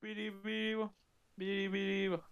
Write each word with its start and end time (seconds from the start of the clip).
Biribiribo, 0.00 0.94
biribiribo. 1.36 2.22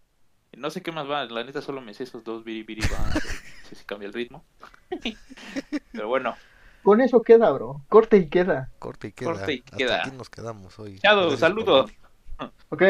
No 0.56 0.70
sé 0.70 0.82
qué 0.82 0.92
más 0.92 1.08
va, 1.10 1.24
la 1.24 1.44
neta 1.44 1.60
solo 1.60 1.80
me 1.80 1.92
sé 1.94 2.04
esos 2.04 2.22
dos 2.24 2.44
biribiribo. 2.44 2.94
No 3.14 3.20
sé 3.68 3.74
si 3.74 3.84
cambia 3.84 4.06
el 4.06 4.12
ritmo. 4.14 4.44
Pero 5.92 6.08
bueno, 6.08 6.34
Con 6.82 7.00
eso 7.00 7.22
queda, 7.22 7.50
bro. 7.50 7.82
Corte 7.88 8.16
y 8.18 8.28
queda. 8.28 8.70
Corte 8.78 9.08
y 9.08 9.12
queda. 9.12 9.32
Corte 9.32 9.54
y 9.54 9.58
Hasta 9.58 9.76
queda. 9.76 10.00
aquí 10.02 10.10
nos 10.16 10.30
quedamos 10.30 10.78
hoy. 10.78 11.00
Por 11.00 11.36
saludos. 11.36 11.90
Ok. 12.68 12.82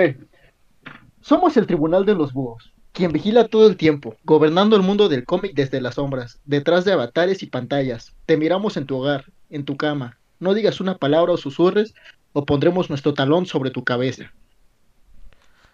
Somos 1.22 1.56
el 1.56 1.66
Tribunal 1.66 2.04
de 2.04 2.14
los 2.14 2.32
Búhos, 2.32 2.72
quien 2.92 3.10
vigila 3.12 3.48
todo 3.48 3.66
el 3.66 3.76
tiempo, 3.76 4.14
gobernando 4.22 4.76
el 4.76 4.82
mundo 4.82 5.08
del 5.08 5.24
cómic 5.24 5.54
desde 5.54 5.80
las 5.80 5.94
sombras, 5.96 6.40
detrás 6.44 6.84
de 6.84 6.92
avatares 6.92 7.42
y 7.42 7.46
pantallas. 7.46 8.14
Te 8.26 8.36
miramos 8.36 8.76
en 8.76 8.86
tu 8.86 8.96
hogar, 8.98 9.24
en 9.50 9.64
tu 9.64 9.76
cama. 9.76 10.18
No 10.38 10.54
digas 10.54 10.80
una 10.80 10.98
palabra 10.98 11.32
o 11.32 11.36
susurres, 11.36 11.94
o 12.32 12.44
pondremos 12.44 12.90
nuestro 12.90 13.14
talón 13.14 13.46
sobre 13.46 13.70
tu 13.70 13.82
cabeza. 13.82 14.32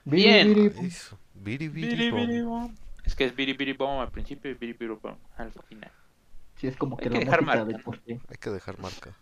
Bien. 0.04 0.72
Eso. 0.84 1.18
Biri, 1.34 1.68
biri. 1.68 2.10
Es 3.04 3.14
que 3.16 3.24
es 3.24 3.34
biribiribom 3.34 4.00
al 4.00 4.10
principio 4.10 4.50
y 4.50 4.54
biribiribom 4.54 5.16
al 5.36 5.52
final. 5.68 5.90
Sí, 6.56 6.68
es 6.68 6.76
como 6.76 6.96
que 6.96 7.04
Hay 7.08 7.10
la 7.14 7.18
que 7.18 7.24
dejar 7.24 7.42
marca. 7.42 7.64
de 7.64 7.78
por 7.78 8.00
qué. 8.00 8.20
Hay 8.28 8.36
que 8.40 8.50
dejar 8.50 8.78
marca. 8.78 9.16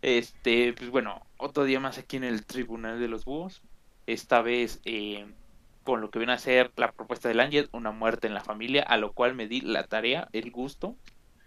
Este, 0.00 0.72
pues 0.74 0.90
bueno, 0.90 1.20
otro 1.36 1.64
día 1.64 1.80
más 1.80 1.98
aquí 1.98 2.16
en 2.16 2.24
el 2.24 2.46
Tribunal 2.46 3.00
de 3.00 3.08
los 3.08 3.24
Búhos. 3.24 3.62
Esta 4.06 4.40
vez 4.40 4.80
eh, 4.84 5.26
con 5.84 6.00
lo 6.00 6.10
que 6.10 6.18
viene 6.18 6.32
a 6.32 6.38
ser 6.38 6.72
la 6.76 6.92
propuesta 6.92 7.28
del 7.28 7.40
Ángel, 7.40 7.68
una 7.72 7.90
muerte 7.90 8.26
en 8.26 8.34
la 8.34 8.40
familia, 8.42 8.82
a 8.84 8.96
lo 8.96 9.12
cual 9.12 9.34
me 9.34 9.48
di 9.48 9.60
la 9.60 9.84
tarea, 9.86 10.28
el 10.32 10.50
gusto 10.50 10.96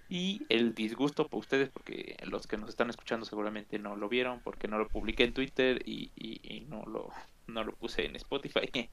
y 0.10 0.44
el 0.50 0.76
disgusto 0.76 1.28
por 1.28 1.40
ustedes, 1.40 1.70
porque 1.70 2.18
los 2.26 2.46
que 2.46 2.58
nos 2.58 2.70
están 2.70 2.90
escuchando 2.90 3.26
seguramente 3.26 3.80
no 3.80 3.96
lo 3.96 4.10
vieron, 4.10 4.42
porque 4.44 4.68
no 4.68 4.78
lo 4.78 4.88
publiqué 4.90 5.24
en 5.24 5.34
Twitter 5.34 5.82
y, 5.86 6.12
y- 6.16 6.42
y 6.44 6.62
no 6.70 6.84
lo 6.86 7.10
no 7.48 7.64
lo 7.64 7.74
puse 7.74 8.06
en 8.06 8.16
Spotify. 8.16 8.70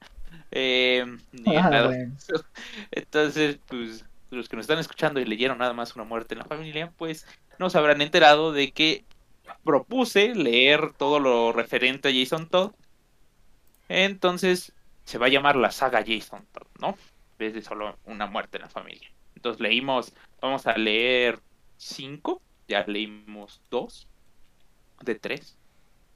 Eh, 0.51 1.05
ni 1.31 1.55
en 1.55 1.59
Ah, 1.59 1.69
nada. 1.69 1.87
bueno. 1.87 2.15
Entonces, 2.91 3.59
pues 3.67 4.05
los 4.29 4.47
que 4.47 4.55
nos 4.55 4.63
están 4.63 4.77
escuchando 4.79 5.19
y 5.19 5.25
leyeron 5.25 5.57
nada 5.57 5.73
más 5.73 5.95
una 5.95 6.03
muerte 6.05 6.35
en 6.35 6.39
la 6.39 6.45
familia, 6.45 6.91
pues 6.97 7.25
no 7.57 7.69
se 7.69 7.77
habrán 7.79 8.01
enterado 8.01 8.51
de 8.51 8.71
que 8.71 9.05
propuse 9.63 10.35
leer 10.35 10.93
todo 10.93 11.19
lo 11.19 11.51
referente 11.51 12.09
a 12.09 12.11
Jason 12.13 12.47
Todd. 12.47 12.73
Entonces, 13.87 14.73
se 15.03 15.17
va 15.17 15.27
a 15.27 15.29
llamar 15.29 15.55
la 15.55 15.71
saga 15.71 16.03
Jason 16.05 16.45
Todd, 16.51 16.67
¿no? 16.79 16.89
En 16.89 17.37
vez 17.39 17.53
de 17.53 17.61
solo 17.61 17.97
una 18.05 18.27
muerte 18.27 18.57
en 18.57 18.63
la 18.63 18.69
familia. 18.69 19.09
Entonces 19.35 19.61
leímos, 19.61 20.13
vamos 20.41 20.67
a 20.67 20.77
leer 20.77 21.39
cinco, 21.77 22.41
ya 22.67 22.83
leímos 22.85 23.61
dos 23.71 24.07
de 25.01 25.15
tres, 25.15 25.57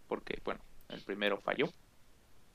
porque 0.08 0.40
bueno, 0.44 0.62
el 0.90 1.02
primero 1.02 1.38
falló. 1.40 1.70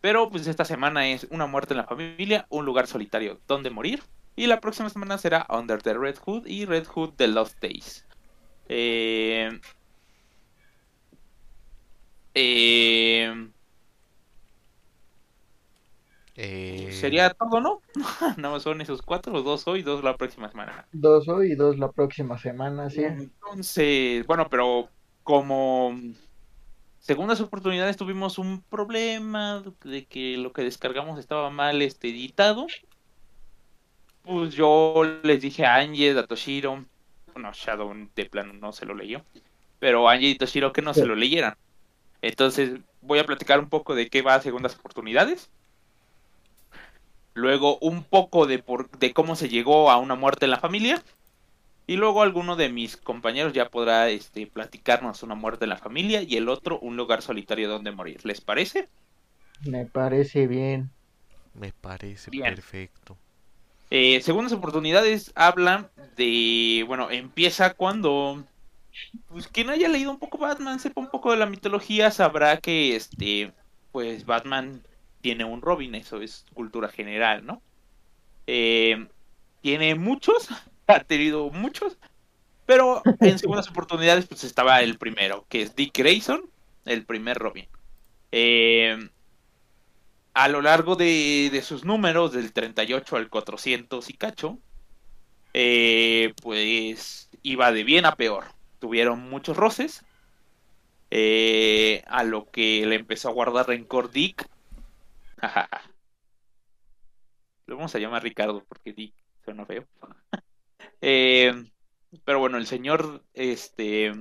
Pero 0.01 0.31
pues 0.31 0.47
esta 0.47 0.65
semana 0.65 1.09
es 1.09 1.27
una 1.31 1.47
muerte 1.47 1.75
en 1.75 1.79
la 1.79 1.87
familia, 1.87 2.47
un 2.51 2.65
lugar 2.65 2.87
solitario 2.87 3.41
donde 3.47 3.71
morir. 3.71 4.03
Y 4.37 4.47
la 4.47 4.61
próxima 4.61 4.89
semana 4.91 5.19
será 5.19 5.47
Under 5.51 5.83
the 5.83 5.95
Red 5.95 6.17
Hood 6.19 6.47
y 6.47 6.65
Red 6.65 6.87
Hood 6.87 7.15
The 7.17 7.29
Lost 7.29 7.61
Days. 7.61 8.07
Eh, 8.69 9.51
eh, 12.35 13.49
Eh, 16.41 16.91
sería 16.93 17.31
todo, 17.31 17.61
¿no? 17.61 17.83
Nada 18.37 18.55
más 18.55 18.63
son 18.63 18.81
esos 18.81 19.03
cuatro, 19.03 19.43
dos 19.43 19.67
hoy, 19.67 19.83
dos 19.83 20.05
la 20.05 20.17
próxima 20.17 20.49
semana. 20.49 20.87
Dos 20.93 21.29
hoy 21.29 21.53
y 21.53 21.55
dos 21.57 21.79
la 21.79 21.91
próxima 21.91 22.39
semana, 22.39 22.89
sí. 22.91 23.03
Entonces, 23.03 24.25
bueno, 24.25 24.49
pero 24.49 24.89
como 25.25 25.93
segundas 27.09 27.41
oportunidades 27.41 27.97
tuvimos 27.97 28.39
un 28.39 28.63
problema 28.63 29.65
de 29.83 30.07
que 30.07 30.37
lo 30.37 30.53
que 30.53 30.63
descargamos 30.63 31.19
estaba 31.19 31.51
mal 31.51 31.83
este, 31.83 32.09
editado. 32.11 32.67
Pues 34.23 34.55
yo 34.55 35.05
les 35.23 35.41
dije 35.41 35.65
a 35.67 35.77
Angie, 35.77 36.17
a 36.19 36.27
Toshiro, 36.27 36.85
bueno, 37.33 37.51
Shadow 37.53 37.93
de 38.15 38.27
plano 38.27 38.53
no 38.53 38.73
se 38.73 38.85
lo 38.87 38.95
leyó, 38.95 39.25
pero 39.79 40.09
Angie 40.09 40.29
y 40.31 40.37
Toshiro 40.39 40.73
que 40.73 40.83
no 40.83 40.95
Sí. 40.95 41.01
se 41.01 41.07
lo 41.07 41.17
leyeran. 41.17 41.57
Entonces 42.23 42.81
voy 43.01 43.19
a 43.21 43.27
platicar 43.27 43.59
un 43.61 43.69
poco 43.71 43.95
de 43.95 44.11
qué 44.11 44.23
va 44.23 44.35
a 44.37 44.43
segundas 44.43 44.77
oportunidades. 44.77 45.51
Luego 47.35 47.79
un 47.81 48.03
poco 48.05 48.47
de, 48.47 48.59
por, 48.59 48.91
de 48.99 49.13
cómo 49.15 49.37
se 49.37 49.49
llegó 49.49 49.91
a 49.91 49.97
una 49.99 50.15
muerte 50.17 50.45
en 50.47 50.51
la 50.51 50.59
familia. 50.61 51.03
Y 51.89 51.97
luego 51.97 52.23
alguno 52.23 52.55
de 52.55 52.69
mis 52.71 52.97
compañeros 52.97 53.53
ya 53.53 53.71
podrá 53.71 54.09
este, 54.11 54.47
platicarnos 54.47 55.25
una 55.25 55.35
muerte 55.35 55.65
en 55.65 55.71
la 55.71 55.79
familia 55.79 56.23
y 56.23 56.37
el 56.37 56.49
otro 56.49 56.79
un 56.81 56.97
lugar 56.97 57.23
solitario 57.23 57.69
donde 57.69 57.91
morir. 57.93 58.25
¿Les 58.25 58.41
parece? 58.41 58.91
Me 59.61 59.87
parece 59.87 60.47
bien. 60.49 60.91
Me 61.55 61.73
parece 61.73 62.31
Bien. 62.31 62.45
perfecto. 62.45 63.21
Eh, 63.91 64.21
segundas 64.23 64.53
oportunidades 64.53 65.33
hablan 65.35 65.91
de, 66.17 66.85
bueno, 66.87 67.11
empieza 67.11 67.75
cuando, 67.75 68.47
pues 69.29 69.49
quien 69.49 69.71
haya 69.71 69.89
leído 69.89 70.11
un 70.11 70.19
poco 70.19 70.39
Batman, 70.39 70.81
sepa 70.81 71.01
un 71.01 71.11
poco 71.11 71.33
de 71.33 71.39
la 71.39 71.47
mitología, 71.47 72.11
sabrá 72.11 72.59
que, 72.61 72.97
este, 72.97 73.55
pues 73.93 74.27
Batman 74.27 74.87
tiene 75.21 75.45
un 75.45 75.63
Robin, 75.63 75.95
eso 75.95 76.21
es 76.23 76.47
cultura 76.55 76.89
general, 76.89 77.47
¿no? 77.47 77.63
Eh, 78.47 79.09
tiene 79.63 79.95
muchos, 79.97 80.49
ha 80.89 81.05
tenido 81.05 81.51
muchos, 81.51 81.99
pero 82.67 83.03
en 83.21 83.39
segundas 83.39 83.69
oportunidades, 83.69 84.27
pues 84.27 84.45
estaba 84.45 84.83
el 84.83 84.99
primero, 84.99 85.47
que 85.49 85.63
es 85.63 85.77
Dick 85.77 85.97
Grayson, 85.97 86.43
el 86.85 87.05
primer 87.05 87.39
Robin. 87.39 87.69
Eh, 88.33 89.09
a 90.35 90.49
lo 90.49 90.63
largo 90.63 90.97
de, 90.97 91.63
sus 91.65 91.85
números, 91.85 92.33
del 92.33 92.53
38 92.53 93.17
al 93.17 93.29
400 93.29 94.09
y 94.11 94.13
cacho, 94.15 94.59
eh, 95.55 96.35
pues 96.43 97.29
iba 97.43 97.73
de 97.73 97.85
bien 97.85 98.07
a 98.07 98.17
peor. 98.17 98.45
Tuvieron 98.79 99.29
muchos 99.31 99.57
roces, 99.57 100.05
eh, 101.11 102.05
a 102.07 102.23
lo 102.23 102.51
que 102.51 102.87
le 102.87 102.95
empezó 102.97 103.29
a 103.29 103.33
guardar 103.33 103.69
rencor 103.69 104.11
Dick. 104.11 104.49
Lo 107.67 107.77
vamos 107.77 107.95
a 107.95 107.99
llamar 107.99 108.23
Ricardo 108.23 108.65
porque 108.67 108.93
Dick 108.95 109.15
suena 109.45 109.67
feo. 109.67 109.85
Eh, 111.01 111.53
pero 112.25 112.39
bueno, 112.39 112.59
el 112.59 112.67
señor 112.67 113.23
este 113.35 114.13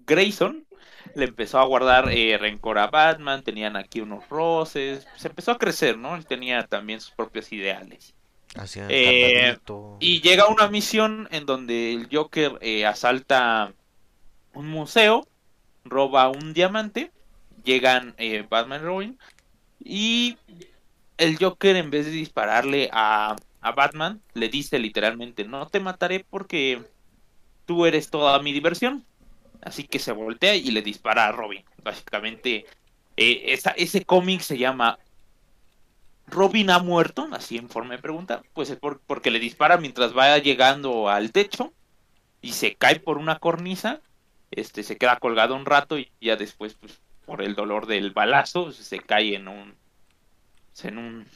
Grayson 0.00 0.66
le 1.14 1.24
empezó 1.24 1.58
a 1.58 1.64
guardar 1.64 2.10
eh, 2.10 2.36
rencor 2.38 2.78
a 2.78 2.88
Batman, 2.88 3.42
tenían 3.42 3.76
aquí 3.76 4.00
unos 4.00 4.28
roces, 4.28 5.06
se 5.16 5.28
empezó 5.28 5.52
a 5.52 5.58
crecer, 5.58 5.96
¿no? 5.96 6.16
Él 6.16 6.26
tenía 6.26 6.66
también 6.66 7.00
sus 7.00 7.12
propios 7.12 7.52
ideales. 7.52 8.14
Eh. 8.88 9.56
Y 10.00 10.20
llega 10.22 10.48
una 10.48 10.68
misión 10.68 11.28
en 11.30 11.46
donde 11.46 11.92
el 11.92 12.08
Joker 12.10 12.58
eh, 12.60 12.86
asalta 12.86 13.72
un 14.54 14.68
museo, 14.68 15.26
roba 15.84 16.28
un 16.28 16.54
diamante, 16.54 17.10
llegan 17.64 18.14
eh, 18.18 18.46
Batman 18.48 18.80
y 18.80 18.84
Robin, 18.84 19.18
y 19.78 20.38
el 21.18 21.36
Joker 21.38 21.76
en 21.76 21.90
vez 21.90 22.06
de 22.06 22.12
dispararle 22.12 22.88
a, 22.92 23.36
a 23.66 23.72
Batman, 23.72 24.20
le 24.34 24.48
dice 24.48 24.78
literalmente, 24.78 25.44
no 25.44 25.66
te 25.68 25.80
mataré 25.80 26.24
porque 26.28 26.82
tú 27.66 27.86
eres 27.86 28.10
toda 28.10 28.38
mi 28.40 28.52
diversión. 28.52 29.04
Así 29.62 29.84
que 29.84 29.98
se 29.98 30.12
voltea 30.12 30.54
y 30.54 30.70
le 30.70 30.82
dispara 30.82 31.26
a 31.26 31.32
Robin. 31.32 31.64
Básicamente, 31.82 32.66
eh, 33.16 33.42
esa- 33.46 33.70
ese 33.72 34.04
cómic 34.04 34.40
se 34.40 34.58
llama 34.58 34.98
Robin 36.28 36.70
ha 36.70 36.78
muerto, 36.78 37.28
así 37.32 37.56
en 37.56 37.68
forma 37.68 37.94
de 37.96 38.02
pregunta, 38.02 38.42
pues 38.52 38.70
es 38.70 38.76
por- 38.78 39.00
porque 39.00 39.30
le 39.30 39.38
dispara 39.38 39.76
mientras 39.78 40.16
va 40.16 40.36
llegando 40.38 41.08
al 41.08 41.32
techo 41.32 41.72
y 42.42 42.52
se 42.52 42.74
cae 42.74 43.00
por 43.00 43.18
una 43.18 43.38
cornisa, 43.38 44.00
este 44.50 44.82
se 44.82 44.96
queda 44.96 45.18
colgado 45.18 45.54
un 45.54 45.66
rato 45.66 45.98
y 45.98 46.10
ya 46.20 46.36
después 46.36 46.74
pues 46.74 47.00
por 47.24 47.42
el 47.42 47.54
dolor 47.54 47.86
del 47.86 48.12
balazo 48.12 48.72
se 48.72 48.98
cae 49.00 49.34
en 49.34 49.48
un 49.48 49.74
en 50.82 50.98
un 50.98 51.26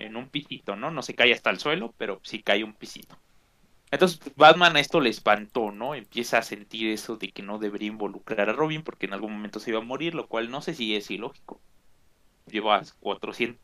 en 0.00 0.16
un 0.16 0.28
pisito, 0.28 0.76
¿no? 0.76 0.90
No 0.90 1.02
se 1.02 1.14
cae 1.14 1.32
hasta 1.32 1.50
el 1.50 1.58
suelo, 1.58 1.94
pero 1.96 2.20
sí 2.22 2.42
cae 2.42 2.64
un 2.64 2.74
pisito. 2.74 3.16
Entonces 3.90 4.18
pues, 4.18 4.34
Batman 4.36 4.76
a 4.76 4.80
esto 4.80 5.00
le 5.00 5.10
espantó, 5.10 5.72
¿no? 5.72 5.94
Empieza 5.94 6.38
a 6.38 6.42
sentir 6.42 6.90
eso 6.90 7.16
de 7.16 7.30
que 7.30 7.42
no 7.42 7.58
debería 7.58 7.88
involucrar 7.88 8.48
a 8.48 8.52
Robin 8.52 8.82
porque 8.82 9.06
en 9.06 9.14
algún 9.14 9.32
momento 9.32 9.60
se 9.60 9.70
iba 9.70 9.80
a 9.80 9.84
morir, 9.84 10.14
lo 10.14 10.28
cual 10.28 10.50
no 10.50 10.62
sé 10.62 10.74
si 10.74 10.94
es 10.94 11.10
ilógico. 11.10 11.60
Lleva 12.46 12.82
400 13.00 13.60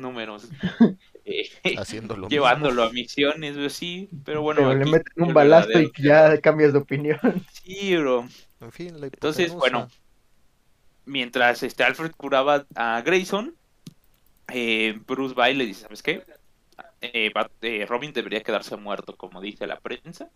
números 0.00 0.48
eh, 1.24 1.48
Haciendo 1.76 2.16
lo 2.16 2.28
llevándolo 2.30 2.84
a 2.84 2.92
misiones, 2.92 3.56
güey, 3.56 3.70
sí, 3.70 4.08
pero 4.24 4.42
bueno. 4.42 4.60
Pero 4.60 4.74
le 4.74 4.90
meten 4.90 5.24
un 5.24 5.34
balazo 5.34 5.80
y 5.80 5.90
ya 5.98 6.40
cambias 6.40 6.72
de 6.72 6.78
opinión. 6.78 7.18
Sí, 7.52 7.96
bro. 7.96 8.28
En 8.60 8.72
fin, 8.72 9.00
la 9.00 9.06
Entonces, 9.06 9.52
bueno, 9.52 9.88
mientras 11.04 11.64
este 11.64 11.82
Alfred 11.82 12.12
curaba 12.12 12.64
a 12.76 13.02
Grayson, 13.02 13.56
eh, 14.48 14.98
Bruce 15.06 15.34
va 15.34 15.50
y 15.50 15.54
le 15.54 15.66
dice, 15.66 15.82
¿sabes 15.82 16.02
qué? 16.02 16.24
Eh, 17.00 17.32
eh, 17.62 17.86
Robin 17.86 18.12
debería 18.12 18.42
quedarse 18.42 18.76
muerto, 18.76 19.16
como 19.16 19.40
dice 19.40 19.66
la 19.66 19.80
prensa. 19.80 20.30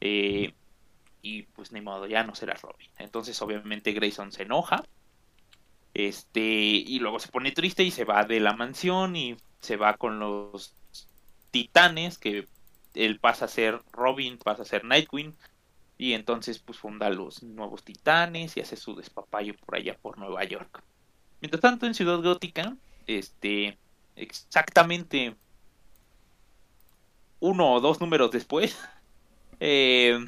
Y 0.00 1.42
pues 1.54 1.72
ni 1.72 1.80
modo, 1.80 2.06
ya 2.06 2.24
no 2.24 2.34
será 2.34 2.54
Robin. 2.54 2.88
Entonces, 2.98 3.40
obviamente, 3.42 3.92
Grayson 3.92 4.32
se 4.32 4.44
enoja. 4.44 4.84
Este, 5.94 6.40
y 6.40 7.00
luego 7.00 7.18
se 7.18 7.28
pone 7.28 7.50
triste 7.50 7.82
y 7.82 7.90
se 7.90 8.04
va 8.04 8.24
de 8.24 8.40
la 8.40 8.52
mansión 8.52 9.16
y 9.16 9.36
se 9.60 9.76
va 9.76 9.96
con 9.96 10.20
los 10.20 10.74
titanes, 11.50 12.18
que 12.18 12.46
él 12.94 13.18
pasa 13.18 13.46
a 13.46 13.48
ser 13.48 13.80
Robin, 13.92 14.38
pasa 14.38 14.62
a 14.62 14.66
ser 14.66 14.84
Nightwing, 14.84 15.34
y 15.96 16.12
entonces 16.12 16.60
pues 16.60 16.78
funda 16.78 17.10
los 17.10 17.42
nuevos 17.42 17.82
titanes 17.82 18.56
y 18.56 18.60
hace 18.60 18.76
su 18.76 18.94
despapayo 18.94 19.54
por 19.56 19.76
allá 19.76 19.96
por 20.00 20.18
Nueva 20.18 20.44
York. 20.44 20.82
Mientras 21.40 21.60
tanto 21.60 21.86
en 21.86 21.94
Ciudad 21.94 22.22
Gótica, 22.22 22.76
este, 23.08 23.76
exactamente 24.14 25.34
uno 27.40 27.74
o 27.74 27.80
dos 27.80 28.00
números 28.00 28.30
después, 28.30 28.78
eh, 29.60 30.18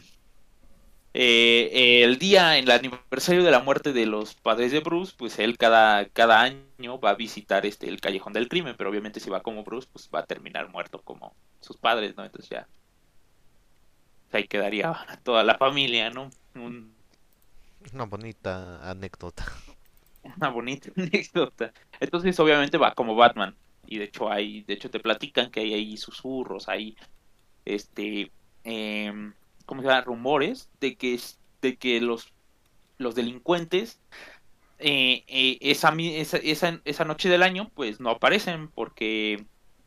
eh, 1.13 2.03
el 2.05 2.19
día 2.19 2.57
en 2.57 2.65
el 2.65 2.71
aniversario 2.71 3.43
de 3.43 3.51
la 3.51 3.61
muerte 3.61 3.93
de 3.93 4.07
los 4.07 4.35
padres 4.35 4.73
de 4.73 4.81
Bruce, 4.81 5.15
pues 5.17 5.39
él 5.39 5.59
cada, 5.59 6.09
cada 6.09 6.41
año 6.41 7.01
va 7.01 7.11
a 7.11 7.15
visitar 7.15 7.67
este 7.67 7.89
el 7.89 8.01
callejón 8.01 8.33
del 8.33 8.49
crimen, 8.49 8.77
pero 8.79 8.91
obviamente 8.91 9.21
si 9.21 9.29
va 9.29 9.43
como 9.43 9.65
Bruce, 9.65 9.89
pues 9.93 10.09
va 10.15 10.21
a 10.21 10.27
terminar 10.27 10.69
muerto 10.71 11.03
como 11.03 11.35
sus 11.61 11.77
padres, 11.77 12.17
¿no? 12.17 12.25
Entonces 12.25 12.51
ya 12.51 12.69
ahí 14.33 14.47
quedaría 14.47 14.97
toda 15.25 15.43
la 15.43 15.59
familia, 15.59 16.11
¿no? 16.11 16.31
Una 17.93 18.05
bonita 18.05 18.89
anécdota. 18.89 19.45
Una 20.37 20.49
bonita 20.49 20.91
anécdota. 20.97 21.73
Entonces 21.99 22.39
obviamente 22.41 22.79
va 22.79 22.95
como 22.95 23.15
Batman. 23.15 23.55
Y 23.87 23.99
de 23.99 24.05
hecho 24.05 24.31
hay, 24.31 24.63
de 24.63 24.75
hecho 24.75 24.91
te 24.91 25.01
platican 25.01 25.51
que 25.51 25.61
hay 25.61 25.75
ahí 25.75 25.97
susurros, 25.97 26.69
hay 26.69 26.97
este 27.65 28.31
eh, 28.65 29.33
¿cómo 29.71 29.83
se 29.83 29.89
llama? 29.89 30.01
rumores 30.01 30.69
de 30.81 30.97
que, 30.97 31.19
de 31.63 31.77
que 31.77 32.01
los, 32.01 32.33
los 32.99 33.15
delincuentes 33.15 34.01
eh, 34.81 35.23
eh, 35.29 35.59
esa, 35.61 35.95
esa, 35.97 36.81
esa, 36.85 37.05
noche 37.05 37.29
del 37.29 37.45
año 37.45 37.71
pues 37.75 38.01
no 38.01 38.11
aparecen 38.11 38.69
porque 38.69 39.45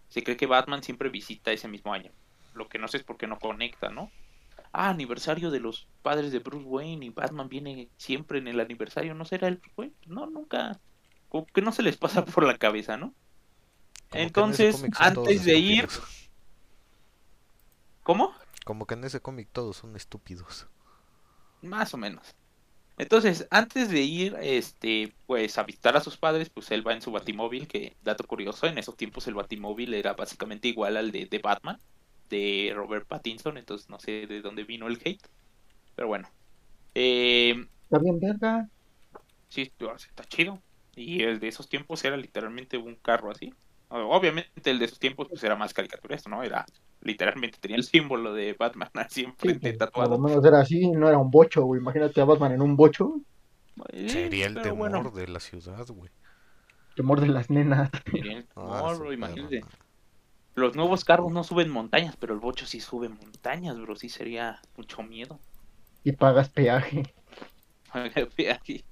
se 0.08 0.24
cree 0.24 0.38
que 0.38 0.46
Batman 0.46 0.84
siempre 0.84 1.10
visita 1.10 1.52
ese 1.52 1.68
mismo 1.68 1.94
año. 1.94 2.12
Lo 2.54 2.70
que 2.70 2.80
no 2.80 2.88
sé 2.88 2.98
es 2.98 3.04
por 3.04 3.18
qué 3.18 3.28
no 3.28 3.40
conecta, 3.40 3.90
¿no? 3.90 4.10
Ah, 4.76 4.90
aniversario 4.90 5.52
de 5.52 5.60
los 5.60 5.88
padres 6.02 6.32
de 6.32 6.40
Bruce 6.40 6.66
Wayne 6.66 7.06
y 7.06 7.10
Batman 7.10 7.48
viene 7.48 7.90
siempre 7.96 8.40
en 8.40 8.48
el 8.48 8.60
aniversario, 8.60 9.14
¿no 9.14 9.24
será 9.24 9.48
el 9.48 9.58
Bruce 9.58 9.74
Wayne? 9.78 9.96
No, 10.08 10.26
nunca. 10.26 10.80
Como 11.30 11.46
que 11.46 11.62
no 11.62 11.72
se 11.72 11.84
les 11.84 11.96
pasa 11.96 12.26
por 12.26 12.44
la 12.44 12.58
cabeza, 12.58 12.98
¿no? 12.98 13.14
Entonces, 14.12 14.84
antes 14.98 15.46
de 15.46 15.58
ir... 15.58 15.88
¿Cómo? 18.02 18.34
Como 18.66 18.86
que 18.88 18.96
en 18.96 19.04
ese 19.04 19.22
cómic 19.22 19.48
todos 19.52 19.78
son 19.78 19.96
estúpidos. 19.96 20.68
Más 21.62 21.94
o 21.94 21.98
menos. 21.98 22.36
Entonces, 22.98 23.48
antes 23.50 23.90
de 23.90 24.02
ir, 24.02 24.36
este, 24.42 25.14
pues 25.26 25.58
a 25.58 25.64
visitar 25.64 25.96
a 25.96 26.02
sus 26.02 26.18
padres, 26.18 26.50
pues 26.50 26.70
él 26.72 26.86
va 26.86 26.94
en 26.94 27.02
su 27.02 27.12
batimóvil, 27.12 27.68
que 27.68 27.96
dato 28.04 28.24
curioso, 28.26 28.68
en 28.68 28.78
esos 28.78 28.98
tiempos 28.98 29.28
el 29.28 29.34
batimóvil 29.34 29.94
era 29.94 30.14
básicamente 30.14 30.68
igual 30.68 30.98
al 30.98 31.12
de, 31.12 31.26
de 31.26 31.40
Batman, 31.40 31.80
de 32.34 32.74
Robert 32.76 33.08
Pattinson, 33.08 33.58
entonces 33.58 33.90
no 33.90 34.00
sé 34.00 34.26
de 34.26 34.42
dónde 34.42 34.64
vino 34.64 34.88
el 34.88 35.00
hate. 35.04 35.28
Pero 35.96 36.08
bueno. 36.08 36.28
Eh, 36.96 37.56
está 37.84 38.00
bien 38.00 38.20
verga. 38.20 38.68
Sí, 39.50 39.72
está 39.80 40.24
chido. 40.26 40.60
Y 40.96 41.22
el 41.22 41.40
de 41.40 41.48
esos 41.48 41.70
tiempos 41.70 42.04
era 42.04 42.18
literalmente 42.18 42.78
un 42.78 42.96
carro 42.96 43.32
así. 43.32 43.54
Obviamente 43.90 44.72
el 44.72 44.80
de 44.80 44.86
esos 44.86 44.98
tiempos 44.98 45.28
pues 45.30 45.44
era 45.44 45.56
más 45.56 45.74
caricaturesco, 45.74 46.28
¿no? 46.30 46.42
Era 46.42 46.66
literalmente 47.02 47.60
tenía 47.60 47.78
el 47.78 47.84
símbolo 47.84 48.34
de 48.34 48.54
Batman 48.54 48.90
así 48.96 49.24
enfrente 49.24 49.72
sí, 49.72 49.78
tatuado. 49.78 50.10
Por 50.10 50.20
lo 50.20 50.28
menos 50.28 50.46
era 50.46 50.62
así, 50.62 50.90
no 50.90 51.08
era 51.08 51.20
un 51.20 51.30
bocho, 51.30 51.64
güey. 51.64 51.80
Imagínate 51.80 52.20
a 52.20 52.26
Batman 52.26 52.54
en 52.54 52.62
un 52.64 52.76
bocho. 52.76 53.22
Eh, 53.90 54.10
Sería 54.10 54.48
el 54.48 54.56
temor 54.56 54.90
bueno. 54.90 55.12
de 55.12 55.28
la 55.28 55.40
ciudad, 55.40 55.86
güey. 55.88 56.10
Temor 56.96 57.22
de 57.22 57.28
las 57.28 57.52
nenas. 57.52 57.92
El 58.06 58.46
temor, 58.46 59.08
ah, 59.08 59.14
imagínate. 59.14 59.62
Los 60.56 60.76
nuevos 60.76 61.04
carros 61.04 61.32
no 61.32 61.44
suben 61.44 61.70
montañas, 61.70 62.16
pero 62.16 62.34
el 62.34 62.40
bocho 62.40 62.66
sí 62.66 62.80
sube 62.80 63.10
montañas, 63.10 63.80
bro. 63.80 63.96
Sí 63.96 64.10
sería 64.10 64.62
mucho 64.78 65.02
miedo. 65.02 65.40
Y 66.04 66.12
pagas 66.12 66.50
peaje. 66.50 67.14
peaje. 68.36 68.84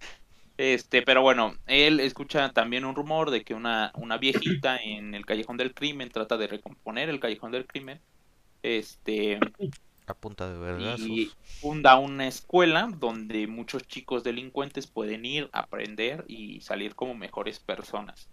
Este, 0.57 1.01
pero 1.01 1.21
bueno, 1.21 1.55
él 1.67 1.99
escucha 1.99 2.51
también 2.51 2.85
un 2.85 2.95
rumor 2.95 3.31
de 3.31 3.43
que 3.43 3.53
una, 3.53 3.91
una 3.95 4.17
viejita 4.17 4.77
en 4.77 5.15
el 5.15 5.25
callejón 5.25 5.57
del 5.57 5.73
crimen 5.73 6.09
trata 6.09 6.37
de 6.37 6.47
recomponer 6.47 7.09
el 7.09 7.19
callejón 7.19 7.51
del 7.51 7.65
crimen. 7.65 7.99
Este. 8.63 9.39
A 10.07 10.13
punta 10.13 10.51
de 10.51 10.57
verdad. 10.57 10.97
Y 10.99 11.31
funda 11.61 11.97
una 11.97 12.27
escuela 12.27 12.89
donde 12.95 13.47
muchos 13.47 13.87
chicos 13.87 14.23
delincuentes 14.23 14.87
pueden 14.87 15.25
ir, 15.25 15.49
aprender 15.53 16.25
y 16.27 16.61
salir 16.61 16.95
como 16.95 17.13
mejores 17.13 17.59
personas. 17.59 18.29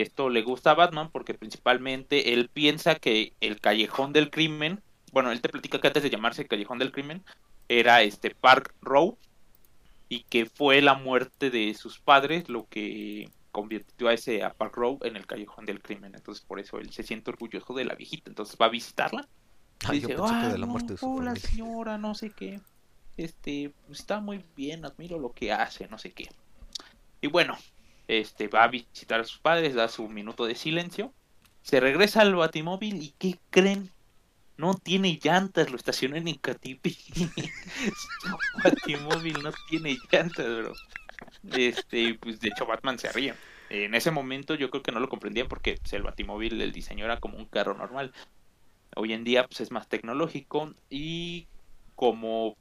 Esto 0.00 0.28
le 0.28 0.42
gusta 0.42 0.72
a 0.72 0.74
Batman 0.74 1.10
porque 1.10 1.34
principalmente 1.34 2.34
él 2.34 2.48
piensa 2.52 2.96
que 2.96 3.32
el 3.40 3.60
callejón 3.60 4.12
del 4.12 4.30
crimen, 4.30 4.82
bueno, 5.12 5.32
él 5.32 5.40
te 5.40 5.48
platica 5.48 5.80
que 5.80 5.86
antes 5.86 6.02
de 6.02 6.10
llamarse 6.10 6.46
callejón 6.46 6.78
del 6.78 6.92
crimen, 6.92 7.22
era 7.68 8.02
este 8.02 8.34
Park 8.34 8.74
Row, 8.80 9.18
y 10.08 10.22
que 10.24 10.46
fue 10.46 10.80
la 10.82 10.94
muerte 10.94 11.50
de 11.50 11.74
sus 11.74 11.98
padres 11.98 12.48
lo 12.48 12.66
que 12.68 13.30
convirtió 13.50 14.08
a 14.08 14.12
ese 14.12 14.44
a 14.44 14.52
Park 14.52 14.76
Row 14.76 14.98
en 15.02 15.16
el 15.16 15.26
callejón 15.26 15.64
del 15.64 15.80
crimen. 15.80 16.14
Entonces 16.14 16.44
por 16.44 16.60
eso 16.60 16.78
él 16.78 16.92
se 16.92 17.02
siente 17.02 17.30
orgulloso 17.30 17.74
de 17.74 17.84
la 17.84 17.94
viejita. 17.94 18.30
Entonces 18.30 18.56
va 18.60 18.66
a 18.66 18.70
visitarla. 18.70 19.26
Ah, 19.84 19.94
y 19.94 20.00
dice, 20.00 20.14
de 20.14 20.58
la 20.58 20.66
muerte 20.66 20.94
de 20.94 20.98
su 20.98 21.10
hola 21.10 21.34
señora, 21.36 21.98
no 21.98 22.14
sé 22.14 22.30
qué. 22.30 22.60
Este, 23.16 23.72
está 23.90 24.20
muy 24.20 24.44
bien, 24.54 24.84
admiro 24.84 25.18
lo 25.18 25.32
que 25.32 25.52
hace, 25.52 25.88
no 25.88 25.98
sé 25.98 26.12
qué. 26.12 26.28
Y 27.20 27.28
bueno, 27.28 27.56
este 28.08 28.48
va 28.48 28.64
a 28.64 28.68
visitar 28.68 29.20
a 29.20 29.24
sus 29.24 29.38
padres, 29.38 29.74
da 29.74 29.88
su 29.88 30.08
minuto 30.08 30.46
de 30.46 30.54
silencio. 30.54 31.12
Se 31.62 31.80
regresa 31.80 32.20
al 32.20 32.34
batimóvil 32.34 33.02
y 33.02 33.14
¿qué 33.18 33.38
creen? 33.50 33.90
no 34.56 34.74
tiene 34.74 35.18
llantas, 35.22 35.70
lo 35.70 35.76
estacionó 35.76 36.16
en 36.16 36.28
Incatipi. 36.28 36.90
Su 36.90 37.28
batimóvil 38.64 39.42
no 39.42 39.50
tiene 39.68 39.96
llantas, 40.10 40.46
bro. 40.46 40.72
Este, 41.52 42.14
pues 42.14 42.40
de 42.40 42.48
hecho 42.48 42.66
Batman 42.66 42.98
se 42.98 43.12
ríe. 43.12 43.34
En 43.68 43.94
ese 43.94 44.10
momento 44.10 44.54
yo 44.54 44.70
creo 44.70 44.82
que 44.82 44.92
no 44.92 45.00
lo 45.00 45.08
comprendía 45.08 45.46
porque 45.46 45.76
pues, 45.80 45.92
el 45.92 46.02
batimóvil, 46.02 46.60
el 46.60 46.72
diseño 46.72 47.04
era 47.04 47.20
como 47.20 47.36
un 47.36 47.46
carro 47.46 47.74
normal. 47.74 48.12
Hoy 48.94 49.12
en 49.12 49.24
día 49.24 49.46
pues 49.46 49.60
es 49.60 49.70
más 49.70 49.88
tecnológico 49.88 50.74
y 50.88 51.48
como 51.94 52.56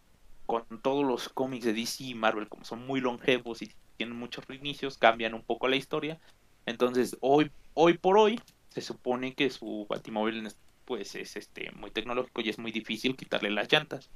con 0.46 0.66
todos 0.82 1.06
los 1.06 1.30
cómics 1.30 1.66
de 1.66 1.74
DC 1.74 2.04
y 2.04 2.16
Marvel, 2.16 2.50
como 2.50 2.66
son 2.66 2.86
muy 2.86 3.02
longevos 3.02 3.62
y 3.62 3.72
tienen 3.98 4.18
muchos 4.18 4.46
reinicios, 4.48 4.98
cambian 4.98 5.34
un 5.34 5.44
poco 5.44 5.68
la 5.68 5.76
historia. 5.76 6.20
Entonces, 6.66 7.18
hoy, 7.22 7.52
hoy 7.74 7.98
por 7.98 8.18
hoy, 8.18 8.40
se 8.70 8.82
supone 8.82 9.34
que 9.34 9.50
su 9.50 9.86
batimóvil 9.90 10.50
pues 10.86 11.16
es 11.16 11.36
este 11.36 11.72
muy 11.72 11.92
tecnológico 11.92 12.42
y 12.42 12.50
es 12.50 12.60
muy 12.60 12.72
difícil 12.72 13.16
quitarle 13.16 13.50
las 13.50 13.72
llantas. 13.72 14.10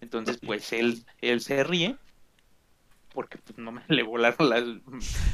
Entonces, 0.00 0.38
pues 0.44 0.72
él, 0.72 1.04
él 1.20 1.40
se 1.40 1.62
ríe 1.64 1.96
porque 3.12 3.38
pues, 3.38 3.58
no 3.58 3.72
me 3.72 3.82
le 3.88 4.02
volaron 4.02 4.48
las... 4.48 4.64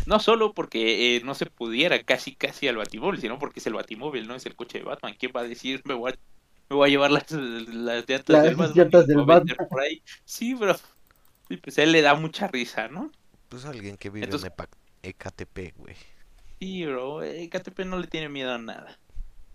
No 0.06 0.20
solo 0.20 0.52
porque 0.52 1.16
eh, 1.16 1.22
no 1.24 1.34
se 1.34 1.46
pudiera 1.46 2.02
casi 2.02 2.34
casi 2.34 2.68
al 2.68 2.76
batimóvil, 2.76 3.20
sino 3.20 3.38
porque 3.38 3.60
es 3.60 3.66
el 3.66 3.74
batimóvil, 3.74 4.26
no 4.26 4.34
es 4.34 4.46
el 4.46 4.56
coche 4.56 4.78
de 4.78 4.84
Batman. 4.84 5.16
¿Quién 5.18 5.32
va 5.34 5.40
a 5.40 5.48
decir 5.48 5.82
me 5.84 5.94
voy 5.94 6.12
a, 6.12 6.14
me 6.68 6.76
voy 6.76 6.88
a 6.88 6.90
llevar 6.90 7.10
las, 7.10 7.30
las 7.30 8.08
llantas 8.08 8.34
las 8.34 8.42
del 8.44 8.56
Batman? 8.56 8.76
Llantas 8.76 9.06
del 9.06 9.24
Batman. 9.24 9.56
Por 9.68 9.80
ahí? 9.80 10.02
Sí, 10.24 10.54
bro. 10.54 10.76
Y 11.48 11.56
pues 11.56 11.78
a 11.78 11.82
él 11.82 11.92
le 11.92 12.02
da 12.02 12.14
mucha 12.14 12.46
risa, 12.48 12.88
¿no? 12.88 13.10
Pues 13.48 13.64
alguien 13.64 13.96
que 13.96 14.10
vive 14.10 14.24
Entonces, 14.24 14.52
en 14.56 14.68
Ecatepec, 15.02 15.76
güey. 15.76 15.96
Sí, 16.58 16.84
bro. 16.86 17.22
Ecatepec 17.22 17.86
no 17.86 17.98
le 17.98 18.06
tiene 18.06 18.28
miedo 18.28 18.52
a 18.52 18.58
nada. 18.58 18.98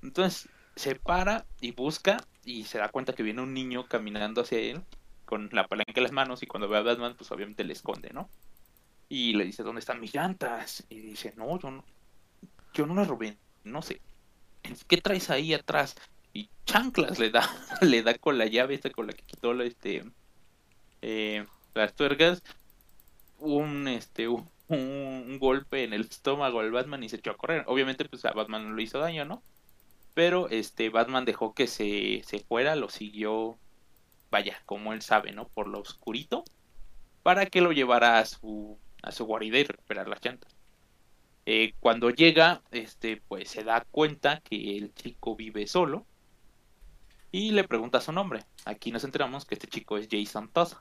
Entonces, 0.01 0.49
se 0.75 0.95
para 0.95 1.45
y 1.61 1.71
busca 1.71 2.17
y 2.43 2.63
se 2.63 2.79
da 2.79 2.89
cuenta 2.89 3.13
que 3.13 3.23
viene 3.23 3.41
un 3.41 3.53
niño 3.53 3.87
caminando 3.87 4.41
hacia 4.41 4.59
él 4.59 4.81
con 5.25 5.49
la 5.51 5.67
palanca 5.67 5.93
en 5.95 6.03
las 6.03 6.11
manos 6.11 6.43
y 6.43 6.47
cuando 6.47 6.67
ve 6.67 6.77
a 6.77 6.81
Batman 6.81 7.15
pues 7.17 7.31
obviamente 7.31 7.63
le 7.63 7.73
esconde, 7.73 8.11
¿no? 8.13 8.29
Y 9.09 9.33
le 9.33 9.45
dice, 9.45 9.63
¿dónde 9.63 9.79
están 9.79 9.99
mis 9.99 10.13
llantas? 10.13 10.83
Y 10.89 10.99
dice, 10.99 11.33
no, 11.35 11.59
yo 11.59 11.71
no, 11.71 11.85
yo 12.73 12.85
no 12.85 12.95
las 12.95 13.07
robé, 13.07 13.37
no 13.63 13.81
sé. 13.81 14.01
¿Qué 14.87 14.97
traes 14.97 15.29
ahí 15.29 15.53
atrás? 15.53 15.95
Y 16.33 16.49
chanclas 16.65 17.19
le 17.19 17.29
da, 17.29 17.47
le 17.81 18.01
da 18.01 18.17
con 18.17 18.37
la 18.37 18.45
llave 18.47 18.73
esta 18.73 18.89
con 18.89 19.07
la 19.07 19.13
que 19.13 19.23
quitó 19.23 19.53
la, 19.53 19.65
este, 19.65 20.03
eh, 21.01 21.45
las 21.75 21.93
tuercas, 21.93 22.43
un, 23.43 23.87
este, 23.87 24.27
un, 24.27 25.37
golpe 25.39 25.83
en 25.83 25.93
el 25.93 26.01
estómago 26.01 26.61
al 26.61 26.71
Batman 26.71 27.03
y 27.03 27.09
se 27.09 27.17
echó 27.17 27.31
a 27.31 27.37
correr. 27.37 27.63
Obviamente 27.67 28.05
pues 28.05 28.25
a 28.25 28.31
Batman 28.31 28.69
no 28.69 28.75
le 28.75 28.83
hizo 28.83 28.99
daño, 28.99 29.25
¿no? 29.25 29.43
Pero 30.13 30.49
este 30.49 30.89
Batman 30.89 31.25
dejó 31.25 31.53
que 31.53 31.67
se, 31.67 32.21
se 32.25 32.39
fuera, 32.39 32.75
lo 32.75 32.89
siguió, 32.89 33.57
vaya, 34.31 34.61
como 34.65 34.93
él 34.93 35.01
sabe, 35.01 35.31
¿no? 35.31 35.47
Por 35.47 35.67
lo 35.67 35.79
oscurito, 35.79 36.43
para 37.23 37.45
que 37.47 37.61
lo 37.61 37.71
llevara 37.71 38.19
a 38.19 38.25
su, 38.25 38.77
a 39.01 39.11
su 39.11 39.25
guarida 39.25 39.59
y 39.59 39.63
recuperar 39.63 40.07
las 40.07 40.23
llantas. 40.23 40.55
Eh, 41.45 41.73
cuando 41.79 42.09
llega, 42.09 42.61
este, 42.71 43.21
pues 43.27 43.49
se 43.49 43.63
da 43.63 43.85
cuenta 43.91 44.39
que 44.41 44.77
el 44.77 44.93
chico 44.93 45.35
vive 45.35 45.67
solo 45.67 46.05
y 47.31 47.51
le 47.51 47.65
pregunta 47.65 47.99
su 47.99 48.11
nombre. 48.11 48.45
Aquí 48.65 48.91
nos 48.91 49.03
enteramos 49.03 49.45
que 49.45 49.55
este 49.55 49.67
chico 49.67 49.97
es 49.97 50.07
Jason 50.09 50.49
Todd, 50.49 50.73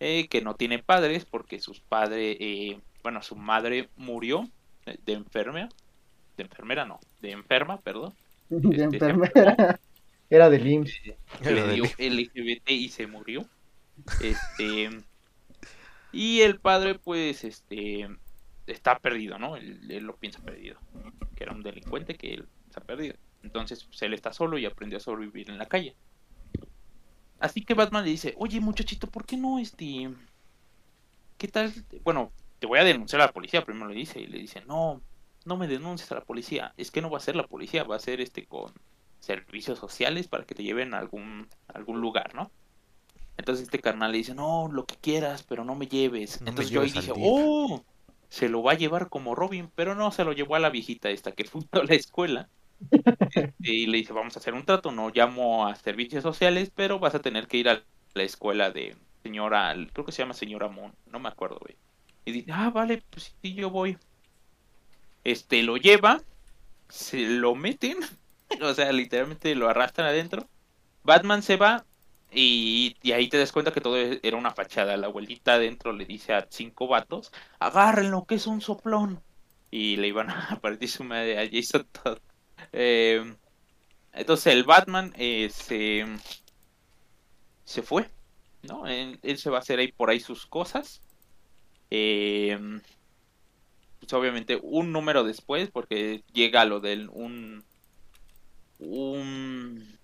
eh, 0.00 0.28
que 0.28 0.42
no 0.42 0.54
tiene 0.54 0.82
padres 0.82 1.24
porque 1.24 1.60
sus 1.60 1.80
padres, 1.80 2.36
eh, 2.40 2.78
bueno, 3.02 3.22
su 3.22 3.36
madre 3.36 3.88
murió 3.96 4.48
de, 4.84 5.12
enfermera, 5.12 5.68
de 6.36 6.42
enfermera 6.42 6.84
no, 6.84 7.00
de 7.20 7.32
enferma, 7.32 7.80
perdón. 7.80 8.14
De 8.48 8.84
este, 8.84 8.96
enfermera. 8.96 9.80
Era 10.30 10.50
del 10.50 10.66
IMSS. 10.66 11.14
Le 11.42 11.74
dio 11.74 11.84
LGBT 11.84 12.70
y 12.70 12.88
se 12.88 13.06
murió. 13.06 13.46
Este. 14.20 14.90
Y 16.12 16.40
el 16.40 16.58
padre, 16.58 16.96
pues, 16.96 17.44
este. 17.44 18.08
Está 18.66 18.98
perdido, 18.98 19.38
¿no? 19.38 19.56
Él, 19.56 20.04
lo 20.04 20.16
piensa 20.16 20.40
perdido. 20.42 20.78
Que 21.36 21.44
era 21.44 21.52
un 21.52 21.62
delincuente 21.62 22.14
que 22.14 22.34
él 22.34 22.48
está 22.66 22.80
perdido. 22.80 23.14
Entonces, 23.42 23.84
pues, 23.84 24.00
él 24.02 24.14
está 24.14 24.32
solo 24.32 24.58
y 24.58 24.64
aprendió 24.64 24.98
a 24.98 25.00
sobrevivir 25.00 25.50
en 25.50 25.58
la 25.58 25.66
calle. 25.66 25.94
Así 27.44 27.60
que 27.62 27.74
Batman 27.74 28.04
le 28.04 28.10
dice, 28.10 28.32
oye 28.38 28.58
muchachito, 28.58 29.06
¿por 29.06 29.26
qué 29.26 29.36
no 29.36 29.58
este... 29.58 30.10
¿Qué 31.36 31.46
tal? 31.46 31.74
Bueno, 32.02 32.32
te 32.58 32.66
voy 32.66 32.78
a 32.78 32.84
denunciar 32.84 33.20
a 33.20 33.26
la 33.26 33.32
policía, 33.32 33.66
primero 33.66 33.86
le 33.86 33.94
dice. 33.94 34.18
Y 34.18 34.26
le 34.26 34.38
dice, 34.38 34.62
no, 34.66 35.02
no 35.44 35.58
me 35.58 35.68
denuncies 35.68 36.10
a 36.10 36.14
la 36.14 36.24
policía. 36.24 36.72
Es 36.78 36.90
que 36.90 37.02
no 37.02 37.10
va 37.10 37.18
a 37.18 37.20
ser 37.20 37.36
la 37.36 37.46
policía, 37.46 37.84
va 37.84 37.96
a 37.96 37.98
ser 37.98 38.22
este 38.22 38.46
con 38.46 38.72
servicios 39.20 39.78
sociales 39.78 40.26
para 40.26 40.46
que 40.46 40.54
te 40.54 40.62
lleven 40.62 40.94
a 40.94 40.98
algún, 40.98 41.46
algún 41.68 42.00
lugar, 42.00 42.34
¿no? 42.34 42.50
Entonces 43.36 43.64
este 43.64 43.78
carnal 43.78 44.12
le 44.12 44.18
dice, 44.18 44.34
no, 44.34 44.70
lo 44.72 44.86
que 44.86 44.96
quieras, 44.96 45.42
pero 45.42 45.66
no 45.66 45.74
me 45.74 45.86
lleves. 45.86 46.40
Entonces 46.40 46.70
yo 46.70 46.80
ahí 46.80 46.92
dije, 46.92 47.12
oh, 47.14 47.84
se 48.30 48.48
lo 48.48 48.62
va 48.62 48.72
a 48.72 48.78
llevar 48.78 49.10
como 49.10 49.34
Robin, 49.34 49.70
pero 49.74 49.94
no, 49.94 50.10
se 50.12 50.24
lo 50.24 50.32
llevó 50.32 50.54
a 50.54 50.60
la 50.60 50.70
viejita 50.70 51.10
esta 51.10 51.32
que 51.32 51.44
fundó 51.44 51.82
la 51.82 51.94
escuela. 51.94 52.48
Y 53.60 53.86
le 53.86 53.98
dice, 53.98 54.12
vamos 54.12 54.36
a 54.36 54.40
hacer 54.40 54.54
un 54.54 54.64
trato, 54.64 54.92
no 54.92 55.10
llamo 55.10 55.66
a 55.66 55.74
servicios 55.74 56.22
sociales, 56.22 56.70
pero 56.74 56.98
vas 56.98 57.14
a 57.14 57.20
tener 57.20 57.46
que 57.46 57.56
ir 57.56 57.68
a 57.68 57.82
la 58.14 58.22
escuela 58.22 58.70
de 58.70 58.96
señora, 59.22 59.74
creo 59.92 60.04
que 60.04 60.12
se 60.12 60.22
llama 60.22 60.34
señora 60.34 60.68
Moon, 60.68 60.94
no 61.06 61.18
me 61.18 61.28
acuerdo, 61.28 61.58
güey. 61.60 61.76
Y 62.24 62.32
dice, 62.32 62.52
ah, 62.52 62.70
vale, 62.70 63.02
pues 63.10 63.34
sí, 63.42 63.54
yo 63.54 63.70
voy. 63.70 63.98
Este, 65.24 65.62
lo 65.62 65.76
lleva, 65.76 66.22
se 66.88 67.26
lo 67.28 67.54
meten, 67.54 67.98
o 68.62 68.74
sea, 68.74 68.92
literalmente 68.92 69.54
lo 69.54 69.68
arrastran 69.68 70.08
adentro. 70.08 70.48
Batman 71.02 71.42
se 71.42 71.56
va 71.56 71.84
y, 72.34 72.96
ahí 73.12 73.28
te 73.28 73.38
das 73.38 73.52
cuenta 73.52 73.72
que 73.72 73.80
todo 73.80 73.96
era 73.96 74.36
una 74.36 74.50
fachada. 74.50 74.96
La 74.96 75.06
abuelita 75.06 75.54
adentro 75.54 75.92
le 75.92 76.04
dice 76.04 76.34
a 76.34 76.46
cinco 76.50 76.88
vatos, 76.88 77.32
agárrenlo, 77.58 78.24
que 78.26 78.36
es 78.36 78.46
un 78.46 78.60
soplón. 78.60 79.22
Y 79.70 79.96
le 79.96 80.08
iban 80.08 80.30
a 80.30 80.58
partir 80.62 80.88
su 80.88 81.04
madre 81.04 81.38
a 81.38 81.48
Jason 81.50 81.86
Todd. 81.92 82.18
Eh, 82.72 83.34
entonces 84.12 84.52
el 84.52 84.64
Batman 84.64 85.12
eh, 85.16 85.50
se, 85.52 86.04
se 87.64 87.82
fue, 87.82 88.08
¿no? 88.62 88.86
Él, 88.86 89.18
se 89.36 89.50
va 89.50 89.58
a 89.58 89.60
hacer 89.60 89.78
ahí 89.78 89.92
por 89.92 90.10
ahí 90.10 90.20
sus 90.20 90.46
cosas. 90.46 91.02
Eh, 91.90 92.58
pues 94.00 94.12
obviamente 94.12 94.58
un 94.62 94.92
número 94.92 95.24
después, 95.24 95.70
porque 95.70 96.22
llega 96.32 96.64
lo 96.64 96.80
del 96.80 97.08
un 97.10 97.64
un 98.78 99.98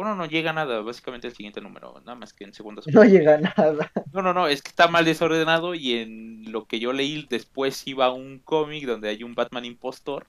bueno, 0.00 0.16
no 0.16 0.24
llega 0.24 0.54
nada, 0.54 0.80
básicamente 0.80 1.26
el 1.26 1.34
siguiente 1.34 1.60
número, 1.60 2.00
nada 2.06 2.14
más 2.14 2.32
que 2.32 2.44
en 2.44 2.54
segundos. 2.54 2.86
No 2.86 3.04
llega 3.04 3.36
nada. 3.36 3.92
No, 4.14 4.22
no, 4.22 4.32
no, 4.32 4.48
es 4.48 4.62
que 4.62 4.70
está 4.70 4.88
mal 4.88 5.04
desordenado 5.04 5.74
y 5.74 5.92
en 5.92 6.50
lo 6.50 6.64
que 6.64 6.80
yo 6.80 6.94
leí 6.94 7.26
después 7.28 7.86
iba 7.86 8.10
un 8.10 8.38
cómic 8.38 8.86
donde 8.86 9.10
hay 9.10 9.22
un 9.22 9.34
Batman 9.34 9.66
impostor. 9.66 10.26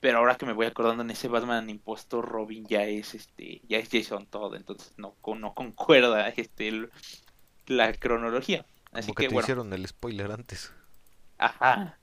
Pero 0.00 0.18
ahora 0.18 0.36
que 0.36 0.46
me 0.46 0.54
voy 0.54 0.66
acordando 0.66 1.02
en 1.02 1.10
ese 1.10 1.28
Batman 1.28 1.68
impostor, 1.68 2.26
Robin 2.26 2.66
ya 2.66 2.84
es 2.84 3.14
este, 3.14 3.60
ya 3.68 3.78
es 3.78 3.88
Jason 3.90 4.26
Todd, 4.26 4.54
entonces 4.54 4.94
no, 4.96 5.14
no 5.36 5.54
concuerda 5.54 6.28
este 6.36 6.88
la 7.66 7.92
cronología. 7.92 8.64
Así 8.92 9.12
que, 9.12 9.24
te 9.24 9.34
bueno. 9.34 9.44
hicieron 9.44 9.72
el 9.72 9.86
spoiler 9.86 10.32
antes. 10.32 10.72
Ajá. 11.38 11.98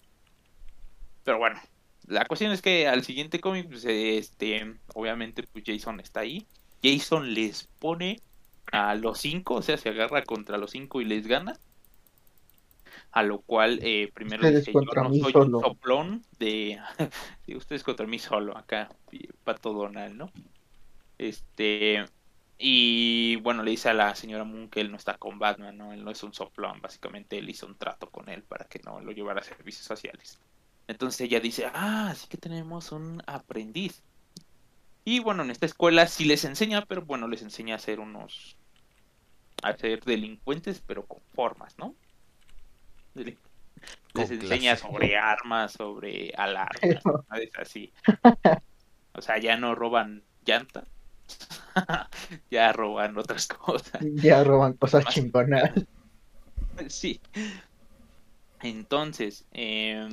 Pero 1.24 1.40
bueno, 1.40 1.60
la 2.08 2.26
cuestión 2.26 2.52
es 2.52 2.62
que 2.62 2.88
al 2.88 3.04
siguiente 3.04 3.42
cómic, 3.42 3.68
pues, 3.68 3.84
este, 3.86 4.78
obviamente, 4.94 5.44
pues 5.44 5.66
Jason 5.66 6.00
está 6.00 6.22
ahí. 6.22 6.48
Jason 6.82 7.34
les 7.34 7.68
pone 7.80 8.22
a 8.72 8.96
los 8.96 9.20
cinco, 9.20 9.56
o 9.56 9.62
sea, 9.62 9.78
se 9.78 9.90
agarra 9.90 10.24
contra 10.24 10.58
los 10.58 10.72
cinco 10.72 11.02
y 11.02 11.06
les 11.06 11.28
gana. 11.28 11.60
A 13.12 13.24
lo 13.24 13.40
cual, 13.40 13.80
eh, 13.82 14.12
primero 14.14 14.48
dice, 14.50 14.72
yo 14.72 14.82
no 14.82 15.14
soy 15.14 15.34
un 15.36 15.62
soplón 15.62 16.26
de... 16.40 16.80
ustedes 17.56 17.84
contra 17.84 18.06
mí 18.06 18.20
solo, 18.20 18.58
acá, 18.58 18.90
Pato 19.44 19.74
Donald, 19.74 20.16
¿no? 20.16 20.32
Este... 21.18 22.06
Y 22.60 23.36
bueno, 23.38 23.62
le 23.62 23.72
dice 23.72 23.90
a 23.90 23.94
la 23.94 24.16
señora 24.16 24.44
Moon 24.44 24.68
que 24.70 24.82
él 24.82 24.90
no 24.90 24.98
está 24.98 25.18
con 25.18 25.38
Batman, 25.38 25.78
¿no? 25.78 25.94
Él 25.94 26.04
no 26.04 26.10
es 26.10 26.24
un 26.24 26.34
soplón, 26.34 26.82
básicamente 26.82 27.38
él 27.38 27.50
hizo 27.50 27.68
un 27.68 27.78
trato 27.78 28.10
con 28.10 28.30
él 28.30 28.42
para 28.42 28.66
que 28.66 28.80
no 28.80 29.00
lo 29.00 29.12
llevara 29.12 29.42
a 29.42 29.44
servicios 29.44 29.86
sociales. 29.86 30.40
Entonces 30.88 31.22
ella 31.22 31.40
dice, 31.40 31.70
ah, 31.74 32.14
sí 32.16 32.28
que 32.28 32.38
tenemos 32.38 32.92
un 32.92 33.22
aprendiz. 33.28 34.02
Y 35.06 35.20
bueno, 35.20 35.44
en 35.44 35.52
esta 35.52 35.66
escuela 35.66 36.08
sí 36.08 36.26
les 36.26 36.46
enseña, 36.46 36.86
pero 36.86 37.04
bueno, 37.04 37.28
les 37.28 37.42
enseña 37.42 37.76
a 37.76 37.80
ser 37.80 38.00
unos... 38.00 38.58
a 39.62 39.76
ser 39.78 40.04
delincuentes, 40.04 40.82
pero 40.86 41.06
con 41.06 41.22
formas, 41.34 41.78
¿no? 41.78 41.96
Les 44.14 44.32
enseña 44.32 44.76
sobre 44.76 45.18
armas, 45.18 45.74
sobre 45.74 46.34
alarmas, 46.36 47.04
así. 47.60 47.94
O 49.14 49.22
sea, 49.22 49.38
ya 49.38 49.58
no 49.58 49.76
roban 49.76 50.24
llanta, 50.46 50.86
ya 52.52 52.72
roban 52.74 53.18
otras 53.18 53.48
cosas. 53.48 54.02
Ya 54.16 54.44
roban 54.44 54.74
cosas 54.74 55.06
chingonas. 55.06 55.72
Sí. 56.90 57.20
Entonces, 58.62 59.48
eh, 59.52 60.08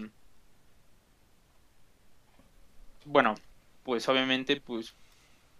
bueno, 3.04 3.34
pues 3.82 4.08
obviamente, 4.08 4.62
pues 4.62 4.94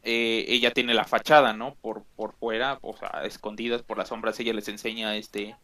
eh, 0.03 0.47
ella 0.49 0.73
tiene 0.73 0.95
la 0.95 1.05
fachada, 1.05 1.53
¿no? 1.53 1.75
Por, 1.75 2.05
por 2.17 2.35
fuera, 2.35 2.79
o 2.81 2.97
sea, 2.97 3.25
escondidas 3.25 3.83
por 3.83 3.99
las 3.99 4.09
sombras, 4.09 4.41
ella 4.41 4.55
les 4.55 4.69
enseña 4.69 5.15
este... 5.17 5.57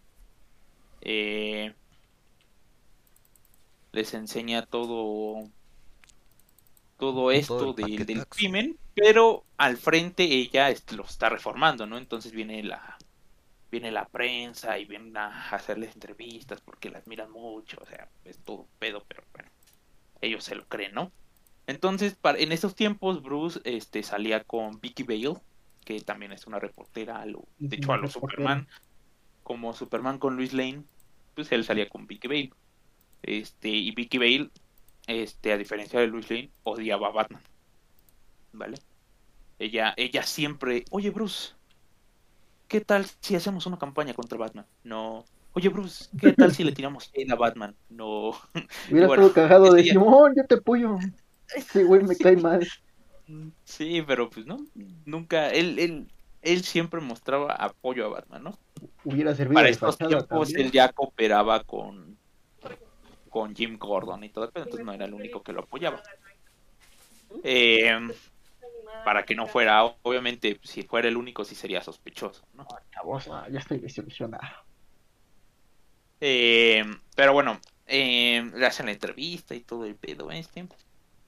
Eh, 1.02 1.72
les 3.92 4.14
enseña 4.14 4.66
todo 4.66 5.48
todo 6.98 7.30
esto 7.30 7.72
del 7.72 8.26
crimen, 8.26 8.76
pero 8.94 9.44
al 9.56 9.78
frente 9.78 10.24
ella 10.24 10.68
lo 10.94 11.04
está 11.04 11.30
reformando, 11.30 11.86
¿no? 11.86 11.96
Entonces 11.96 12.32
viene 12.32 12.62
la 12.62 12.98
viene 13.70 13.90
la 13.90 14.04
prensa 14.04 14.78
y 14.78 14.84
vienen 14.84 15.16
a 15.16 15.50
hacerles 15.50 15.94
entrevistas 15.94 16.60
porque 16.60 16.90
las 16.90 17.06
miran 17.06 17.30
mucho, 17.30 17.78
o 17.80 17.86
sea, 17.86 18.08
es 18.24 18.38
todo 18.38 18.66
pedo, 18.78 19.04
pero 19.08 19.22
bueno, 19.32 19.48
ellos 20.20 20.44
se 20.44 20.56
lo 20.56 20.66
creen, 20.66 20.92
¿no? 20.92 21.12
Entonces, 21.66 22.16
en 22.24 22.52
esos 22.52 22.74
tiempos, 22.74 23.22
Bruce 23.22 23.60
este, 23.64 24.02
salía 24.02 24.42
con 24.42 24.80
Vicky 24.80 25.04
Bale, 25.04 25.40
que 25.84 26.00
también 26.00 26.32
es 26.32 26.46
una 26.48 26.58
reportera, 26.58 27.24
de 27.58 27.76
hecho, 27.76 27.92
a 27.92 27.96
lo 27.96 28.08
Superman, 28.08 28.66
como 29.50 29.74
Superman 29.74 30.20
con 30.20 30.36
Luis 30.36 30.52
Lane, 30.52 30.84
pues 31.34 31.50
él 31.50 31.64
salía 31.64 31.88
con 31.88 32.06
Vicky 32.06 32.28
Bale. 32.28 32.52
Este, 33.20 33.68
y 33.68 33.90
Vicky 33.90 34.16
Bale, 34.16 34.48
este, 35.08 35.52
a 35.52 35.56
diferencia 35.56 35.98
de 35.98 36.06
Luis 36.06 36.30
Lane, 36.30 36.50
odiaba 36.62 37.08
a 37.08 37.10
Batman. 37.10 37.42
¿Vale? 38.52 38.76
Ella, 39.58 39.92
ella 39.96 40.22
siempre, 40.22 40.84
oye 40.92 41.10
Bruce, 41.10 41.54
¿qué 42.68 42.80
tal 42.80 43.06
si 43.18 43.34
hacemos 43.34 43.66
una 43.66 43.76
campaña 43.76 44.14
contra 44.14 44.38
Batman? 44.38 44.66
No. 44.84 45.24
Oye 45.54 45.68
Bruce, 45.68 46.04
¿qué 46.20 46.32
tal 46.32 46.54
si 46.54 46.62
le 46.62 46.70
tiramos 46.70 47.10
a 47.28 47.34
Batman? 47.34 47.74
No. 47.88 48.30
Hubiera 48.88 49.08
bueno, 49.08 49.32
cagado 49.32 49.72
de 49.72 49.82
Simón, 49.82 50.32
yo 50.36 50.46
te 50.46 50.54
apoyo. 50.54 50.96
Sí, 51.72 51.82
güey 51.82 52.04
me 52.04 52.14
cae 52.16 52.36
mal. 52.36 52.64
Sí, 53.64 54.00
pero 54.06 54.30
pues 54.30 54.46
no, 54.46 54.64
nunca, 55.06 55.48
él, 55.50 55.80
él, 55.80 56.06
él 56.42 56.62
siempre 56.62 57.00
mostraba 57.00 57.52
apoyo 57.52 58.06
a 58.06 58.10
Batman, 58.10 58.44
¿no? 58.44 58.58
Hubiera 59.04 59.34
servido. 59.34 59.54
Para 59.54 59.68
estos 59.68 59.98
tiempos 59.98 60.54
él 60.54 60.70
ya 60.70 60.92
cooperaba 60.92 61.62
con, 61.64 62.16
con 63.28 63.54
Jim 63.54 63.78
Gordon 63.78 64.24
y 64.24 64.28
todo, 64.28 64.50
pero 64.50 64.64
entonces 64.64 64.84
no 64.84 64.92
era 64.92 65.04
el 65.04 65.14
único 65.14 65.42
que 65.42 65.52
lo 65.52 65.60
apoyaba. 65.60 66.02
Eh, 67.44 67.98
para 69.04 69.24
que 69.24 69.34
no 69.34 69.46
fuera, 69.46 69.84
obviamente, 70.02 70.60
si 70.62 70.82
fuera 70.82 71.08
el 71.08 71.16
único 71.16 71.44
sí 71.44 71.54
sería 71.54 71.82
sospechoso, 71.82 72.44
¿no? 72.54 72.66
ya 73.50 73.58
estoy 73.58 73.78
desilusionado. 73.78 74.64
Eh, 76.20 76.84
pero 77.14 77.32
bueno, 77.32 77.58
eh, 77.86 78.50
le 78.54 78.66
hacen 78.66 78.86
la 78.86 78.92
entrevista 78.92 79.54
y 79.54 79.60
todo 79.60 79.84
el 79.86 79.94
pedo 79.94 80.30
este. 80.30 80.66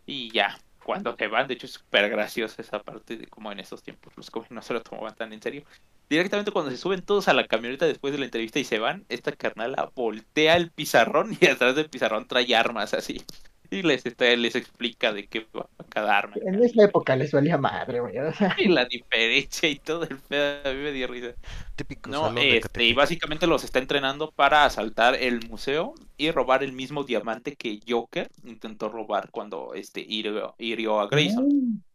Y 0.05 0.31
ya, 0.31 0.59
cuando 0.85 1.15
te 1.15 1.29
van, 1.29 1.49
de 1.49 1.55
hecho 1.55 1.67
es 1.67 1.73
súper 1.73 2.11
gracioso 2.11 2.61
esa 2.61 2.83
parte 2.83 3.17
de 3.17 3.27
como 3.27 3.51
en 3.53 3.61
esos 3.61 3.83
tiempos 3.83 4.13
los 4.17 4.31
cómics 4.31 4.51
no 4.51 4.63
se 4.63 4.75
lo 4.75 4.83
tomaban 4.83 5.15
tan 5.15 5.33
en 5.33 5.41
serio. 5.41 5.65
Directamente 6.13 6.51
cuando 6.51 6.71
se 6.71 6.77
suben 6.77 7.01
todos 7.01 7.27
a 7.29 7.33
la 7.33 7.47
camioneta 7.47 7.87
después 7.87 8.13
de 8.13 8.19
la 8.19 8.27
entrevista 8.27 8.59
y 8.59 8.65
se 8.65 8.79
van, 8.79 9.07
esta 9.09 9.33
carnala 9.33 9.91
voltea 9.95 10.59
el 10.59 10.71
pizarrón 10.71 11.35
y 11.41 11.47
atrás 11.47 11.75
del 11.75 11.89
pizarrón 11.89 12.29
trae 12.29 12.55
armas 12.55 12.93
así. 12.93 13.23
y 13.71 13.81
les, 13.81 14.05
les 14.19 14.55
explica 14.55 15.15
de 15.15 15.27
qué 15.27 15.47
va 15.57 15.71
cada 15.89 16.19
arma. 16.19 16.35
En 16.45 16.63
esa 16.63 16.85
época 16.85 17.17
les 17.17 17.33
valía 17.33 17.57
madre, 17.57 18.01
güey. 18.01 18.17
Y 18.59 18.69
la 18.69 18.85
diferencia 18.85 19.71
y 19.71 19.77
todo 19.77 20.03
el 20.05 20.19
pedo, 20.19 20.69
a 20.69 20.75
mí 20.75 20.83
me 20.83 20.93
dio 20.93 21.07
risa. 21.07 21.33
Típico 21.77 22.11
no, 22.11 22.31
este, 22.37 22.85
y 22.85 22.93
básicamente 22.93 23.47
los 23.47 23.65
está 23.65 23.79
entrenando 23.79 24.33
para 24.33 24.67
asaltar 24.67 25.15
el 25.15 25.49
museo 25.49 25.95
y 26.19 26.31
robar 26.31 26.63
el 26.63 26.75
mismo 26.75 27.05
diamante 27.05 27.57
que 27.57 27.81
Joker 27.89 28.29
intentó 28.45 28.91
robar 28.91 29.31
cuando 29.31 29.73
este 29.73 30.05
hirió, 30.07 30.55
hirió 30.59 31.01
a 31.01 31.09
Grayson. 31.09 31.49
Mm. 31.49 31.92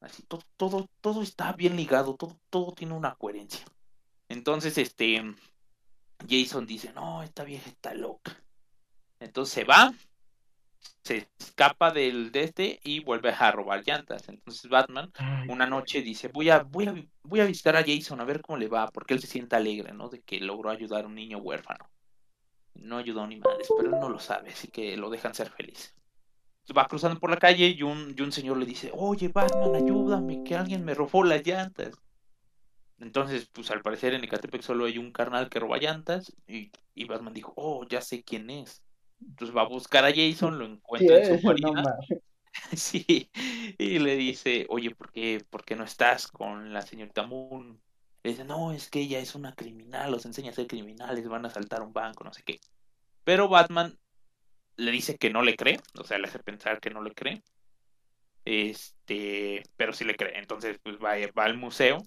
Así 0.00 0.22
todo, 0.22 0.42
todo, 0.56 0.88
todo 1.00 1.22
está 1.22 1.52
bien 1.52 1.76
ligado, 1.76 2.14
todo, 2.16 2.38
todo 2.50 2.72
tiene 2.72 2.94
una 2.94 3.14
coherencia. 3.14 3.64
Entonces, 4.28 4.78
este 4.78 5.22
Jason 6.28 6.66
dice, 6.66 6.92
no, 6.92 7.22
esta 7.22 7.44
vieja 7.44 7.68
está 7.68 7.94
loca. 7.94 8.36
Entonces 9.20 9.54
se 9.54 9.64
va, 9.64 9.94
se 11.02 11.28
escapa 11.38 11.90
del 11.90 12.32
de 12.32 12.44
este 12.44 12.80
y 12.84 13.00
vuelve 13.00 13.30
a 13.30 13.50
robar 13.50 13.82
llantas. 13.86 14.28
Entonces 14.28 14.68
Batman 14.68 15.12
una 15.48 15.66
noche 15.66 16.02
dice, 16.02 16.28
voy 16.28 16.50
a, 16.50 16.62
voy 16.62 16.88
a, 16.88 16.94
voy 17.22 17.40
a 17.40 17.46
visitar 17.46 17.76
a 17.76 17.84
Jason 17.84 18.20
a 18.20 18.24
ver 18.24 18.42
cómo 18.42 18.58
le 18.58 18.68
va, 18.68 18.88
porque 18.88 19.14
él 19.14 19.20
se 19.20 19.26
siente 19.26 19.56
alegre, 19.56 19.92
¿no? 19.92 20.08
De 20.08 20.20
que 20.20 20.40
logró 20.40 20.70
ayudar 20.70 21.04
a 21.04 21.08
un 21.08 21.14
niño 21.14 21.38
huérfano. 21.38 21.88
No 22.74 22.98
ayudó 22.98 23.26
ni 23.26 23.36
madres, 23.36 23.68
pero 23.74 23.94
él 23.94 24.00
no 24.00 24.08
lo 24.10 24.18
sabe, 24.18 24.50
así 24.50 24.68
que 24.68 24.96
lo 24.96 25.08
dejan 25.08 25.34
ser 25.34 25.50
feliz. 25.50 25.94
Va 26.76 26.88
cruzando 26.88 27.20
por 27.20 27.30
la 27.30 27.36
calle 27.36 27.68
y 27.68 27.82
un, 27.82 28.14
y 28.16 28.22
un 28.22 28.32
señor 28.32 28.56
le 28.56 28.66
dice, 28.66 28.90
oye 28.94 29.28
Batman, 29.28 29.74
ayúdame, 29.74 30.42
que 30.42 30.56
alguien 30.56 30.84
me 30.84 30.94
robó 30.94 31.22
las 31.24 31.46
llantas. 31.46 31.94
Entonces, 32.98 33.48
pues 33.52 33.70
al 33.70 33.82
parecer 33.82 34.14
en 34.14 34.24
Ecatepec 34.24 34.62
solo 34.62 34.86
hay 34.86 34.98
un 34.98 35.12
carnal 35.12 35.48
que 35.48 35.60
roba 35.60 35.78
llantas 35.78 36.32
y, 36.46 36.70
y 36.94 37.04
Batman 37.04 37.34
dijo, 37.34 37.52
oh, 37.56 37.86
ya 37.86 38.00
sé 38.00 38.24
quién 38.24 38.48
es. 38.50 38.82
Entonces 39.20 39.54
va 39.56 39.62
a 39.62 39.68
buscar 39.68 40.04
a 40.04 40.12
Jason, 40.14 40.58
lo 40.58 40.64
encuentra 40.64 41.18
en 41.18 41.36
su 41.36 41.42
guarida. 41.42 41.98
sí, 42.74 43.30
y 43.78 43.98
le 43.98 44.16
dice, 44.16 44.66
oye, 44.68 44.94
¿por 44.94 45.12
qué, 45.12 45.44
¿por 45.48 45.64
qué 45.64 45.76
no 45.76 45.84
estás 45.84 46.26
con 46.26 46.72
la 46.72 46.82
señorita 46.82 47.26
Moon? 47.26 47.80
Le 48.22 48.30
dice, 48.30 48.44
no, 48.44 48.72
es 48.72 48.90
que 48.90 49.00
ella 49.00 49.18
es 49.18 49.34
una 49.34 49.54
criminal, 49.54 50.10
los 50.10 50.24
enseña 50.26 50.50
a 50.50 50.54
ser 50.54 50.66
criminales, 50.66 51.28
van 51.28 51.46
a 51.46 51.50
saltar 51.50 51.82
un 51.82 51.92
banco, 51.92 52.24
no 52.24 52.32
sé 52.32 52.42
qué. 52.42 52.60
Pero 53.24 53.48
Batman 53.48 53.98
le 54.76 54.90
dice 54.90 55.16
que 55.18 55.30
no 55.30 55.42
le 55.42 55.56
cree, 55.56 55.80
o 55.98 56.04
sea, 56.04 56.18
le 56.18 56.28
hace 56.28 56.38
pensar 56.38 56.80
que 56.80 56.90
no 56.90 57.02
le 57.02 57.12
cree. 57.12 57.42
Este, 58.44 59.62
pero 59.76 59.92
sí 59.92 60.04
le 60.04 60.16
cree. 60.16 60.38
Entonces, 60.38 60.78
pues 60.82 60.96
va, 60.98 61.14
va 61.36 61.44
al 61.44 61.56
museo. 61.56 61.98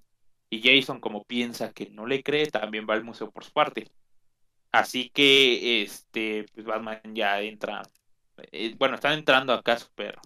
Y 0.49 0.61
Jason, 0.61 0.99
como 0.99 1.23
piensa 1.25 1.73
que 1.73 1.89
no 1.91 2.05
le 2.07 2.23
cree, 2.23 2.47
también 2.47 2.87
va 2.89 2.95
al 2.95 3.03
museo 3.03 3.31
por 3.31 3.43
su 3.43 3.51
parte. 3.51 3.91
Así 4.71 5.09
que, 5.09 5.83
este, 5.83 6.45
pues 6.53 6.65
Batman 6.65 7.01
ya 7.13 7.41
entra. 7.41 7.81
Eh, 8.51 8.75
bueno, 8.77 8.95
están 8.95 9.13
entrando 9.13 9.53
acá 9.53 9.77
súper 9.77 10.17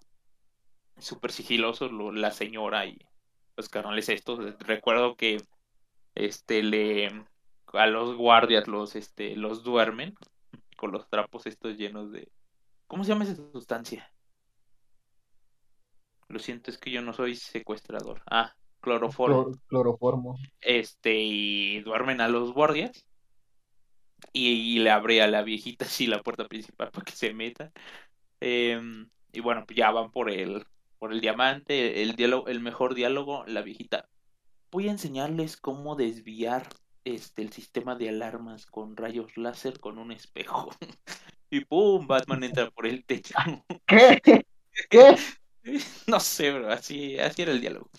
super 0.99 1.31
sigilosos 1.31 1.91
la 1.91 2.31
señora 2.31 2.85
y 2.85 2.99
los 3.57 3.69
carnales 3.69 4.09
estos. 4.09 4.39
Recuerdo 4.59 5.15
que 5.15 5.41
este 6.15 6.63
le 6.63 7.25
a 7.73 7.87
los 7.87 8.15
guardias 8.15 8.67
los 8.67 8.95
este 8.95 9.35
los 9.35 9.63
duermen 9.63 10.15
con 10.83 10.91
los 10.91 11.07
trapos 11.07 11.47
estos 11.47 11.77
llenos 11.77 12.11
de 12.11 12.29
¿Cómo 12.87 13.05
se 13.05 13.13
llama 13.13 13.23
esa 13.23 13.37
sustancia? 13.53 14.13
Lo 16.27 16.39
siento, 16.39 16.71
es 16.71 16.77
que 16.77 16.91
yo 16.91 17.01
no 17.01 17.13
soy 17.13 17.37
secuestrador. 17.37 18.21
Ah, 18.29 18.53
cloroformo. 18.81 19.49
cloroformo. 19.67 20.37
Este, 20.59 21.15
y 21.15 21.79
duermen 21.83 22.19
a 22.19 22.27
los 22.27 22.51
guardias 22.51 23.07
y, 24.33 24.79
le 24.79 24.91
abre 24.91 25.21
a 25.21 25.27
la 25.27 25.41
viejita 25.41 25.85
así 25.85 26.05
la 26.05 26.21
puerta 26.21 26.49
principal 26.49 26.91
para 26.91 27.05
que 27.05 27.13
se 27.13 27.33
meta. 27.33 27.71
Em, 28.41 29.09
y 29.31 29.39
bueno, 29.39 29.63
pues 29.65 29.77
ya 29.77 29.89
van 29.89 30.11
por 30.11 30.29
el, 30.29 30.65
por 30.99 31.13
el 31.13 31.21
diamante, 31.21 32.03
el, 32.03 32.17
diálogo, 32.17 32.49
el 32.49 32.59
mejor 32.59 32.93
diálogo, 32.93 33.45
la 33.47 33.61
viejita. 33.61 34.09
Voy 34.69 34.89
a 34.89 34.91
enseñarles 34.91 35.55
cómo 35.55 35.95
desviar 35.95 36.67
este 37.05 37.41
el 37.41 37.51
sistema 37.51 37.95
de 37.95 38.09
alarmas 38.09 38.65
con 38.65 38.95
rayos 38.95 39.37
láser 39.37 39.79
con 39.79 39.97
un 39.97 40.11
espejo. 40.11 40.69
y 41.49 41.65
pum, 41.65 42.07
Batman 42.07 42.43
entra 42.43 42.69
por 42.71 42.87
el 42.87 43.03
techo. 43.03 43.35
¿Qué? 43.85 44.45
¿Qué? 44.89 45.15
No 46.07 46.19
sé, 46.19 46.51
bro, 46.51 46.69
así, 46.69 47.17
así 47.17 47.41
era 47.41 47.53
el 47.53 47.61
diálogo. 47.61 47.89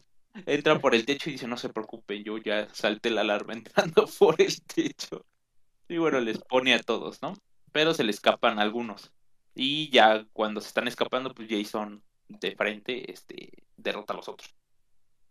Entra 0.47 0.79
por 0.79 0.95
el 0.95 1.07
techo 1.07 1.31
y 1.31 1.33
dice, 1.33 1.49
no 1.49 1.57
se 1.57 1.71
preocupen, 1.71 2.23
yo 2.23 2.37
ya 2.37 2.69
salté 2.75 3.09
la 3.09 3.23
alarma 3.23 3.55
entrando 3.55 4.07
por 4.19 4.41
el 4.41 4.61
techo. 4.63 5.25
Y 5.89 5.97
bueno, 5.97 6.21
les 6.21 6.39
pone 6.39 6.75
a 6.75 6.81
todos, 6.81 7.23
¿no? 7.23 7.35
Pero 7.73 7.95
se 7.95 8.05
le 8.05 8.11
escapan 8.11 8.59
algunos. 8.59 9.13
Y 9.55 9.91
ya 9.91 10.27
cuando 10.33 10.61
se 10.61 10.69
están 10.69 10.89
escapando, 10.89 11.33
pues 11.35 11.49
Jason 11.49 12.03
de 12.29 12.57
frente 12.57 13.11
este, 13.13 13.65
derrota 13.77 14.13
a 14.13 14.17
los 14.17 14.29
otros. 14.29 14.55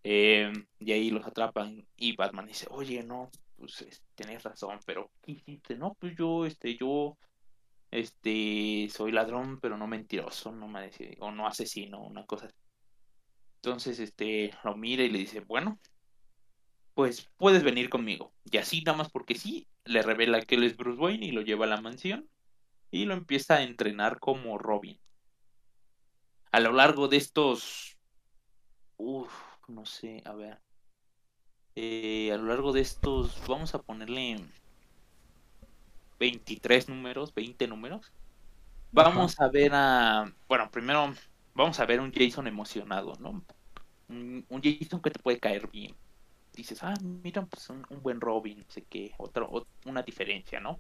Em, 0.04 0.65
y 0.80 0.91
ahí 0.91 1.10
los 1.12 1.26
atrapan 1.26 1.86
y 1.95 2.15
Batman 2.15 2.45
dice, 2.45 2.67
oye, 2.69 3.04
no, 3.04 3.32
pues 3.63 4.04
tienes 4.15 4.43
razón, 4.43 4.80
pero 4.86 5.12
¿qué? 5.21 5.41
No, 5.78 5.95
pues 5.99 6.15
yo, 6.17 6.45
este, 6.45 6.78
yo, 6.78 7.17
este, 7.91 8.88
soy 8.89 9.12
ladrón, 9.12 9.60
pero 9.60 9.78
no 9.78 9.88
mentiroso, 9.88 10.52
no 10.52 10.67
me 10.67 10.89
o 11.19 11.32
no 11.32 11.47
asesino, 11.47 12.02
una 12.04 12.26
cosa 12.26 12.47
así. 12.47 12.56
Entonces, 13.56 13.99
este, 13.99 14.52
lo 14.63 14.76
mira 14.76 15.04
y 15.04 15.10
le 15.10 15.19
dice, 15.19 15.39
bueno, 15.39 15.80
pues 16.93 17.30
puedes 17.38 17.63
venir 17.63 17.89
conmigo. 17.89 18.34
Y 18.43 18.58
así 18.58 18.82
nada 18.82 18.97
más 18.97 19.10
porque 19.10 19.36
sí, 19.36 19.67
le 19.86 20.02
revela 20.02 20.41
que 20.41 20.56
él 20.56 20.63
es 20.63 20.76
Bruce 20.76 20.99
Wayne 20.99 21.26
y 21.26 21.32
lo 21.32 21.41
lleva 21.41 21.65
a 21.65 21.69
la 21.69 21.82
mansión 21.82 22.30
y 22.91 23.06
lo 23.06 23.13
empieza 23.13 23.56
a 23.56 23.63
entrenar 23.63 24.19
como 24.19 24.58
Robin. 24.58 24.99
A 26.52 26.60
lo 26.60 26.73
largo 26.73 27.08
de 27.08 27.17
estos... 27.17 27.97
Uf, 28.97 29.34
no 29.67 29.86
sé, 29.86 30.21
a 30.26 30.34
ver. 30.34 30.62
Eh, 31.75 32.31
a 32.31 32.38
lo 32.38 32.45
largo 32.45 32.71
de 32.71 32.81
estos, 32.81 33.41
vamos 33.47 33.73
a 33.73 33.81
ponerle 33.81 34.39
23 36.19 36.89
números, 36.89 37.33
20 37.33 37.67
números. 37.67 38.12
Vamos 38.91 39.39
a 39.39 39.47
ver 39.47 39.71
a... 39.73 40.31
Bueno, 40.47 40.69
primero 40.69 41.13
vamos 41.55 41.79
a 41.79 41.86
ver 41.86 41.99
un 41.99 42.12
Jason 42.13 42.47
emocionado, 42.47 43.13
¿no? 43.19 43.43
Un, 44.09 44.45
un 44.47 44.62
Jason 44.62 45.01
que 45.01 45.12
te 45.12 45.19
puede 45.19 45.39
caer 45.39 45.67
bien 45.67 45.95
dices, 46.53 46.83
ah, 46.83 46.93
mira, 47.01 47.45
pues 47.45 47.69
un, 47.69 47.86
buen 48.01 48.21
Robin, 48.21 48.59
no 48.59 48.65
sé 48.69 48.83
qué, 48.83 49.13
otro, 49.17 49.67
una 49.86 50.03
diferencia, 50.03 50.59
¿no? 50.59 50.79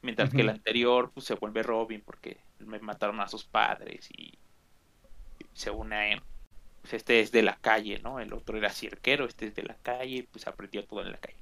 Mientras 0.00 0.30
que 0.30 0.42
el 0.42 0.48
anterior, 0.48 1.10
pues 1.12 1.26
se 1.26 1.34
vuelve 1.34 1.62
Robin 1.64 2.02
porque 2.04 2.38
me 2.60 2.78
mataron 2.78 3.20
a 3.20 3.26
sus 3.26 3.44
padres 3.44 4.08
y, 4.16 4.38
se 5.52 5.70
une 5.72 5.96
a 5.96 6.12
él. 6.12 6.22
Pues 6.82 6.94
este 6.94 7.20
es 7.20 7.32
de 7.32 7.42
la 7.42 7.56
calle, 7.56 8.00
¿no? 8.00 8.20
El 8.20 8.32
otro 8.32 8.56
era 8.56 8.70
cirquero, 8.70 9.26
este 9.26 9.46
es 9.46 9.54
de 9.54 9.62
la 9.64 9.76
calle, 9.82 10.26
pues 10.30 10.46
aprendió 10.46 10.84
todo 10.84 11.02
en 11.02 11.12
la 11.12 11.18
calle. 11.18 11.38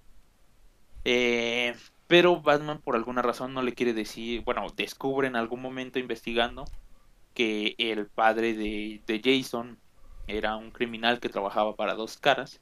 Eh, 1.05 1.75
pero 2.07 2.41
Batman 2.41 2.81
por 2.81 2.97
alguna 2.97 3.23
razón 3.23 3.55
no 3.55 3.63
le 3.63 3.75
quiere 3.75 3.93
decir, 3.93 4.43
bueno, 4.43 4.67
descubre 4.77 5.29
en 5.29 5.37
algún 5.37 5.63
momento 5.63 5.99
investigando 5.99 6.65
que 7.35 7.75
el 7.79 8.07
padre 8.07 8.55
de, 8.55 9.01
de 9.07 9.21
Jason 9.23 9.79
era 10.27 10.57
un 10.57 10.71
criminal 10.71 11.21
que 11.21 11.29
trabajaba 11.29 11.77
para 11.77 11.95
dos 11.95 12.17
caras 12.17 12.61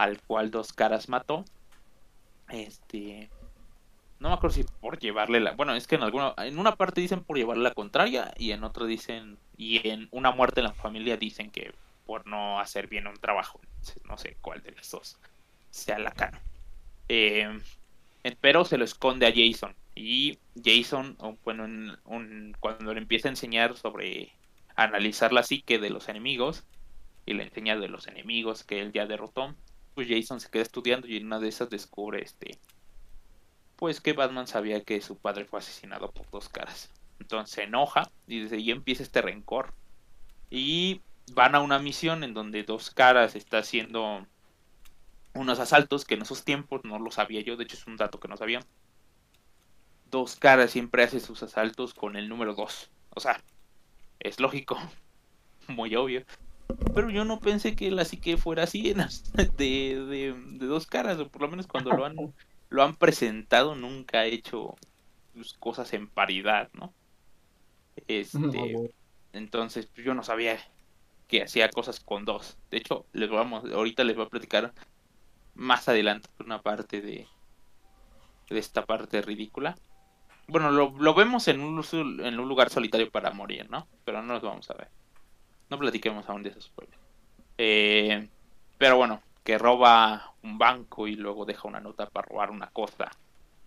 al 0.00 0.18
cual 0.22 0.50
Dos 0.50 0.72
Caras 0.72 1.10
mató. 1.10 1.44
Este. 2.48 3.28
No 4.18 4.30
me 4.30 4.34
acuerdo 4.34 4.56
si 4.56 4.64
por 4.64 4.98
llevarle 4.98 5.40
la. 5.40 5.52
Bueno, 5.52 5.74
es 5.74 5.86
que 5.86 5.96
en 5.96 6.02
alguna. 6.02 6.32
En 6.38 6.58
una 6.58 6.76
parte 6.76 7.02
dicen 7.02 7.22
por 7.22 7.36
llevarle 7.36 7.64
la 7.64 7.74
contraria. 7.74 8.32
Y 8.38 8.52
en 8.52 8.64
otra 8.64 8.86
dicen. 8.86 9.36
Y 9.58 9.86
en 9.86 10.08
una 10.10 10.30
muerte 10.30 10.60
en 10.60 10.68
la 10.68 10.72
familia 10.72 11.18
dicen 11.18 11.50
que 11.50 11.74
por 12.10 12.26
no 12.26 12.58
hacer 12.58 12.88
bien 12.88 13.06
un 13.06 13.14
trabajo. 13.14 13.60
No 14.04 14.18
sé 14.18 14.36
cuál 14.40 14.60
de 14.64 14.72
las 14.72 14.90
dos 14.90 15.16
sea 15.70 15.96
la 16.00 16.10
cara. 16.10 16.42
Eh, 17.08 17.56
pero 18.40 18.64
se 18.64 18.78
lo 18.78 18.84
esconde 18.84 19.28
a 19.28 19.32
Jason. 19.32 19.76
Y 19.94 20.40
Jason, 20.60 21.16
bueno, 21.44 21.96
cuando 22.58 22.94
le 22.94 22.98
empieza 22.98 23.28
a 23.28 23.30
enseñar 23.30 23.76
sobre 23.76 24.32
analizar 24.74 25.32
la 25.32 25.44
psique 25.44 25.78
de 25.78 25.90
los 25.90 26.08
enemigos, 26.08 26.64
y 27.26 27.34
le 27.34 27.44
enseña 27.44 27.76
de 27.76 27.86
los 27.86 28.08
enemigos 28.08 28.64
que 28.64 28.80
él 28.80 28.90
ya 28.90 29.06
derrotó, 29.06 29.54
pues 29.94 30.08
Jason 30.10 30.40
se 30.40 30.50
queda 30.50 30.64
estudiando 30.64 31.06
y 31.06 31.16
en 31.16 31.26
una 31.26 31.38
de 31.38 31.46
esas 31.46 31.70
descubre 31.70 32.24
este 32.24 32.58
pues 33.76 34.00
que 34.00 34.14
Batman 34.14 34.48
sabía 34.48 34.82
que 34.82 35.00
su 35.00 35.16
padre 35.16 35.44
fue 35.44 35.60
asesinado 35.60 36.10
por 36.10 36.28
dos 36.32 36.48
caras. 36.48 36.90
Entonces 37.20 37.54
se 37.54 37.62
enoja 37.62 38.10
y 38.26 38.40
desde 38.40 38.56
ahí 38.56 38.72
empieza 38.72 39.04
este 39.04 39.22
rencor. 39.22 39.72
Y 40.50 41.02
van 41.34 41.54
a 41.54 41.60
una 41.60 41.78
misión 41.78 42.24
en 42.24 42.34
donde 42.34 42.62
dos 42.64 42.90
caras 42.90 43.34
está 43.36 43.58
haciendo 43.58 44.26
unos 45.34 45.60
asaltos 45.60 46.04
que 46.04 46.14
en 46.14 46.22
esos 46.22 46.44
tiempos 46.44 46.84
no 46.84 46.98
lo 46.98 47.10
sabía 47.10 47.40
yo, 47.40 47.56
de 47.56 47.64
hecho 47.64 47.76
es 47.76 47.86
un 47.86 47.96
dato 47.96 48.18
que 48.20 48.28
no 48.28 48.36
sabía. 48.36 48.60
Dos 50.10 50.36
caras 50.36 50.72
siempre 50.72 51.04
hace 51.04 51.20
sus 51.20 51.42
asaltos 51.42 51.94
con 51.94 52.16
el 52.16 52.28
número 52.28 52.54
dos. 52.54 52.90
O 53.10 53.20
sea, 53.20 53.40
es 54.18 54.40
lógico, 54.40 54.76
muy 55.68 55.94
obvio. 55.94 56.24
Pero 56.94 57.10
yo 57.10 57.24
no 57.24 57.40
pensé 57.40 57.74
que 57.74 57.90
la 57.90 58.04
psique 58.04 58.36
fuera 58.36 58.64
así 58.64 58.94
de, 59.56 59.56
de, 59.56 60.66
dos 60.66 60.86
caras, 60.86 61.18
o 61.18 61.28
por 61.28 61.42
lo 61.42 61.48
menos 61.48 61.66
cuando 61.66 61.90
lo 61.92 62.04
han, 62.04 62.16
lo 62.70 62.82
han 62.82 62.96
presentado 62.96 63.74
nunca 63.74 64.20
ha 64.20 64.26
hecho 64.26 64.76
pues, 65.34 65.54
cosas 65.54 65.92
en 65.92 66.08
paridad, 66.08 66.70
¿no? 66.72 66.92
Este, 68.08 68.92
entonces 69.32 69.86
pues, 69.86 70.04
yo 70.06 70.14
no 70.14 70.22
sabía 70.22 70.58
que 71.30 71.44
hacía 71.44 71.70
cosas 71.70 72.00
con 72.00 72.24
dos. 72.24 72.58
De 72.72 72.78
hecho, 72.78 73.06
les 73.12 73.30
vamos, 73.30 73.64
ahorita 73.70 74.02
les 74.02 74.16
voy 74.16 74.26
a 74.26 74.28
platicar 74.28 74.72
más 75.54 75.88
adelante 75.88 76.28
una 76.40 76.60
parte 76.60 77.00
de, 77.00 77.28
de 78.48 78.58
esta 78.58 78.84
parte 78.84 79.22
ridícula. 79.22 79.76
Bueno, 80.48 80.72
lo, 80.72 80.90
lo 80.98 81.14
vemos 81.14 81.46
en 81.46 81.60
un, 81.60 81.84
en 81.92 82.40
un 82.40 82.48
lugar 82.48 82.70
solitario 82.70 83.08
para 83.12 83.30
morir, 83.30 83.70
¿no? 83.70 83.86
Pero 84.04 84.22
no 84.22 84.34
los 84.34 84.42
vamos 84.42 84.68
a 84.70 84.74
ver. 84.74 84.88
No 85.68 85.78
platiquemos 85.78 86.28
aún 86.28 86.42
de 86.42 86.50
esos 86.50 86.68
pueblos. 86.70 86.98
Eh, 87.58 88.28
pero 88.76 88.96
bueno, 88.96 89.22
que 89.44 89.56
roba 89.56 90.34
un 90.42 90.58
banco 90.58 91.06
y 91.06 91.14
luego 91.14 91.44
deja 91.44 91.68
una 91.68 91.78
nota 91.78 92.06
para 92.06 92.26
robar 92.26 92.50
una 92.50 92.70
cosa. 92.70 93.08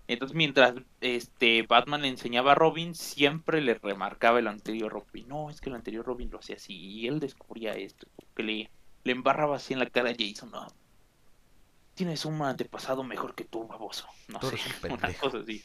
Entonces, 0.07 0.35
mientras 0.35 0.75
este 1.01 1.61
Batman 1.63 2.01
le 2.01 2.09
enseñaba 2.09 2.51
a 2.51 2.55
Robin, 2.55 2.93
siempre 2.93 3.61
le 3.61 3.75
remarcaba 3.75 4.39
el 4.39 4.47
anterior 4.47 4.91
Robin. 4.91 5.27
No, 5.27 5.49
es 5.49 5.61
que 5.61 5.69
el 5.69 5.75
anterior 5.75 6.05
Robin 6.05 6.29
lo 6.29 6.39
hacía 6.39 6.57
así. 6.57 6.73
Y 6.75 7.07
él 7.07 7.19
descubría 7.19 7.71
esto. 7.71 8.07
Que 8.35 8.43
le, 8.43 8.69
le 9.03 9.11
embarraba 9.11 9.55
así 9.55 9.73
en 9.73 9.79
la 9.79 9.85
cara 9.85 10.09
a 10.09 10.15
Jason. 10.17 10.51
No, 10.51 10.67
tienes 11.95 12.25
un 12.25 12.41
antepasado 12.41 13.03
mejor 13.03 13.35
que 13.35 13.45
tú, 13.45 13.67
baboso. 13.67 14.07
No 14.27 14.41
sé, 14.41 14.57
una 14.89 15.13
cosa 15.13 15.39
así. 15.39 15.63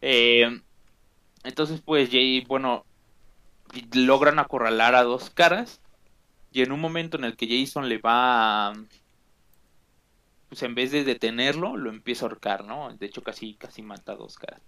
Eh, 0.00 0.60
entonces, 1.44 1.80
pues, 1.80 2.10
Jay, 2.10 2.44
bueno, 2.46 2.84
logran 3.92 4.38
acorralar 4.38 4.94
a 4.94 5.02
dos 5.02 5.30
caras. 5.30 5.80
Y 6.50 6.62
en 6.62 6.72
un 6.72 6.80
momento 6.80 7.18
en 7.18 7.24
el 7.24 7.36
que 7.36 7.46
Jason 7.46 7.88
le 7.88 7.98
va 7.98 8.68
a, 8.68 8.72
pues 10.48 10.62
en 10.62 10.74
vez 10.74 10.92
de 10.92 11.04
detenerlo, 11.04 11.76
lo 11.76 11.90
empieza 11.90 12.24
a 12.24 12.28
ahorcar, 12.28 12.64
¿no? 12.64 12.94
De 12.96 13.06
hecho, 13.06 13.22
casi, 13.22 13.54
casi 13.54 13.82
mata 13.82 14.12
a 14.12 14.16
dos 14.16 14.36
caras 14.36 14.62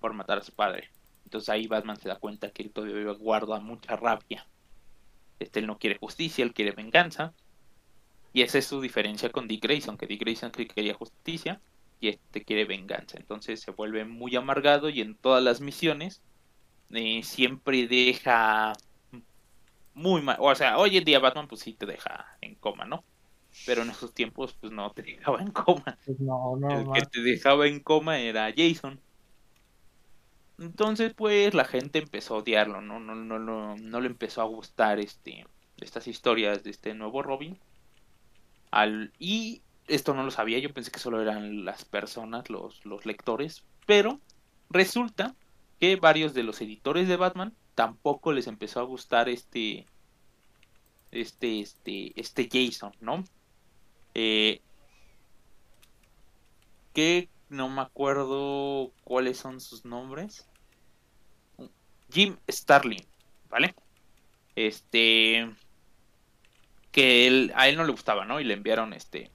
por 0.00 0.14
matar 0.14 0.38
a 0.38 0.42
su 0.44 0.52
padre. 0.52 0.90
Entonces 1.24 1.48
ahí 1.48 1.66
Batman 1.66 1.98
se 1.98 2.08
da 2.08 2.16
cuenta 2.16 2.50
que 2.50 2.62
él 2.62 2.70
todavía 2.70 3.12
guarda 3.12 3.60
mucha 3.60 3.96
rabia. 3.96 4.46
Este, 5.38 5.60
él 5.60 5.66
no 5.66 5.78
quiere 5.78 5.98
justicia, 5.98 6.44
él 6.44 6.54
quiere 6.54 6.72
venganza. 6.72 7.34
Y 8.32 8.42
esa 8.42 8.58
es 8.58 8.66
su 8.66 8.80
diferencia 8.80 9.30
con 9.30 9.48
Dick 9.48 9.62
Grayson, 9.62 9.96
que 9.98 10.06
Dick 10.06 10.20
Grayson 10.20 10.50
quería 10.50 10.94
justicia 10.94 11.60
y 12.00 12.08
este 12.08 12.44
quiere 12.44 12.64
venganza. 12.64 13.18
Entonces 13.18 13.60
se 13.60 13.70
vuelve 13.70 14.04
muy 14.04 14.36
amargado 14.36 14.88
y 14.88 15.00
en 15.00 15.16
todas 15.16 15.42
las 15.42 15.60
misiones 15.60 16.22
eh, 16.90 17.22
siempre 17.22 17.86
deja 17.88 18.72
muy 19.94 20.22
mal. 20.22 20.36
O 20.40 20.54
sea, 20.54 20.78
hoy 20.78 20.96
en 20.96 21.04
día 21.04 21.18
Batman 21.18 21.48
pues 21.48 21.62
sí 21.62 21.72
te 21.72 21.86
deja 21.86 22.36
en 22.40 22.54
coma, 22.54 22.84
¿no? 22.84 23.04
Pero 23.64 23.82
en 23.82 23.90
esos 23.90 24.12
tiempos 24.12 24.54
pues 24.60 24.72
no 24.72 24.90
te 24.90 25.02
dejaba 25.02 25.40
en 25.40 25.50
coma. 25.50 25.98
Pues 26.04 26.20
no, 26.20 26.56
no, 26.56 26.94
El 26.94 27.02
que 27.02 27.06
te 27.06 27.20
dejaba 27.22 27.66
en 27.66 27.80
coma 27.80 28.18
era 28.18 28.52
Jason. 28.54 29.00
Entonces 30.58 31.14
pues 31.14 31.54
la 31.54 31.64
gente 31.64 31.98
empezó 31.98 32.34
a 32.34 32.38
odiarlo, 32.38 32.80
¿no? 32.80 33.00
No, 33.00 33.14
no, 33.14 33.38
no, 33.38 33.76
no 33.76 34.00
le 34.00 34.06
empezó 34.06 34.42
a 34.42 34.44
gustar 34.44 34.98
este 35.00 35.46
estas 35.80 36.06
historias 36.06 36.64
de 36.64 36.70
este 36.70 36.94
nuevo 36.94 37.22
Robin. 37.22 37.58
Al, 38.70 39.12
y 39.18 39.62
esto 39.88 40.14
no 40.14 40.24
lo 40.24 40.30
sabía, 40.30 40.58
yo 40.58 40.72
pensé 40.72 40.90
que 40.90 40.98
solo 40.98 41.20
eran 41.20 41.64
las 41.64 41.84
personas, 41.84 42.50
los, 42.50 42.84
los 42.84 43.06
lectores, 43.06 43.62
pero 43.86 44.20
resulta 44.70 45.34
que 45.78 45.96
varios 45.96 46.34
de 46.34 46.42
los 46.42 46.60
editores 46.60 47.08
de 47.08 47.16
Batman 47.16 47.54
tampoco 47.74 48.32
les 48.32 48.46
empezó 48.46 48.80
a 48.80 48.84
gustar 48.84 49.28
este 49.28 49.86
este 51.12 51.60
este 51.60 52.20
este 52.20 52.48
Jason 52.50 52.92
no 53.00 53.22
eh, 54.18 54.62
que 56.94 57.28
no 57.50 57.68
me 57.68 57.82
acuerdo 57.82 58.90
cuáles 59.04 59.36
son 59.36 59.60
sus 59.60 59.84
nombres. 59.84 60.48
Jim 62.10 62.38
Starling 62.48 63.04
vale 63.50 63.74
este 64.54 65.50
que 66.92 67.26
él, 67.26 67.52
a 67.54 67.68
él 67.68 67.76
no 67.76 67.84
le 67.84 67.92
gustaba 67.92 68.24
no 68.24 68.40
y 68.40 68.44
le 68.44 68.54
enviaron 68.54 68.94
este 68.94 69.30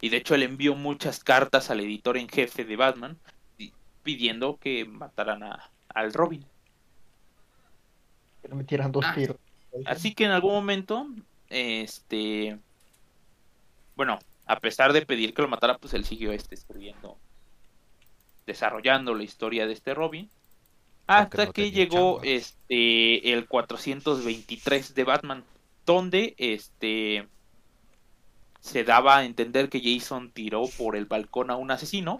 y 0.00 0.08
de 0.08 0.16
hecho 0.16 0.34
él 0.34 0.44
envió 0.44 0.74
muchas 0.76 1.22
cartas 1.22 1.68
al 1.68 1.80
editor 1.80 2.16
en 2.16 2.28
jefe 2.28 2.64
de 2.64 2.76
Batman 2.76 3.18
pidiendo 4.02 4.56
que 4.56 4.86
mataran 4.86 5.42
a, 5.42 5.70
al 5.88 6.14
Robin. 6.14 6.42
Que 8.40 8.48
le 8.48 8.54
metieran 8.54 8.90
dos 8.92 9.04
ah, 9.06 9.14
tiros. 9.14 9.36
Así 9.84 10.14
que 10.14 10.24
en 10.24 10.30
algún 10.30 10.52
momento, 10.52 11.06
este, 11.50 12.58
bueno, 14.00 14.18
a 14.46 14.58
pesar 14.60 14.94
de 14.94 15.04
pedir 15.04 15.34
que 15.34 15.42
lo 15.42 15.48
matara, 15.48 15.76
pues 15.76 15.92
él 15.92 16.06
siguió 16.06 16.32
este, 16.32 16.54
escribiendo, 16.54 17.18
desarrollando 18.46 19.12
la 19.12 19.24
historia 19.24 19.66
de 19.66 19.74
este 19.74 19.92
Robin. 19.92 20.30
Hasta 21.06 21.52
que 21.52 21.70
llegó 21.70 22.22
este 22.22 23.30
el 23.30 23.46
423 23.46 24.94
de 24.94 25.04
Batman, 25.04 25.44
donde 25.84 26.34
este 26.38 27.28
se 28.60 28.84
daba 28.84 29.18
a 29.18 29.24
entender 29.26 29.68
que 29.68 29.82
Jason 29.82 30.30
tiró 30.30 30.64
por 30.78 30.96
el 30.96 31.04
balcón 31.04 31.50
a 31.50 31.56
un 31.56 31.70
asesino 31.70 32.16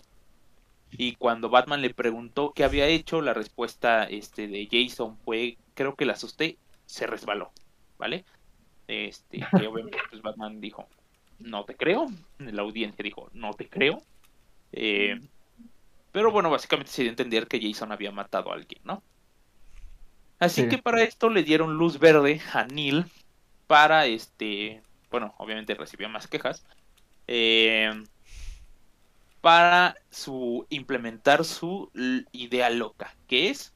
y 0.91 1.15
cuando 1.15 1.49
Batman 1.49 1.81
le 1.81 1.95
preguntó 1.95 2.53
qué 2.53 2.63
había 2.63 2.89
hecho, 2.89 3.23
la 3.23 3.33
respuesta 3.33 4.05
este, 4.05 4.49
de 4.49 4.69
Jason 4.71 5.17
fue, 5.25 5.57
creo 5.73 5.95
que 5.97 6.05
la 6.05 6.13
asusté, 6.13 6.59
se 6.85 7.07
resbaló, 7.07 7.53
¿vale? 7.97 8.27
Este, 8.87 9.39
que 9.59 9.67
obviamente 9.67 9.97
pues, 10.11 10.21
Batman 10.21 10.61
dijo, 10.61 10.87
no 11.41 11.65
te 11.65 11.77
creo, 11.77 12.07
la 12.39 12.63
audiencia 12.63 13.03
dijo, 13.03 13.31
no 13.33 13.53
te 13.55 13.69
creo. 13.69 14.03
Eh, 14.73 15.21
pero 16.13 16.31
bueno, 16.31 16.51
básicamente 16.51 16.93
se 16.93 17.03
dio 17.03 17.11
a 17.11 17.13
entender 17.13 17.47
que 17.47 17.61
Jason 17.61 17.93
había 17.93 18.13
matado 18.13 18.51
a 18.51 18.55
alguien, 18.55 18.81
¿no? 18.85 19.03
Así 20.39 20.69
que 20.69 20.79
para 20.79 21.03
esto 21.03 21.29
le 21.29 21.43
dieron 21.43 21.75
luz 21.75 21.99
verde 21.99 22.41
a 22.55 22.65
Neil 22.65 23.05
para 23.67 24.07
este, 24.07 24.83
bueno, 25.11 25.35
obviamente 25.37 25.75
recibió 25.75 26.09
más 26.09 26.27
quejas. 26.27 26.65
Eh, 27.27 27.93
para 29.41 29.97
su 30.11 30.67
implementar 30.71 31.45
su 31.45 31.91
idea 32.33 32.71
loca, 32.71 33.15
que 33.27 33.51
es 33.51 33.73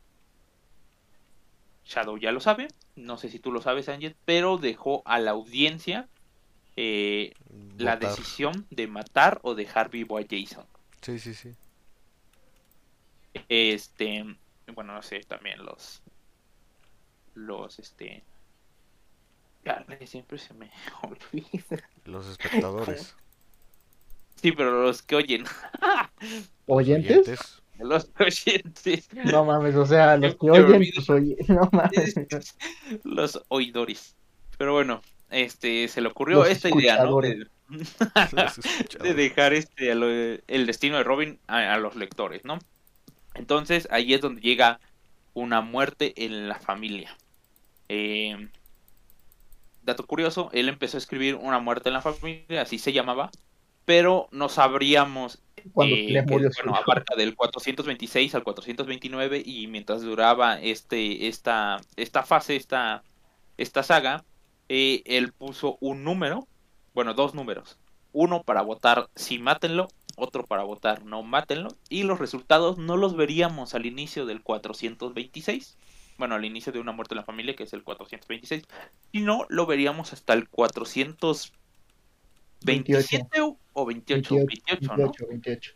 Shadow 1.85 2.19
ya 2.19 2.33
lo 2.33 2.41
sabe, 2.41 2.69
no 2.97 3.17
sé 3.17 3.29
si 3.29 3.39
tú 3.39 3.53
lo 3.53 3.61
sabes, 3.61 3.89
Angel, 3.89 4.17
pero 4.25 4.59
dejó 4.59 5.03
a 5.05 5.19
la 5.19 5.33
audiencia 5.33 6.09
eh, 6.77 7.33
la 7.79 7.97
decisión 7.97 8.67
de 8.71 8.87
matar 8.87 9.41
o 9.43 9.55
dejar 9.55 9.91
vivo 9.91 10.19
a 10.19 10.23
Jason. 10.29 10.67
Sí, 11.01 11.19
sí, 11.19 11.35
sí. 11.35 11.55
Este, 13.49 14.25
bueno, 14.75 14.95
no 14.95 15.03
sé, 15.03 15.21
también 15.21 15.65
los, 15.65 16.03
los, 17.35 17.79
este, 17.79 18.25
siempre 20.07 20.39
se 20.39 20.55
me 20.55 20.71
olvida. 21.03 21.89
Los 22.05 22.27
espectadores. 22.27 23.15
Sí, 24.37 24.53
pero 24.53 24.83
los 24.83 25.01
que 25.01 25.15
oyen. 25.17 25.45
¿Oyentes? 26.67 27.63
Los 27.79 28.11
oyentes. 28.21 29.09
No 29.25 29.47
mames, 29.47 29.75
o 29.75 29.87
sea, 29.87 30.19
los 30.19 30.35
que 30.35 30.51
oyen, 30.51 30.85
pues 30.95 31.09
oyen. 31.09 31.37
No 31.49 31.71
mames. 31.73 32.15
Los 33.05 33.43
oidores. 33.49 34.17
Pero 34.59 34.75
bueno, 34.75 35.01
este, 35.35 35.89
se 35.89 36.01
le 36.01 36.09
ocurrió 36.09 36.45
esta 36.45 36.69
idea, 36.69 37.05
¿no? 37.05 37.21
De, 37.21 37.47
de 39.03 39.15
dejar 39.15 39.53
este, 39.53 39.91
el 39.91 40.67
destino 40.67 40.97
de 40.97 41.05
Robin 41.05 41.39
a, 41.47 41.77
los 41.79 41.97
lectores, 41.97 42.45
¿no? 42.45 42.59
Entonces, 43.35 43.89
ahí 43.91 44.15
es 44.15 44.21
donde 44.21 44.41
llega 44.41 44.81
una 45.33 45.61
muerte 45.61 46.15
en 46.17 46.49
la 46.49 46.59
familia. 46.59 47.17
Eh, 47.89 48.49
dato 49.83 50.07
curioso, 50.07 50.51
él 50.53 50.69
empezó 50.69 50.97
a 50.97 50.99
escribir 50.99 51.35
una 51.35 51.59
muerte 51.59 51.89
en 51.89 51.95
la 51.95 52.03
familia, 52.03 52.63
así 52.63 52.79
se 52.79 52.93
llamaba, 52.93 53.31
pero 53.85 54.29
no 54.31 54.49
sabríamos 54.49 55.41
eh, 55.57 55.71
bueno, 55.73 56.75
abarca 56.75 57.17
del 57.17 57.35
426 57.35 58.35
al 58.35 58.45
429 58.45 59.43
y 59.45 59.67
mientras 59.67 60.03
duraba 60.03 60.61
este 60.61 61.27
esta 61.27 61.81
esta 61.97 62.23
fase 62.23 62.57
esta 62.57 63.03
esta 63.57 63.83
saga 63.83 64.25
eh, 64.69 65.03
él 65.07 65.33
puso 65.33 65.79
un 65.81 66.05
número 66.05 66.47
bueno 66.95 67.15
dos 67.15 67.35
números 67.35 67.79
uno 68.13 68.43
para 68.43 68.63
votar 68.63 69.09
sí 69.15 69.39
mátenlo 69.39 69.89
otro 70.17 70.45
para 70.45 70.63
votar 70.63 71.05
no 71.05 71.23
mátenlo 71.23 71.69
y 71.89 72.05
los 72.05 72.19
resultados 72.19 72.79
no 72.79 72.97
los 72.97 73.17
veríamos 73.17 73.75
al 73.75 73.87
inicio 73.87 74.27
del 74.27 74.43
426 74.43 75.77
bueno 76.19 76.37
al 76.37 76.45
inicio 76.45 76.73
de 76.73 76.81
una 76.81 76.93
muerte 76.93 77.15
en 77.15 77.19
la 77.19 77.25
familia 77.25 77.57
que 77.57 77.65
es 77.65 77.73
el 77.73 77.83
426 77.83 78.65
sino 79.13 79.47
lo 79.49 79.67
veríamos 79.67 80.13
hasta 80.13 80.33
el 80.33 80.49
400 80.49 81.53
27 82.65 83.41
o 83.75 83.87
28, 83.87 84.35
28, 84.35 84.97
¿no? 84.97 85.13
28. 85.29 85.75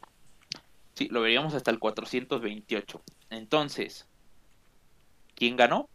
Sí, 0.95 1.09
lo 1.11 1.21
veríamos 1.21 1.55
hasta 1.55 1.71
el 1.71 1.79
428. 1.79 3.03
Entonces, 3.31 4.07
¿quién 5.35 5.57
ganó? 5.57 5.89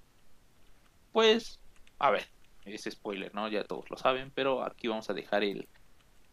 Pues, 1.11 1.59
a 1.99 2.11
ver, 2.11 2.27
ese 2.65 2.91
spoiler, 2.91 3.33
¿no? 3.33 3.47
Ya 3.47 3.63
todos 3.63 3.89
lo 3.89 3.97
saben, 3.97 4.31
pero 4.33 4.63
aquí 4.63 4.87
vamos 4.87 5.09
a 5.09 5.13
dejar 5.13 5.43
el 5.43 5.67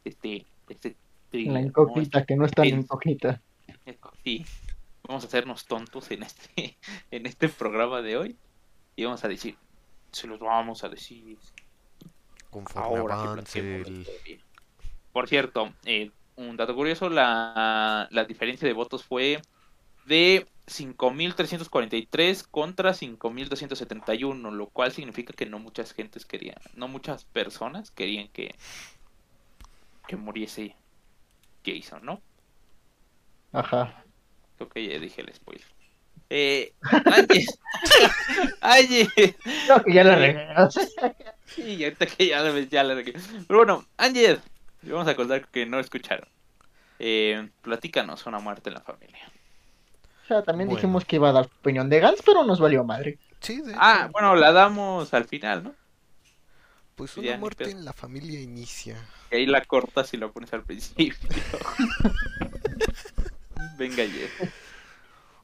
este 0.04 0.46
este 0.68 0.96
la 1.32 1.60
incógnita 1.60 2.24
que 2.24 2.36
no 2.36 2.44
es 2.44 2.52
tan 2.52 2.66
incógnita. 2.66 3.40
Sí. 4.24 4.44
vamos 5.04 5.24
a 5.24 5.26
hacernos 5.26 5.66
tontos 5.66 6.10
en 6.10 6.22
este, 6.22 6.76
en 7.10 7.26
este 7.26 7.48
programa 7.48 8.02
de 8.02 8.16
hoy. 8.16 8.36
Y 8.96 9.04
vamos 9.04 9.24
a 9.24 9.28
decir, 9.28 9.56
se 10.12 10.26
los 10.26 10.40
vamos 10.40 10.84
a 10.84 10.88
decir 10.88 11.38
Conforme 12.50 12.98
ahora 12.98 13.22
avance 13.22 13.80
el... 13.80 14.06
Por 15.12 15.28
cierto, 15.28 15.72
eh, 15.84 16.10
un 16.36 16.56
dato 16.56 16.74
curioso, 16.74 17.08
la, 17.08 18.08
la 18.10 18.24
diferencia 18.24 18.66
de 18.66 18.74
votos 18.74 19.04
fue 19.04 19.40
de 20.06 20.46
5.343 20.70 22.46
contra 22.50 22.92
5.271, 22.92 24.52
lo 24.52 24.66
cual 24.68 24.92
significa 24.92 25.32
que 25.32 25.46
no 25.46 25.58
muchas 25.58 25.92
gentes 25.92 26.24
querían, 26.24 26.58
no 26.74 26.88
muchas 26.88 27.24
personas 27.24 27.90
querían 27.90 28.28
que, 28.28 28.54
que 30.06 30.16
muriese 30.16 30.76
Jason, 31.64 32.04
¿no? 32.04 32.22
Ajá. 33.52 34.04
Creo 34.56 34.68
que 34.68 34.86
ya 34.86 34.98
dije 34.98 35.22
el 35.22 35.34
spoiler. 35.34 35.66
Eh, 36.32 36.72
Ángel, 38.60 39.08
Creo 39.66 39.82
que 39.84 39.92
ya 39.92 40.04
la 40.04 40.14
regué. 40.14 40.46
Sí, 41.46 41.82
ahorita 41.82 42.06
que 42.06 42.28
ya 42.28 42.42
le 42.42 42.68
ya 42.68 42.84
le 42.84 42.94
regué. 42.94 43.14
Pero 43.48 43.58
bueno, 43.58 43.84
Ángel, 43.96 44.40
vamos 44.82 45.08
a 45.08 45.10
acordar 45.10 45.48
que 45.48 45.66
no 45.66 45.80
escucharon. 45.80 46.28
Eh, 47.00 47.48
platícanos 47.62 48.26
una 48.26 48.38
muerte 48.38 48.70
en 48.70 48.74
la 48.74 48.82
familia. 48.82 49.28
Sea, 50.30 50.42
también 50.44 50.68
Bueno. 50.68 50.76
dijimos 50.78 51.04
que 51.04 51.16
iba 51.16 51.30
a 51.30 51.32
dar 51.32 51.46
opinión 51.46 51.88
de 51.90 51.98
Gans, 51.98 52.22
pero 52.24 52.44
nos 52.44 52.60
valió 52.60 52.84
madre. 52.84 53.18
Sí, 53.40 53.60
de 53.62 53.74
Ah, 53.76 54.08
bueno, 54.12 54.36
la 54.36 54.52
damos 54.52 55.12
al 55.12 55.24
final, 55.24 55.64
¿no? 55.64 55.74
pues 56.94 57.16
una 57.16 57.36
muerte 57.38 57.68
en 57.70 57.84
la 57.84 57.92
familia 57.94 58.38
inicia. 58.40 58.96
Que 59.30 59.36
ahí 59.38 59.46
la 59.46 59.64
cortas 59.64 60.12
y 60.14 60.18
la 60.18 60.28
pones 60.28 60.52
al 60.52 60.62
principio. 60.62 61.28
Venga, 63.78 64.04
Jeff. 64.04 64.52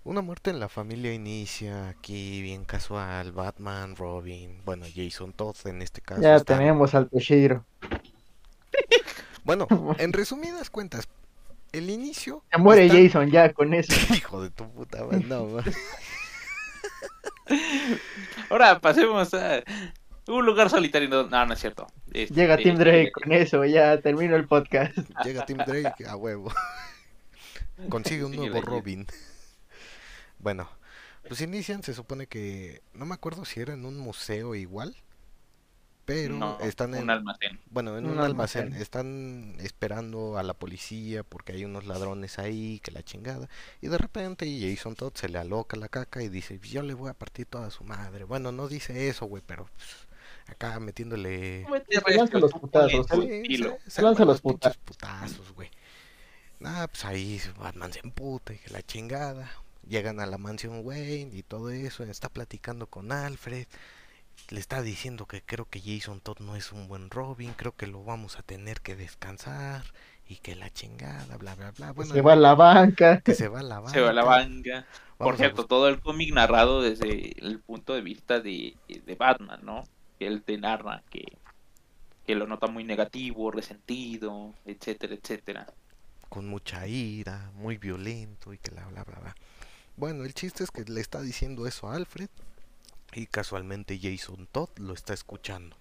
Una 0.04 0.20
muerte 0.20 0.50
en 0.50 0.60
la 0.60 0.68
familia 0.68 1.12
inicia 1.12 1.88
aquí 1.88 2.40
bien 2.42 2.64
casual, 2.64 3.32
Batman, 3.32 3.96
Robin, 3.96 4.60
bueno, 4.64 4.86
Jason 4.94 5.32
Todd 5.32 5.56
en 5.64 5.82
este 5.82 6.00
caso. 6.00 6.20
Ya 6.22 6.38
tenemos 6.40 6.94
al 6.94 7.08
Toshiro. 7.08 7.64
Bueno, 9.42 9.66
en 9.98 10.12
resumidas 10.12 10.70
cuentas, 10.70 11.08
el 11.78 11.90
inicio... 11.90 12.44
Se 12.50 12.58
muere 12.58 12.86
está- 12.86 12.98
Jason 12.98 13.30
ya 13.30 13.52
con 13.52 13.74
eso. 13.74 13.92
Hijo 14.14 14.42
de 14.42 14.50
tu 14.50 14.68
puta 14.70 15.04
madre, 15.04 15.24
no. 15.26 15.48
Ahora 18.50 18.78
pasemos 18.80 19.32
a 19.34 19.62
un 20.28 20.44
lugar 20.46 20.70
solitario. 20.70 21.08
No, 21.08 21.24
no, 21.24 21.46
no 21.46 21.52
es 21.54 21.60
cierto. 21.60 21.86
Este, 22.12 22.34
Llega 22.34 22.56
Tim 22.56 22.76
Drake 22.76 23.12
con 23.12 23.32
eso, 23.32 23.64
ya 23.64 24.00
termino 24.00 24.36
el 24.36 24.46
podcast. 24.46 24.96
Llega 25.24 25.46
Tim 25.46 25.58
Drake 25.58 26.06
a 26.06 26.16
huevo. 26.16 26.52
Consigue 27.88 28.24
un 28.24 28.32
Sí, 28.32 28.38
nuevo 28.38 28.60
Robin. 28.62 29.06
Bueno, 30.38 30.68
pues 31.28 31.40
inician, 31.40 31.82
se 31.82 31.94
supone 31.94 32.26
que... 32.26 32.82
No 32.94 33.04
me 33.06 33.14
acuerdo 33.14 33.44
si 33.44 33.60
era 33.60 33.74
en 33.74 33.84
un 33.84 33.98
museo 33.98 34.54
igual. 34.54 34.96
Pero 36.06 36.34
No, 36.34 36.58
están 36.60 36.94
en... 36.94 37.02
un 37.04 37.10
almacén. 37.10 37.60
Bueno, 37.70 37.98
en 37.98 38.06
Un 38.06 38.10
un 38.10 38.20
almacén. 38.20 38.64
almacén. 38.64 38.74
Están 38.74 39.56
esperando 39.60 40.38
a 40.38 40.42
la 40.44 40.54
policía 40.54 41.24
porque 41.24 41.52
hay 41.52 41.64
unos 41.64 41.86
ladrones 41.86 42.38
ahí, 42.38 42.80
que 42.82 42.92
la 42.92 43.02
chingada. 43.02 43.48
Y 43.82 43.88
de 43.88 43.98
repente 43.98 44.46
Jason 44.60 44.94
Todd 44.96 45.14
se 45.14 45.28
le 45.28 45.38
aloca 45.38 45.76
la 45.76 45.88
caca 45.88 46.22
y 46.22 46.28
dice, 46.28 46.58
yo 46.60 46.82
le 46.82 46.94
voy 46.94 47.10
a 47.10 47.14
partir 47.14 47.46
toda 47.46 47.70
su 47.70 47.84
madre. 47.84 48.24
Bueno, 48.24 48.52
no 48.52 48.68
dice 48.68 49.08
eso, 49.08 49.26
güey, 49.26 49.42
pero 49.46 49.66
pues, 49.76 50.08
acá 50.46 50.78
metiéndole... 50.80 51.70
Se 52.04 52.12
lanza 52.16 52.38
los 52.38 52.54
putazos, 52.54 53.06
Sí, 53.10 53.56
se, 53.58 53.90
se 53.90 54.02
lanza 54.02 54.24
los 54.24 54.40
putazos, 54.40 55.52
güey. 55.54 55.70
Nada, 56.58 56.88
pues 56.88 57.04
ahí 57.04 57.40
Batman 57.58 57.92
se 57.92 58.00
emputa 58.00 58.52
y 58.54 58.58
que 58.58 58.70
la 58.70 58.82
chingada. 58.82 59.50
Llegan 59.88 60.18
a 60.20 60.26
la 60.26 60.38
mansión 60.38 60.80
Wayne 60.84 61.30
y 61.36 61.42
todo 61.44 61.70
eso. 61.70 62.02
Está 62.04 62.28
platicando 62.28 62.88
con 62.88 63.12
Alfred. 63.12 63.66
Le 64.50 64.60
está 64.60 64.82
diciendo 64.82 65.26
que 65.26 65.42
creo 65.42 65.66
que 65.68 65.80
Jason 65.80 66.20
Todd 66.20 66.38
no 66.40 66.56
es 66.56 66.72
un 66.72 66.88
buen 66.88 67.10
Robin. 67.10 67.54
Creo 67.54 67.74
que 67.76 67.86
lo 67.86 68.04
vamos 68.04 68.38
a 68.38 68.42
tener 68.42 68.80
que 68.80 68.96
descansar. 68.96 69.84
Y 70.28 70.36
que 70.38 70.56
la 70.56 70.70
chingada, 70.70 71.36
bla, 71.36 71.54
bla, 71.54 71.70
bla. 71.72 71.92
Bueno, 71.92 72.12
se 72.14 72.20
va 72.22 72.32
a 72.34 72.36
la 72.36 72.54
banca. 72.54 73.20
que 73.20 73.34
se 73.34 73.48
va 73.48 73.60
a 73.60 73.62
la 73.62 73.80
banca. 73.80 73.92
Se 73.92 74.00
va 74.00 74.10
a 74.10 74.12
la 74.12 74.24
banca. 74.24 74.86
Por 75.20 75.36
Vamos 75.36 75.38
cierto, 75.38 75.66
todo 75.66 75.88
el 75.88 76.00
cómic 76.00 76.32
narrado 76.34 76.82
desde 76.82 77.32
el 77.44 77.60
punto 77.60 77.94
de 77.94 78.02
vista 78.02 78.40
de, 78.40 78.76
de 78.88 79.14
Batman, 79.14 79.60
¿no? 79.64 79.84
Que 80.18 80.26
él 80.26 80.42
te 80.44 80.58
narra 80.58 81.04
que, 81.10 81.38
que 82.26 82.34
lo 82.36 82.46
nota 82.46 82.68
muy 82.68 82.84
negativo, 82.84 83.50
resentido, 83.50 84.54
etcétera, 84.64 85.14
etcétera. 85.14 85.66
con 86.28 86.46
mucha 86.48 86.86
ira, 86.86 87.50
muy 87.54 87.78
violento 87.78 88.52
y 88.52 88.58
que 88.58 88.70
la 88.72 88.86
bla 88.86 89.04
bla 89.04 89.18
bla. 89.20 89.34
Bueno, 89.96 90.24
el 90.24 90.34
chiste 90.34 90.64
es 90.64 90.70
que 90.70 90.84
le 90.84 91.00
está 91.00 91.20
diciendo 91.22 91.66
eso 91.66 91.88
a 91.88 91.96
Alfred 91.96 92.28
y 93.16 93.26
casualmente 93.26 93.98
Jason 93.98 94.46
Todd 94.46 94.68
lo 94.76 94.92
está 94.92 95.14
escuchando. 95.14 95.76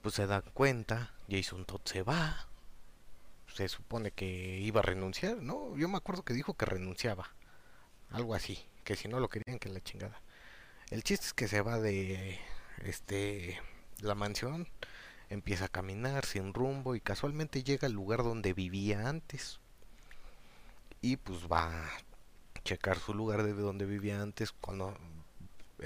Pues 0.00 0.14
se 0.14 0.28
dan 0.28 0.44
cuenta, 0.54 1.12
Jason 1.28 1.64
Todd 1.64 1.80
se 1.84 2.02
va. 2.02 2.46
Se 3.52 3.68
supone 3.68 4.12
que 4.12 4.58
iba 4.60 4.80
a 4.80 4.84
renunciar, 4.84 5.38
¿no? 5.38 5.76
Yo 5.76 5.88
me 5.88 5.96
acuerdo 5.96 6.24
que 6.24 6.34
dijo 6.34 6.54
que 6.54 6.66
renunciaba. 6.66 7.34
Algo 8.10 8.34
así, 8.34 8.64
que 8.84 8.94
si 8.94 9.08
no 9.08 9.18
lo 9.18 9.28
querían 9.28 9.58
que 9.58 9.68
la 9.68 9.82
chingada. 9.82 10.20
El 10.90 11.02
chiste 11.02 11.26
es 11.26 11.34
que 11.34 11.48
se 11.48 11.62
va 11.62 11.80
de 11.80 12.38
este 12.84 13.60
la 14.00 14.14
mansión, 14.14 14.68
empieza 15.30 15.64
a 15.64 15.68
caminar 15.68 16.24
sin 16.24 16.54
rumbo 16.54 16.94
y 16.94 17.00
casualmente 17.00 17.64
llega 17.64 17.88
al 17.88 17.92
lugar 17.92 18.22
donde 18.22 18.52
vivía 18.52 19.08
antes. 19.08 19.58
Y 21.00 21.16
pues 21.16 21.48
va 21.50 21.86
a 21.86 21.90
checar 22.62 22.98
su 22.98 23.14
lugar 23.14 23.42
de 23.42 23.52
donde 23.52 23.84
vivía 23.84 24.22
antes 24.22 24.52
cuando 24.52 24.96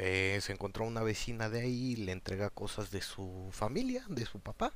eh, 0.01 0.39
se 0.43 0.53
encontró 0.53 0.85
una 0.87 1.03
vecina 1.03 1.51
de 1.51 1.61
ahí, 1.63 1.97
le 1.97 2.13
entrega 2.13 2.51
cosas 2.51 2.91
de 2.91 3.03
su 3.03 3.51
familia, 3.53 4.05
de 4.09 4.27
su 4.27 4.41
papá. 4.41 4.73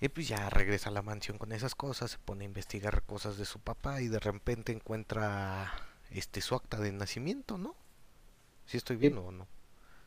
Y 0.00 0.08
pues 0.08 0.28
ya 0.28 0.48
regresa 0.50 0.90
a 0.90 0.92
la 0.92 1.02
mansión 1.02 1.38
con 1.38 1.52
esas 1.52 1.74
cosas, 1.74 2.12
se 2.12 2.18
pone 2.18 2.44
a 2.44 2.46
investigar 2.48 3.02
cosas 3.02 3.36
de 3.36 3.44
su 3.44 3.60
papá 3.60 4.00
y 4.00 4.08
de 4.08 4.20
repente 4.20 4.72
encuentra 4.72 5.72
este 6.10 6.40
su 6.40 6.54
acta 6.54 6.78
de 6.78 6.92
nacimiento, 6.92 7.58
¿no? 7.58 7.74
Si 8.66 8.76
estoy 8.78 8.96
bien 8.96 9.18
o 9.18 9.32
no. 9.32 9.48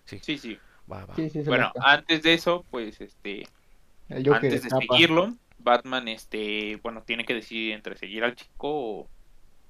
Sí, 0.06 0.21
Sí, 0.21 0.38
sí. 0.38 0.62
va, 0.91 1.06
va. 1.06 1.15
Sí, 1.15 1.30
sí, 1.30 1.43
se 1.43 1.50
Bueno, 1.50 1.74
antes 1.80 2.24
de 2.24 2.34
eso, 2.34 2.65
pues, 2.69 3.02
este, 3.02 3.54
antes 4.10 4.63
de 4.63 4.69
escapa. 4.69 4.97
seguirlo, 4.97 5.38
Batman, 5.58 6.08
este, 6.08 6.78
bueno, 6.84 7.04
tiene 7.04 7.26
que 7.26 7.34
decidir 7.36 7.74
entre 7.74 7.97
seguir 7.97 8.24
al 8.24 8.36
chico 8.36 8.69
o, 8.69 9.12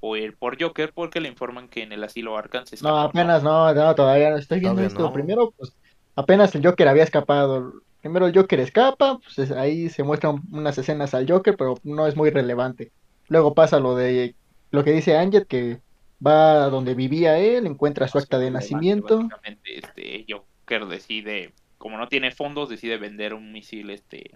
o 0.02 0.18
ir 0.18 0.36
por 0.36 0.62
Joker 0.62 0.92
porque 0.94 1.22
le 1.22 1.30
informan 1.30 1.68
que 1.70 1.84
en 1.84 1.92
el 1.94 2.04
asilo 2.04 2.38
Arkham 2.38 2.66
se 2.66 2.76
No, 2.76 2.90
escapó, 2.90 3.08
apenas 3.10 3.44
no, 3.44 3.74
no, 3.74 3.96
todavía 3.96 4.30
no 4.32 4.38
estoy 4.38 4.60
viendo 4.60 4.82
Todavía 4.82 4.88
esto. 4.88 5.04
no. 5.04 5.14
Primero, 5.14 5.52
pues 5.58 5.74
apenas 6.16 6.54
el 6.56 6.66
Joker 6.66 6.88
había 6.88 7.04
escapado. 7.04 7.74
Primero 8.02 8.26
el 8.26 8.36
Joker 8.36 8.60
escapa, 8.60 9.20
pues 9.20 9.38
es- 9.40 9.52
ahí 9.52 9.90
se 9.90 10.04
muestran 10.04 10.42
unas 10.52 10.78
escenas 10.78 11.14
al 11.14 11.30
Joker, 11.30 11.56
pero 11.56 11.76
no 11.84 12.08
es 12.08 12.16
muy 12.16 12.32
relevante. 12.32 12.92
Luego 13.28 13.54
pasa 13.54 13.80
lo 13.80 13.96
de 13.96 14.36
lo 14.72 14.84
que 14.84 14.92
dice 14.92 15.18
Angel, 15.18 15.46
que 15.46 15.80
va 16.26 16.66
a 16.66 16.70
donde 16.70 16.96
vivía 16.96 17.38
él, 17.38 17.66
encuentra 17.68 18.08
su 18.08 18.18
acta 18.18 18.40
de 18.40 18.52
nacimiento. 18.52 19.18
Básicamente, 19.18 19.78
este, 19.78 20.26
Joker 20.28 20.86
decide, 20.88 21.54
como 21.78 21.98
no 21.98 22.08
tiene 22.08 22.32
fondos, 22.32 22.70
decide 22.70 22.98
vender 22.98 23.34
un 23.34 23.52
misil, 23.52 23.90
este, 23.90 24.32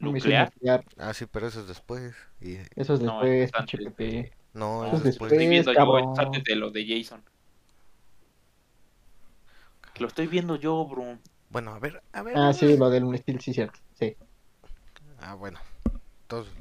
un 0.00 0.12
misil 0.12 0.38
nuclear. 0.38 0.84
Ah, 0.98 1.12
sí, 1.14 1.26
pero 1.30 1.46
eso 1.48 1.60
es 1.60 1.68
después. 1.68 2.14
Y... 2.40 2.56
Eso 2.76 2.94
es 2.94 3.00
No, 3.00 3.20
después, 3.20 3.48
es 3.48 3.54
antes 3.54 3.80
Pepe. 3.80 4.32
No, 4.54 4.82
No, 4.82 4.86
eso 4.86 4.96
es 4.96 4.98
Eso 4.98 4.98
es 4.98 5.04
después. 5.04 5.32
estoy 5.32 5.48
viendo 5.48 5.72
yo, 5.72 5.76
cabrón. 5.78 6.14
antes 6.18 6.44
de 6.44 6.56
lo 6.56 6.70
de 6.70 6.86
Jason. 6.86 7.22
Lo 9.98 10.06
estoy 10.08 10.26
viendo 10.26 10.56
yo, 10.56 10.84
bro. 10.86 11.18
Bueno, 11.50 11.74
a 11.74 11.78
ver, 11.78 12.02
a 12.12 12.22
ver. 12.22 12.36
Ah, 12.36 12.52
sí, 12.52 12.76
lo 12.76 12.88
del 12.90 13.04
misil, 13.04 13.40
sí, 13.40 13.52
cierto. 13.52 13.78
Sí. 13.98 14.16
Ah, 15.20 15.34
bueno. 15.34 15.58
Entonces, 16.22 16.52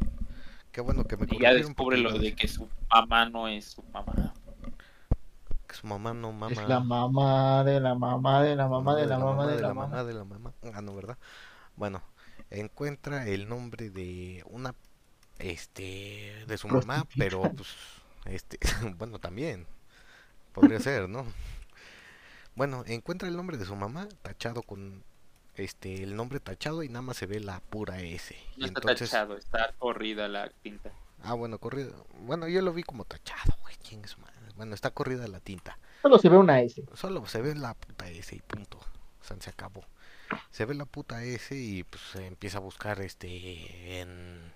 qué 0.72 0.82
bueno 0.82 1.06
que 1.06 1.16
me 1.18 1.26
Y 1.32 1.40
ya 1.40 1.54
descubre 1.54 1.98
lo 1.98 2.18
de 2.18 2.36
que 2.36 2.48
su 2.48 2.68
mamá 2.90 3.26
no 3.30 3.48
es 3.48 3.66
su 3.72 3.84
mamá. 3.84 4.34
que 5.68 5.76
su 5.76 5.88
mamá 5.88 6.14
no 6.14 6.34
mama. 6.34 6.52
Es 6.52 6.68
la 6.68 6.82
mamá 6.82 7.64
de 7.64 7.80
la 7.80 7.96
mamá 7.96 8.44
de 8.44 8.56
la 8.56 8.68
mamá 8.68 8.96
de 8.96 9.06
la 9.08 9.18
mamá 9.18 9.48
de 9.48 9.62
la 9.62 9.74
mamá. 9.74 10.04
de 10.04 10.14
la 10.14 10.24
mamá. 10.26 10.54
Ah, 10.74 10.82
no, 10.82 10.94
¿verdad? 10.94 11.18
Bueno, 11.78 12.04
encuentra 12.50 13.26
el 13.28 13.48
nombre 13.48 13.90
de 13.90 14.44
una 14.48 14.76
este 15.42 16.46
de 16.48 16.58
su 16.58 16.68
mamá, 16.68 17.06
pero 17.18 17.42
pues 17.42 17.70
este 18.26 18.60
bueno, 18.98 19.20
también 19.20 19.66
podría 20.54 20.80
ser, 20.80 21.10
¿no? 21.10 21.26
Bueno, 22.56 22.84
encuentra 22.88 23.28
el 23.28 23.36
nombre 23.36 23.58
de 23.58 23.66
su 23.66 23.76
mamá 23.76 24.08
tachado 24.22 24.62
con 24.62 25.04
este 25.56 26.04
el 26.04 26.16
nombre 26.16 26.40
tachado 26.40 26.84
y 26.84 26.90
nada 26.90 27.02
más 27.02 27.18
se 27.18 27.26
ve 27.26 27.40
la 27.40 27.60
pura 27.60 28.02
S. 28.02 28.36
Y 28.56 28.60
No 28.60 28.66
está 28.68 28.80
entonces 28.80 29.10
tachado, 29.10 29.38
está 29.38 29.74
corrida 29.78 30.28
la 30.28 30.50
tinta. 30.50 30.92
Ah, 31.24 31.34
bueno, 31.34 31.60
corrido. 31.60 32.06
Bueno, 32.22 32.48
yo 32.48 32.62
lo 32.62 32.74
vi 32.74 32.84
como 32.84 33.06
tachado, 33.06 33.54
güey. 33.62 33.76
su 34.08 34.20
madre. 34.20 34.36
Bueno, 34.56 34.76
está 34.76 34.92
corrida 34.92 35.28
la 35.28 35.40
tinta. 35.40 35.78
Solo 36.02 36.18
se 36.18 36.30
ve 36.30 36.38
una 36.38 36.62
S. 36.62 36.84
Solo 36.96 37.26
se 37.28 37.42
ve 37.42 37.56
la 37.56 37.74
puta 37.74 38.10
S 38.10 38.36
y 38.36 38.40
punto. 38.40 38.78
O 38.78 39.24
sea, 39.24 39.38
se 39.40 39.50
acabó. 39.50 39.84
Se 40.50 40.66
ve 40.66 40.74
la 40.74 40.86
puta 40.86 41.24
S 41.24 41.56
y 41.56 41.84
pues 41.84 42.02
se 42.14 42.26
empieza 42.26 42.58
a 42.58 42.62
buscar 42.62 43.02
este 43.02 44.02
en 44.02 44.52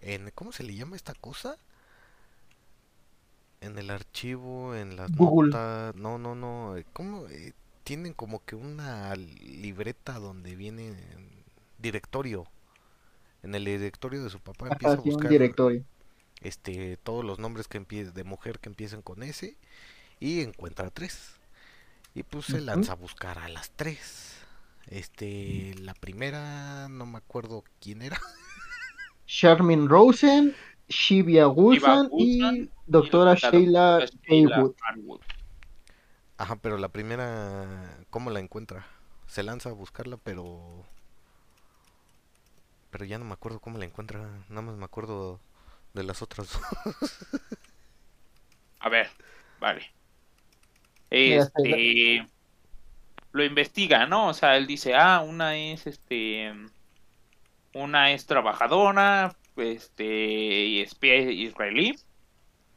en 0.00 0.30
¿cómo 0.34 0.52
se 0.52 0.62
le 0.64 0.74
llama 0.74 0.96
esta 0.96 1.14
cosa? 1.14 1.58
en 3.60 3.78
el 3.78 3.90
archivo, 3.90 4.74
en 4.74 4.96
las 4.96 5.12
Google. 5.16 5.56
notas, 5.56 5.94
no, 5.96 6.18
no, 6.18 6.34
no, 6.34 6.76
eh, 6.76 6.86
¿cómo? 6.92 7.26
Eh, 7.28 7.52
tienen 7.84 8.12
como 8.14 8.44
que 8.44 8.56
una 8.56 9.14
libreta 9.16 10.18
donde 10.18 10.56
viene 10.56 10.88
en 10.88 11.30
directorio. 11.78 12.46
En 13.42 13.54
el 13.54 13.64
directorio 13.64 14.24
de 14.24 14.30
su 14.30 14.40
papá 14.40 14.68
empieza 14.68 14.98
a 14.98 15.00
buscar 15.00 15.28
directorio. 15.28 15.84
este 16.40 16.96
todos 16.98 17.24
los 17.24 17.38
nombres 17.38 17.68
que 17.68 17.80
empie- 17.80 18.12
de 18.12 18.24
mujer 18.24 18.58
que 18.60 18.68
empiecen 18.68 19.02
con 19.02 19.22
S 19.22 19.56
y 20.20 20.42
encuentra 20.42 20.90
tres. 20.90 21.40
Y 22.14 22.24
pues 22.24 22.46
se 22.46 22.60
lanza 22.60 22.92
a 22.92 22.96
buscar 22.96 23.38
a 23.38 23.48
las 23.48 23.70
tres. 23.72 24.34
Este, 24.88 25.74
la 25.80 25.94
primera 25.94 26.88
no 26.90 27.06
me 27.06 27.18
acuerdo 27.18 27.64
quién 27.80 28.02
era. 28.02 28.20
Charmin 29.26 29.88
Rosen, 29.88 30.54
Shivia 30.88 31.46
Gusan 31.46 32.08
y 32.18 32.44
y 32.44 32.70
doctora 32.86 33.34
Sheila 33.34 34.06
Haywood. 34.28 34.74
Ajá, 36.38 36.56
pero 36.56 36.78
la 36.78 36.88
primera, 36.88 37.98
¿cómo 38.10 38.30
la 38.30 38.40
encuentra? 38.40 38.86
Se 39.26 39.42
lanza 39.42 39.70
a 39.70 39.72
buscarla, 39.72 40.18
pero... 40.18 40.84
Pero 42.90 43.04
ya 43.04 43.18
no 43.18 43.24
me 43.24 43.32
acuerdo 43.32 43.60
cómo 43.60 43.78
la 43.78 43.84
encuentra. 43.84 44.20
Nada 44.48 44.62
más 44.62 44.76
me 44.76 44.84
acuerdo 44.84 45.40
de 45.94 46.04
las 46.04 46.22
otras 46.22 46.52
dos. 46.52 47.12
A 48.80 48.88
ver, 48.88 49.08
vale. 49.58 49.90
Este 51.10 52.26
lo 53.32 53.44
investiga, 53.44 54.06
¿no? 54.06 54.28
O 54.28 54.34
sea, 54.34 54.56
él 54.56 54.66
dice, 54.66 54.94
ah, 54.94 55.20
una 55.20 55.56
es 55.56 55.86
este 55.86 56.52
una 57.82 58.12
es 58.12 58.26
trabajadora, 58.26 59.36
este, 59.56 60.04
y 60.04 60.80
espía 60.80 61.16
israelí, 61.16 61.96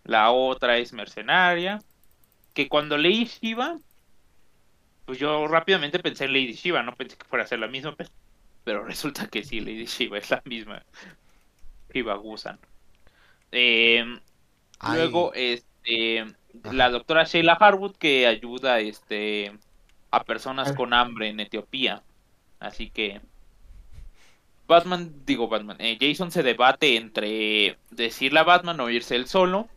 la 0.03 0.31
otra 0.31 0.77
es 0.77 0.93
mercenaria, 0.93 1.79
que 2.53 2.67
cuando 2.69 2.97
leí 2.97 3.25
Shiva, 3.25 3.77
pues 5.05 5.17
yo 5.19 5.47
rápidamente 5.47 5.99
pensé 5.99 6.25
en 6.25 6.33
Lady 6.33 6.53
Shiva, 6.53 6.83
no 6.83 6.95
pensé 6.95 7.17
que 7.17 7.25
fuera 7.25 7.43
a 7.45 7.47
ser 7.47 7.59
la 7.59 7.67
misma, 7.67 7.95
pe- 7.95 8.07
pero 8.63 8.83
resulta 8.85 9.27
que 9.27 9.43
sí, 9.43 9.59
Lady 9.59 9.85
Shiva 9.85 10.17
es 10.17 10.29
la 10.29 10.41
misma. 10.45 10.83
Shiva 11.93 12.15
Gusan. 12.15 12.59
Em, 13.51 14.19
Luego, 14.93 15.33
este, 15.33 16.21
Ajá. 16.21 16.73
la 16.73 16.89
doctora 16.89 17.23
Sheila 17.25 17.53
Harwood 17.53 17.95
que 17.97 18.27
ayuda, 18.27 18.79
este, 18.79 19.51
a 20.12 20.23
personas 20.23 20.71
con 20.73 20.93
hambre 20.93 21.29
en 21.29 21.39
Etiopía. 21.41 22.01
Así 22.59 22.89
que 22.89 23.21
Batman, 24.69 25.12
digo 25.25 25.49
Batman, 25.49 25.75
eh, 25.79 25.97
Jason 25.99 26.32
se 26.32 26.43
debate 26.43 26.95
entre 26.95 27.77
decirle 27.91 28.39
a 28.39 28.43
Batman 28.43 28.79
o 28.79 28.89
irse 28.89 29.15
él 29.17 29.27
solo. 29.27 29.67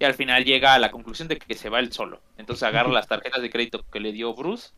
Y 0.00 0.04
al 0.04 0.14
final 0.14 0.44
llega 0.44 0.74
a 0.74 0.78
la 0.78 0.90
conclusión 0.92 1.26
de 1.28 1.38
que 1.38 1.54
se 1.54 1.68
va 1.68 1.80
él 1.80 1.92
solo. 1.92 2.20
Entonces 2.36 2.62
agarra 2.62 2.88
las 2.90 3.08
tarjetas 3.08 3.42
de 3.42 3.50
crédito 3.50 3.84
que 3.92 3.98
le 4.00 4.12
dio 4.12 4.32
Bruce 4.34 4.70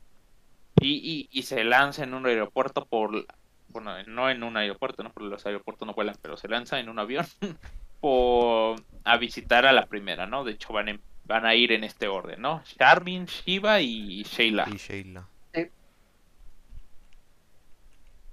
y, 0.81 0.95
y, 0.95 1.29
y 1.31 1.43
se 1.43 1.63
lanza 1.65 2.05
en 2.05 2.13
un 2.15 2.27
aeropuerto 2.27 2.85
por... 2.87 3.27
Bueno, 3.69 3.93
no 4.07 4.29
en 4.31 4.43
un 4.43 4.57
aeropuerto, 4.57 5.03
¿no? 5.03 5.13
Porque 5.13 5.29
los 5.29 5.45
aeropuertos 5.47 5.87
no 5.87 5.93
vuelan, 5.95 6.17
pero 6.23 6.37
se 6.39 6.49
lanza 6.49 6.81
en 6.81 6.89
un 6.89 6.99
avión 6.99 7.27
por, 8.01 8.83
a 9.05 9.17
visitar 9.19 9.67
a 9.67 9.73
la 9.73 9.87
primera, 9.87 10.27
¿no? 10.27 10.43
De 10.45 10.53
hecho 10.53 10.73
van, 10.73 10.89
en- 10.89 11.01
van 11.25 11.45
a 11.47 11.55
ir 11.55 11.73
en 11.73 11.85
este 11.85 12.09
orden, 12.09 12.41
¿no? 12.41 12.63
Charmin, 12.79 13.27
Shiva 13.27 13.81
y 13.81 14.23
Sheila. 14.25 14.67
y 14.73 14.77
Sheila. 14.79 15.29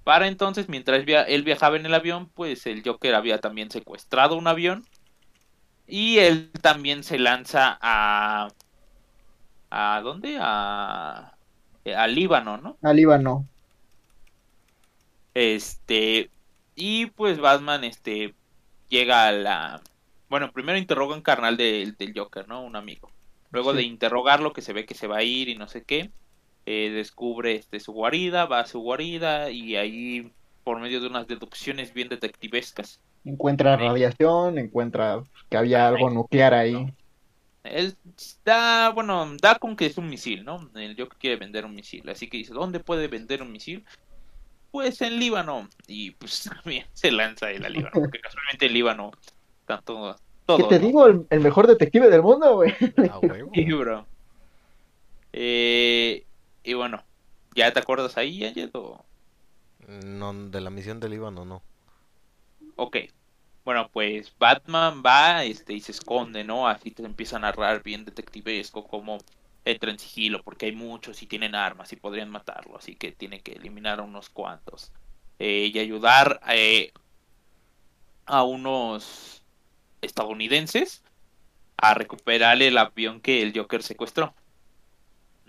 Para 0.08 0.26
entonces, 0.28 0.68
mientras 0.70 1.04
él 1.28 1.42
viajaba 1.44 1.76
en 1.76 1.86
el 1.86 1.94
avión, 1.94 2.30
pues 2.30 2.66
el 2.66 2.82
Joker 2.84 3.14
había 3.14 3.40
también 3.40 3.70
secuestrado 3.70 4.36
un 4.36 4.46
avión. 4.48 4.86
Y 5.88 6.18
él 6.18 6.52
también 6.62 7.02
se 7.02 7.18
lanza 7.18 7.78
a... 7.80 8.48
¿A 9.70 10.00
dónde? 10.02 10.36
A... 10.40 11.36
eh, 11.84 11.94
Al 11.94 12.14
Líbano, 12.14 12.58
¿no? 12.58 12.78
Al 12.82 12.96
Líbano. 12.96 13.48
Este... 15.34 16.30
Y 16.74 17.06
pues 17.06 17.38
Batman, 17.40 17.84
este... 17.84 18.34
Llega 18.88 19.28
a 19.28 19.32
la... 19.32 19.82
Bueno, 20.28 20.52
primero 20.52 20.78
interroga 20.78 21.14
un 21.14 21.22
carnal 21.22 21.56
del, 21.56 21.96
del 21.96 22.12
Joker, 22.18 22.48
¿no? 22.48 22.62
Un 22.62 22.76
amigo. 22.76 23.12
Luego 23.50 23.72
Sí. 23.72 23.76
de 23.76 23.82
interrogarlo, 23.84 24.52
que 24.52 24.62
se 24.62 24.72
ve 24.72 24.86
que 24.86 24.94
se 24.94 25.06
va 25.08 25.18
a 25.18 25.22
ir 25.24 25.48
y 25.48 25.56
no 25.56 25.68
sé 25.68 25.84
qué, 25.84 26.12
eh, 26.70 26.90
descubre 26.90 27.54
este, 27.54 27.80
su 27.80 27.92
guarida, 27.92 28.44
va 28.44 28.60
a 28.60 28.66
su 28.66 28.80
guarida 28.80 29.50
y 29.50 29.74
ahí, 29.76 30.30
por 30.64 30.78
medio 30.78 31.00
de 31.00 31.06
unas 31.06 31.26
deducciones 31.26 31.94
bien 31.94 32.10
detectivescas, 32.10 33.00
Encuentra 33.24 33.78
radiación, 33.78 34.58
encuentra 34.58 35.22
que 35.48 35.56
había 35.56 35.88
algo 35.88 36.10
nuclear 36.10 36.52
ahí. 36.52 36.92
él 37.64 37.96
da, 38.44 38.90
bueno, 38.90 39.34
da 39.40 39.54
con 39.54 39.76
que 39.76 39.86
es 39.86 39.96
un 39.96 40.10
misil, 40.10 40.44
¿no? 40.44 40.70
El 40.74 40.94
Joker 40.94 41.16
quiere 41.18 41.36
vender 41.36 41.64
un 41.64 41.74
misil, 41.74 42.06
así 42.10 42.28
que 42.28 42.36
dice, 42.36 42.52
¿dónde 42.52 42.80
puede 42.80 43.08
vender 43.08 43.40
un 43.40 43.50
misil? 43.50 43.82
Pues 44.70 45.00
en 45.00 45.18
Líbano. 45.18 45.70
Y 45.86 46.10
pues 46.12 46.50
también 46.54 46.84
se 46.92 47.10
lanza 47.10 47.50
él 47.50 47.64
al 47.64 47.72
Líbano, 47.72 47.92
porque 47.94 48.20
casualmente 48.20 48.66
el 48.66 48.74
Líbano, 48.74 49.10
tanto... 49.64 50.16
Todo, 50.44 50.68
¿Qué 50.68 50.76
te 50.76 50.80
¿no? 50.80 50.86
digo? 50.86 51.06
El, 51.06 51.26
el 51.30 51.40
mejor 51.40 51.66
detective 51.66 52.10
del 52.10 52.22
mundo, 52.22 52.56
güey. 52.56 52.74
A 53.10 53.18
huevo. 53.20 53.50
Sí, 53.54 53.64
bro. 53.72 54.06
Eh, 55.32 56.24
y 56.62 56.74
bueno, 56.74 57.02
¿ya 57.54 57.72
te 57.72 57.80
acuerdas 57.80 58.16
ahí, 58.16 58.44
Angel? 58.44 58.70
o- 58.74 59.04
No, 59.88 60.32
de 60.34 60.60
la 60.60 60.70
misión 60.70 61.00
del 61.00 61.12
Líbano, 61.12 61.44
no. 61.44 61.62
Ok. 62.76 62.96
Bueno, 63.64 63.90
pues 63.92 64.32
Batman 64.38 65.02
va 65.04 65.44
este, 65.44 65.74
y 65.74 65.80
se 65.80 65.92
esconde, 65.92 66.44
¿no? 66.44 66.68
Así 66.68 66.90
te 66.90 67.02
empieza 67.02 67.36
a 67.36 67.40
narrar 67.40 67.82
bien 67.82 68.04
detectivesco 68.04 68.86
cómo 68.86 69.18
entra 69.64 69.90
en 69.90 69.98
sigilo, 69.98 70.42
porque 70.42 70.66
hay 70.66 70.72
muchos 70.72 71.22
y 71.22 71.26
tienen 71.26 71.54
armas 71.54 71.92
y 71.92 71.96
podrían 71.96 72.30
matarlo, 72.30 72.78
así 72.78 72.96
que 72.96 73.12
tiene 73.12 73.40
que 73.42 73.52
eliminar 73.52 74.00
a 74.00 74.02
unos 74.04 74.30
cuantos. 74.30 74.92
Eh, 75.38 75.70
y 75.72 75.78
ayudar 75.78 76.40
eh, 76.48 76.92
a 78.26 78.42
unos 78.44 79.42
estadounidenses 80.00 81.02
a 81.76 81.94
recuperar 81.94 82.60
el 82.62 82.78
avión 82.78 83.20
que 83.20 83.42
el 83.42 83.52
Joker 83.56 83.82
secuestró. 83.82 84.34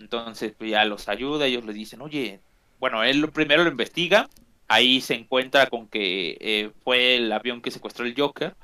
Entonces 0.00 0.52
pues, 0.58 0.70
ya 0.70 0.84
los 0.84 1.08
ayuda, 1.08 1.46
ellos 1.46 1.64
le 1.64 1.72
dicen, 1.72 2.00
oye, 2.00 2.40
bueno, 2.80 3.04
él 3.04 3.20
lo- 3.20 3.30
primero 3.30 3.62
lo 3.62 3.70
investiga, 3.70 4.28
ahí 4.66 5.00
se 5.00 5.14
encuentra 5.14 5.66
con 5.68 5.86
que 5.88 6.36
eh, 6.40 6.70
fue 6.82 7.16
el 7.16 7.30
avión 7.32 7.60
que 7.62 7.70
secuestró 7.70 8.04
el 8.06 8.14
Joker. 8.18 8.56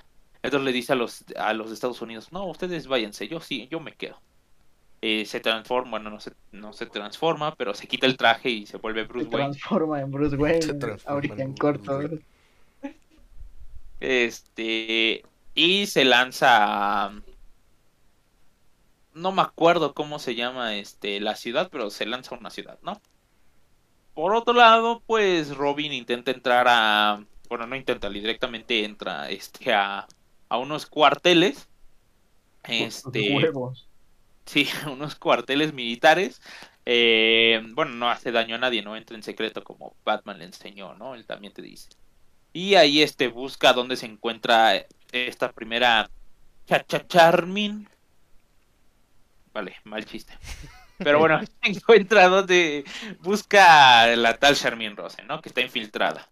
Entonces 0.43 0.65
le 0.65 0.73
dice 0.73 0.93
a 0.93 0.97
los, 0.97 1.25
a 1.37 1.53
los 1.53 1.69
de 1.69 1.75
Estados 1.75 2.01
Unidos, 2.03 2.33
no, 2.33 2.47
ustedes 2.47 2.87
váyanse, 2.87 3.29
yo 3.29 3.41
sí, 3.41 3.69
yo 3.71 3.79
me 3.81 3.93
quedo. 3.93 4.21
Eh, 5.03 5.27
se 5.27 5.41
transforma, 5.41 5.91
bueno, 5.93 6.09
no 6.11 6.21
se, 6.21 6.33
no 6.53 6.73
se 6.73 6.87
transforma, 6.87 7.55
pero 7.55 7.75
se 7.75 7.87
quita 7.87 8.07
el 8.07 8.17
traje 8.17 8.49
y 8.51 8.67
se 8.67 8.79
vuelve 8.79 9.03
Se 9.03 9.07
Bruce 9.09 9.27
Wayne. 9.29 9.51
transforma 9.51 10.01
en 10.01 10.11
Bruce 10.11 10.37
Se 10.37 10.43
Wayne. 10.43 10.97
Ahorita 11.05 11.43
en 11.43 11.53
corto. 11.55 11.99
Wayne. 11.99 12.21
Este, 14.01 15.23
y 15.55 15.87
se 15.87 16.05
lanza 16.05 17.05
a... 17.07 17.13
No 19.17 19.33
me 19.33 19.43
acuerdo 19.43 19.95
cómo 19.95 20.19
se 20.19 20.35
llama 20.35 20.77
este 20.77 21.21
la 21.21 21.37
ciudad, 21.37 21.71
pero 21.73 21.91
se 21.91 22.05
lanza 22.05 22.35
a 22.35 22.39
una 22.39 22.51
ciudad, 22.51 22.79
¿no? 22.83 23.01
Por 24.15 24.35
otro 24.35 24.55
lado, 24.55 25.03
pues 25.07 25.57
Robin 25.57 25.93
intenta 25.93 26.31
entrar 26.31 26.67
a... 26.69 27.25
Bueno, 27.49 27.67
no 27.67 27.77
intenta, 27.77 28.11
directamente 28.11 28.85
entra 28.85 29.31
este, 29.31 29.73
a, 29.73 30.07
a 30.49 30.59
unos 30.59 30.87
cuarteles. 30.87 31.69
Este, 32.65 33.35
Huevos. 33.35 33.89
Sí, 34.45 34.69
unos 34.91 35.17
cuarteles 35.17 35.73
militares. 35.73 36.41
Eh, 36.85 37.61
bueno, 37.75 37.93
no 37.93 38.09
hace 38.09 38.33
daño 38.33 38.55
a 38.55 38.59
nadie, 38.59 38.83
no 38.83 38.97
entra 38.97 39.17
en 39.17 39.23
secreto 39.23 39.65
como 39.65 39.97
Batman 40.05 40.39
le 40.39 40.45
enseñó, 40.45 40.95
¿no? 40.95 41.15
Él 41.15 41.27
también 41.27 41.53
te 41.53 41.63
dice. 41.63 41.89
Y 42.53 42.77
ahí 42.77 43.03
este 43.03 43.29
busca 43.29 43.73
dónde 43.73 43.97
se 43.97 44.07
encuentra 44.07 44.87
esta 45.13 45.53
primera 45.53 46.11
Cha-Cha 46.67 47.07
Charmin. 47.07 47.89
Vale, 49.57 49.75
mal 49.85 50.05
chiste. 50.05 50.35
Pero 50.99 51.19
bueno, 51.19 51.41
encuentra 51.63 52.29
donde 52.29 52.85
busca 53.21 54.15
la 54.15 54.37
tal 54.37 54.55
Charmin 54.55 54.95
Rose, 54.95 55.23
¿no? 55.23 55.41
Que 55.41 55.49
está 55.49 55.63
infiltrada. 55.63 56.29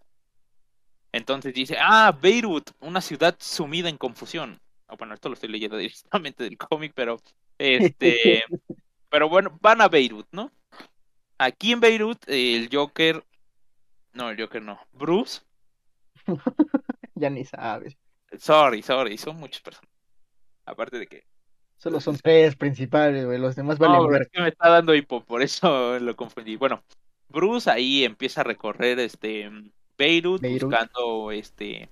Entonces 1.11 1.55
dice, 1.55 1.79
ah, 1.81 2.15
Beirut, 2.21 2.73
una 2.81 3.01
ciudad 3.01 3.35
sumida 3.39 3.89
en 3.89 3.97
confusión. 3.97 4.61
Ah, 4.89 4.97
bueno, 4.99 5.15
esto 5.15 5.31
lo 5.31 5.37
estoy 5.37 5.49
leyendo 5.49 5.79
directamente 5.79 6.45
del 6.45 6.59
cómic, 6.59 6.93
pero 6.95 7.19
este, 7.57 8.45
pero 9.09 9.31
bueno, 9.31 9.59
van 9.63 9.81
a 9.81 9.89
Beirut, 9.89 10.27
¿no? 10.31 10.53
Aquí 11.39 11.73
en 11.73 11.81
Beirut, 11.81 12.19
el 12.27 12.69
Joker, 12.71 13.25
no, 14.13 14.29
el 14.29 14.39
Joker 14.39 14.61
no, 14.61 14.79
Bruce, 14.93 15.41
Ya 17.15 17.31
ni 17.31 17.47
sabes. 17.47 17.97
sorry, 18.39 18.83
sorry, 18.83 19.17
son 19.17 19.37
muchas 19.37 19.63
personas. 19.63 19.91
Aparte 20.67 20.99
de 20.99 21.07
que, 21.07 21.25
Solo 21.85 22.01
son 22.01 22.17
tres 22.17 22.57
principales, 22.57 23.27
güey. 23.27 23.39
Los 23.39 23.57
demás 23.57 23.79
valen 23.79 23.99
no, 23.99 24.09
ver. 24.09 24.23
es 24.23 24.29
que 24.29 24.41
me 24.41 24.49
está 24.49 24.71
dando 24.71 24.95
hipo, 24.95 25.23
por 25.23 25.43
eso 25.43 25.99
lo 25.99 26.17
confundí. 26.17 26.57
Bueno, 26.57 26.83
Bruce 27.29 27.71
ahí 27.71 28.05
empieza 28.05 28.41
a 28.41 28.45
recorrer 28.45 28.99
este 29.01 29.51
Beirut, 29.99 30.41
Beirut. 30.41 30.63
buscando 30.63 31.31
este, 31.31 31.91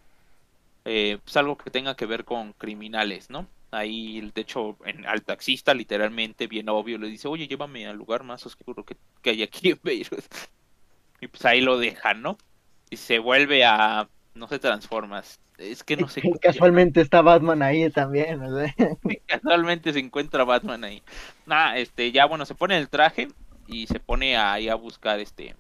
eh, 0.86 1.18
pues 1.22 1.36
algo 1.36 1.59
que 1.59 1.70
tenga 1.70 1.95
que 1.95 2.07
ver 2.07 2.24
con 2.24 2.55
criminales, 2.55 3.28
¿no? 3.28 3.47
Ahí, 3.70 4.32
de 4.34 4.40
hecho, 4.40 4.78
en, 4.86 5.05
al 5.05 5.24
taxista, 5.24 5.74
literalmente, 5.74 6.47
bien 6.47 6.70
obvio, 6.70 6.97
le 6.97 7.09
dice, 7.09 7.28
oye, 7.28 7.47
llévame 7.47 7.86
al 7.86 7.99
lugar 7.99 8.24
más 8.24 8.47
oscuro 8.47 8.86
que, 8.86 8.97
que 9.20 9.28
hay 9.28 9.43
aquí 9.43 9.72
en 9.72 9.80
Beirut. 9.82 10.24
Y 11.20 11.28
pues 11.28 11.45
ahí 11.45 11.61
lo 11.61 11.78
dejan, 11.78 12.22
¿no? 12.22 12.38
Y 12.90 12.97
se 12.97 13.20
vuelve 13.20 13.64
a... 13.64 14.09
No 14.34 14.49
se 14.49 14.59
transforma. 14.59 15.22
Es 15.71 15.85
que 15.85 15.97
no 15.97 16.09
sé. 16.09 16.23
Casualmente 16.41 17.01
está 17.01 17.23
Batman 17.23 17.63
ahí 17.63 17.91
también. 17.91 18.41
¿no? 18.41 18.49
Casualmente 19.27 19.93
se 19.93 20.01
encuentra 20.01 20.45
Batman 20.45 20.85
ahí. 20.85 21.03
Nada, 21.47 21.79
este, 21.79 22.13
ya 22.13 22.27
bueno, 22.27 22.47
se 22.47 22.55
pone 22.55 22.77
el 22.79 22.89
traje 22.89 23.29
y 23.67 23.87
se 23.87 24.01
pone 24.01 24.37
ahí 24.37 24.69
a 24.69 24.75
buscar 24.75 25.21
este 25.21 25.57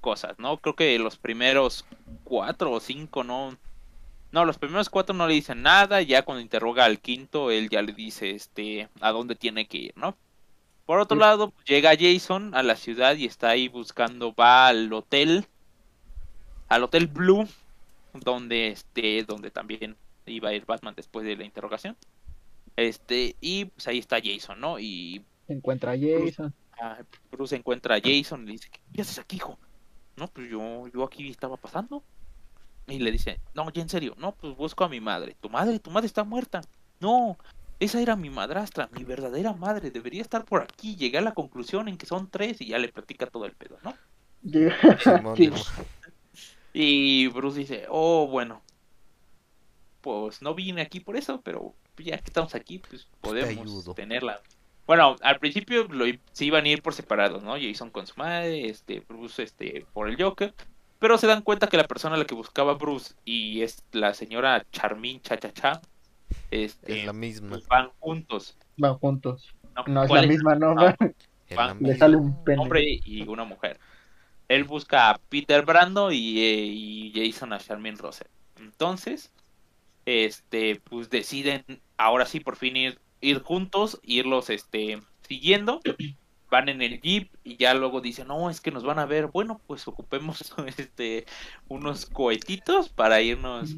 cosas, 0.00 0.38
¿no? 0.38 0.58
Creo 0.58 0.76
que 0.76 0.98
los 0.98 1.18
primeros 1.18 1.86
cuatro 2.24 2.72
o 2.72 2.80
cinco 2.80 3.24
no. 3.24 3.56
No, 4.32 4.44
los 4.44 4.58
primeros 4.58 4.90
cuatro 4.90 5.14
no 5.14 5.26
le 5.26 5.34
dicen 5.34 5.62
nada. 5.62 6.02
Ya 6.02 6.22
cuando 6.22 6.42
interroga 6.42 6.84
al 6.84 7.00
quinto, 7.00 7.50
él 7.50 7.68
ya 7.70 7.82
le 7.82 7.92
dice 7.92 8.32
este 8.32 8.88
a 9.00 9.12
dónde 9.12 9.34
tiene 9.36 9.66
que 9.66 9.78
ir, 9.78 9.92
¿no? 9.96 10.16
Por 10.86 10.98
otro 10.98 11.16
Sí. 11.16 11.20
lado, 11.20 11.52
llega 11.66 11.92
Jason 11.98 12.54
a 12.54 12.62
la 12.62 12.76
ciudad 12.76 13.16
y 13.16 13.26
está 13.26 13.50
ahí 13.50 13.68
buscando, 13.68 14.34
va 14.34 14.68
al 14.68 14.92
hotel, 14.92 15.46
al 16.68 16.84
hotel 16.84 17.06
Blue, 17.06 17.48
donde 18.20 18.68
este, 18.68 19.24
donde 19.24 19.50
también 19.50 19.96
iba 20.26 20.48
a 20.48 20.54
ir 20.54 20.64
Batman 20.66 20.94
después 20.96 21.26
de 21.26 21.36
la 21.36 21.44
interrogación. 21.44 21.96
Este, 22.76 23.36
y 23.40 23.66
pues 23.66 23.86
ahí 23.88 23.98
está 23.98 24.18
Jason, 24.22 24.60
¿no? 24.60 24.78
Y 24.78 25.24
Se 25.46 25.52
encuentra 25.52 25.92
a 25.92 25.98
Jason. 25.98 26.54
ah, 26.80 26.98
Bruce 27.30 27.56
encuentra 27.56 27.96
a 27.96 28.00
Jason 28.02 28.42
y 28.42 28.46
le 28.46 28.52
dice, 28.52 28.68
¿qué 28.92 29.02
haces 29.02 29.18
aquí, 29.18 29.36
hijo? 29.36 29.58
No, 30.16 30.28
pues 30.28 30.48
yo, 30.50 30.86
yo 30.88 31.04
aquí 31.04 31.28
estaba 31.28 31.56
pasando. 31.56 32.02
Y 32.86 32.98
le 32.98 33.10
dice, 33.12 33.40
no, 33.54 33.70
ya 33.70 33.82
en 33.82 33.88
serio, 33.88 34.14
no, 34.18 34.32
pues 34.32 34.54
busco 34.56 34.84
a 34.84 34.88
mi 34.88 35.00
madre. 35.00 35.36
¿Tu 35.40 35.48
madre? 35.48 35.78
¿Tu 35.78 35.90
madre 35.90 36.06
está 36.06 36.22
muerta? 36.24 36.60
No, 37.00 37.38
esa 37.80 38.00
era 38.00 38.14
mi 38.16 38.30
madrastra, 38.30 38.88
mi 38.92 39.04
verdadera 39.04 39.52
madre, 39.54 39.90
debería 39.90 40.22
estar 40.22 40.44
por 40.44 40.62
aquí. 40.62 40.96
Llegué 40.96 41.18
a 41.18 41.22
la 41.22 41.32
conclusión 41.34 41.88
en 41.88 41.96
que 41.96 42.06
son 42.06 42.28
tres 42.30 42.60
y 42.60 42.66
ya 42.66 42.78
le 42.78 42.88
platica 42.88 43.26
todo 43.26 43.46
el 43.46 43.52
pedo, 43.52 43.78
¿no? 43.82 43.94
Sí. 45.36 45.50
Y 46.74 47.28
Bruce 47.28 47.60
dice, 47.60 47.86
oh, 47.88 48.26
bueno, 48.26 48.60
pues 50.00 50.42
no 50.42 50.54
vine 50.54 50.82
aquí 50.82 51.00
por 51.00 51.16
eso, 51.16 51.40
pero 51.42 51.74
ya 51.96 52.18
que 52.18 52.24
estamos 52.26 52.54
aquí, 52.54 52.78
pues 52.80 53.08
podemos 53.20 53.50
ayudo. 53.62 53.94
tenerla. 53.94 54.40
Bueno, 54.86 55.16
al 55.22 55.38
principio 55.38 55.84
lo, 55.84 56.04
se 56.32 56.44
iban 56.44 56.64
a 56.64 56.68
ir 56.68 56.82
por 56.82 56.92
separados, 56.92 57.42
¿no? 57.42 57.52
Jason 57.58 57.90
con 57.90 58.06
su 58.06 58.14
madre, 58.18 58.68
este, 58.68 59.00
Bruce 59.08 59.42
este, 59.42 59.86
por 59.94 60.10
el 60.10 60.20
Joker, 60.22 60.52
pero 60.98 61.16
se 61.16 61.26
dan 61.26 61.40
cuenta 61.42 61.68
que 61.68 61.76
la 61.78 61.86
persona 61.86 62.16
a 62.16 62.18
la 62.18 62.26
que 62.26 62.34
buscaba 62.34 62.74
Bruce 62.74 63.14
y 63.24 63.62
es 63.62 63.82
la 63.92 64.12
señora 64.12 64.66
Charmin 64.72 65.20
Cha 65.22 65.38
Cha 65.38 65.52
Cha, 65.52 65.80
este, 66.50 67.00
Es 67.00 67.06
la 67.06 67.12
misma. 67.14 67.50
pues 67.50 67.66
van 67.68 67.90
juntos. 68.00 68.58
Van 68.76 68.94
juntos. 68.98 69.54
¿no? 69.76 69.84
No 69.86 70.02
es 70.02 70.08
¿Cuál 70.08 70.22
la 70.22 70.26
misma, 70.28 70.54
¿no? 70.56 70.74
Ah, 70.78 70.96
Es 71.48 71.58
le 71.80 71.96
sale 71.96 72.16
un 72.16 72.42
pene. 72.42 72.60
hombre 72.60 73.00
y 73.04 73.22
una 73.28 73.44
mujer. 73.44 73.78
Él 74.48 74.64
busca 74.64 75.10
a 75.10 75.18
Peter 75.18 75.64
Brando 75.64 76.12
y, 76.12 76.40
eh, 76.40 77.12
Jason 77.14 77.52
a 77.52 77.58
Charmin 77.58 77.98
Russell. 77.98 78.28
Entonces, 78.58 79.32
este, 80.06 80.80
pues 80.84 81.10
deciden 81.10 81.64
ahora 81.96 82.26
sí 82.26 82.40
por 82.40 82.56
fin 82.56 82.76
ir, 82.76 82.98
ir 83.20 83.42
juntos, 83.42 84.00
irlos 84.02 84.50
este, 84.50 85.00
siguiendo. 85.26 85.80
Van 86.50 86.68
en 86.68 86.82
el 86.82 87.00
jeep 87.00 87.32
y 87.42 87.56
ya 87.56 87.74
luego 87.74 88.00
dicen, 88.00 88.28
no, 88.28 88.48
es 88.48 88.60
que 88.60 88.70
nos 88.70 88.84
van 88.84 89.00
a 89.00 89.06
ver. 89.06 89.26
Bueno, 89.26 89.60
pues 89.66 89.88
ocupemos 89.88 90.54
este 90.78 91.26
unos 91.66 92.06
cohetitos 92.06 92.90
para 92.90 93.20
irnos 93.22 93.74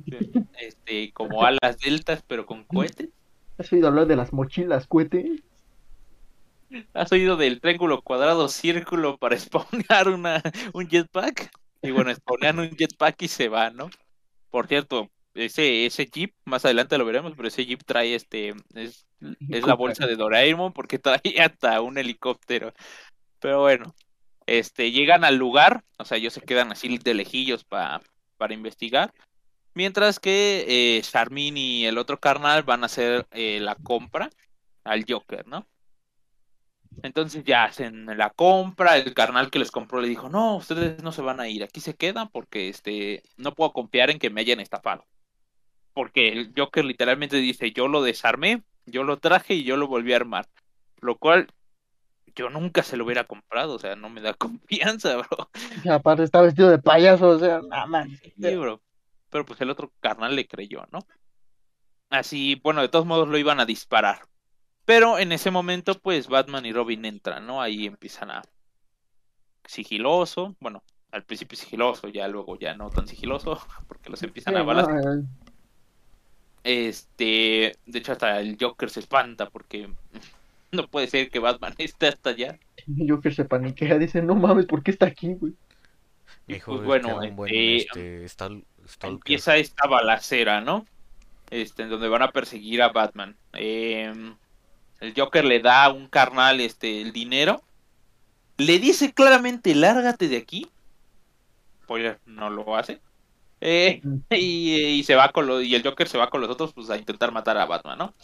este, 0.60 1.10
como 1.12 1.42
alas 1.42 1.78
deltas, 1.82 2.22
pero 2.26 2.44
con 2.44 2.64
cohetes. 2.64 3.08
¿Has 3.56 3.72
oído 3.72 3.88
hablar 3.88 4.06
de 4.06 4.16
las 4.16 4.34
mochilas, 4.34 4.86
cohete? 4.86 5.42
¿Has 6.94 7.12
oído 7.12 7.36
del 7.36 7.60
triángulo 7.60 8.02
cuadrado 8.02 8.48
círculo 8.48 9.18
para 9.18 9.38
spawnear 9.38 10.08
una, 10.08 10.42
un 10.72 10.88
jetpack? 10.88 11.50
Y 11.82 11.90
bueno, 11.90 12.14
spawnean 12.14 12.58
un 12.58 12.70
jetpack 12.76 13.22
y 13.22 13.28
se 13.28 13.48
va, 13.48 13.70
¿no? 13.70 13.90
Por 14.50 14.66
cierto, 14.68 15.10
ese, 15.34 15.86
ese 15.86 16.06
jeep, 16.06 16.34
más 16.44 16.64
adelante 16.64 16.98
lo 16.98 17.04
veremos, 17.04 17.34
pero 17.36 17.48
ese 17.48 17.66
jeep 17.66 17.82
trae 17.84 18.14
este, 18.14 18.54
es, 18.74 19.06
es 19.50 19.64
la 19.66 19.74
bolsa 19.74 20.06
de 20.06 20.16
Doraemon 20.16 20.72
porque 20.72 20.98
trae 20.98 21.20
hasta 21.40 21.80
un 21.82 21.98
helicóptero. 21.98 22.72
Pero 23.40 23.60
bueno, 23.62 23.94
este, 24.46 24.92
llegan 24.92 25.24
al 25.24 25.36
lugar, 25.36 25.84
o 25.98 26.04
sea, 26.04 26.18
ellos 26.18 26.32
se 26.34 26.42
quedan 26.42 26.72
así 26.72 26.98
de 26.98 27.14
lejillos 27.14 27.64
pa- 27.64 28.02
para 28.36 28.54
investigar. 28.54 29.12
Mientras 29.74 30.18
que 30.20 30.98
eh, 30.98 31.02
Charmin 31.02 31.56
y 31.56 31.86
el 31.86 31.98
otro 31.98 32.18
carnal 32.18 32.62
van 32.64 32.82
a 32.82 32.86
hacer 32.86 33.26
eh, 33.32 33.60
la 33.60 33.76
compra 33.76 34.30
al 34.84 35.04
Joker, 35.08 35.46
¿no? 35.46 35.66
Entonces 37.02 37.44
ya 37.44 37.64
hacen 37.64 38.06
la 38.16 38.30
compra, 38.30 38.96
el 38.96 39.14
carnal 39.14 39.50
que 39.50 39.58
les 39.58 39.70
compró 39.70 40.00
le 40.00 40.08
dijo, 40.08 40.28
no, 40.28 40.56
ustedes 40.56 41.02
no 41.02 41.12
se 41.12 41.22
van 41.22 41.40
a 41.40 41.48
ir, 41.48 41.62
aquí 41.62 41.80
se 41.80 41.94
quedan 41.94 42.28
porque 42.28 42.68
este 42.68 43.22
no 43.36 43.54
puedo 43.54 43.72
confiar 43.72 44.10
en 44.10 44.18
que 44.18 44.30
me 44.30 44.40
hayan 44.40 44.60
estafado. 44.60 45.04
Porque 45.92 46.28
el 46.28 46.52
Joker 46.56 46.84
literalmente 46.84 47.36
dice, 47.36 47.72
yo 47.72 47.88
lo 47.88 48.02
desarmé, 48.02 48.62
yo 48.84 49.04
lo 49.04 49.18
traje 49.18 49.54
y 49.54 49.64
yo 49.64 49.76
lo 49.76 49.88
volví 49.88 50.12
a 50.12 50.16
armar. 50.16 50.48
Lo 51.00 51.16
cual 51.16 51.48
yo 52.34 52.50
nunca 52.50 52.82
se 52.82 52.96
lo 52.96 53.04
hubiera 53.04 53.24
comprado, 53.24 53.74
o 53.74 53.78
sea, 53.78 53.96
no 53.96 54.10
me 54.10 54.20
da 54.20 54.34
confianza, 54.34 55.16
bro. 55.16 55.50
Y 55.84 55.88
aparte 55.88 56.22
está 56.22 56.40
vestido 56.40 56.70
de 56.70 56.78
payaso, 56.78 57.28
o 57.28 57.38
sea, 57.38 57.60
nada 57.68 57.86
más. 57.86 58.08
Sí, 58.22 58.56
bro. 58.56 58.80
Pero 59.30 59.44
pues 59.44 59.60
el 59.60 59.70
otro 59.70 59.92
carnal 60.00 60.36
le 60.36 60.46
creyó, 60.46 60.86
¿no? 60.92 61.00
Así, 62.10 62.60
bueno, 62.62 62.82
de 62.82 62.88
todos 62.88 63.06
modos 63.06 63.28
lo 63.28 63.38
iban 63.38 63.58
a 63.58 63.66
disparar. 63.66 64.20
Pero 64.86 65.18
en 65.18 65.32
ese 65.32 65.50
momento, 65.50 65.98
pues 66.00 66.28
Batman 66.28 66.64
y 66.64 66.72
Robin 66.72 67.04
entran, 67.04 67.46
¿no? 67.46 67.60
Ahí 67.60 67.86
empiezan 67.86 68.30
a 68.30 68.42
sigiloso, 69.66 70.56
bueno, 70.60 70.82
al 71.12 71.24
principio 71.24 71.58
sigiloso, 71.58 72.08
ya 72.08 72.28
luego 72.28 72.58
ya 72.58 72.74
no 72.74 72.90
tan 72.90 73.06
sigiloso, 73.08 73.60
porque 73.88 74.10
los 74.10 74.22
empiezan 74.22 74.54
Sí, 74.54 74.60
a 74.60 74.62
balas. 74.62 74.88
no, 74.88 74.98
eh, 74.98 75.24
Este, 76.64 77.76
de 77.86 77.98
hecho 77.98 78.12
hasta 78.12 78.40
el 78.40 78.56
Joker 78.60 78.90
se 78.90 79.00
espanta 79.00 79.48
porque 79.50 79.88
no 80.72 80.88
puede 80.88 81.06
ser 81.08 81.30
que 81.30 81.38
Batman 81.38 81.74
esté 81.78 82.08
hasta 82.08 82.30
allá. 82.30 82.58
Joker 83.08 83.34
se 83.34 83.44
paniquea, 83.44 83.98
dice, 83.98 84.22
no 84.22 84.34
mames, 84.34 84.66
¿por 84.66 84.82
qué 84.82 84.90
está 84.92 85.06
aquí, 85.06 85.34
güey? 85.34 85.54
Y 86.48 86.54
pues 86.56 86.64
"Es 86.80 86.84
bueno, 86.84 87.18
buen, 87.32 87.54
este, 87.54 88.24
stal- 88.26 88.64
stalker". 88.88 89.10
empieza 89.16 89.56
esta 89.56 89.88
balacera, 89.88 90.60
¿no? 90.60 90.84
Este, 91.50 91.82
en 91.84 91.90
donde 91.90 92.08
van 92.08 92.22
a 92.22 92.32
perseguir 92.32 92.82
a 92.82 92.88
Batman. 92.88 93.36
Eh, 93.54 94.12
el 95.00 95.14
Joker 95.16 95.44
le 95.44 95.60
da 95.60 95.84
a 95.84 95.92
un 95.92 96.08
carnal 96.08 96.60
este, 96.60 97.02
el 97.02 97.12
dinero. 97.12 97.62
Le 98.56 98.78
dice 98.78 99.12
claramente, 99.12 99.74
lárgate 99.74 100.28
de 100.28 100.38
aquí. 100.38 100.68
Spoiler, 101.82 102.18
no 102.26 102.50
lo 102.50 102.76
hace. 102.76 103.00
Eh, 103.60 104.02
y, 104.30 104.74
y 104.74 105.02
se 105.04 105.14
va 105.14 105.30
con 105.32 105.46
lo, 105.46 105.62
y 105.62 105.74
el 105.74 105.82
Joker 105.82 106.08
se 106.08 106.18
va 106.18 106.30
con 106.30 106.40
los 106.40 106.50
otros 106.50 106.72
pues 106.72 106.90
a 106.90 106.96
intentar 106.96 107.32
matar 107.32 107.56
a 107.58 107.66
Batman, 107.66 107.98
¿no? 107.98 108.14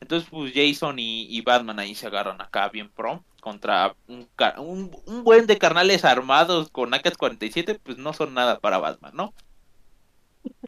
Entonces 0.00 0.28
pues 0.28 0.52
Jason 0.54 0.98
y, 0.98 1.26
y 1.30 1.40
Batman 1.42 1.78
ahí 1.78 1.94
se 1.94 2.08
agarran 2.08 2.40
acá 2.40 2.68
bien 2.68 2.90
pro 2.90 3.24
contra 3.40 3.94
un, 4.08 4.28
un, 4.58 4.96
un 5.06 5.24
buen 5.24 5.46
de 5.46 5.58
carnales 5.58 6.04
armados 6.04 6.70
con 6.70 6.92
AK-47 6.92 7.80
pues 7.82 7.98
no 7.98 8.12
son 8.12 8.34
nada 8.34 8.58
para 8.60 8.78
Batman, 8.78 9.12
¿no? 9.14 9.34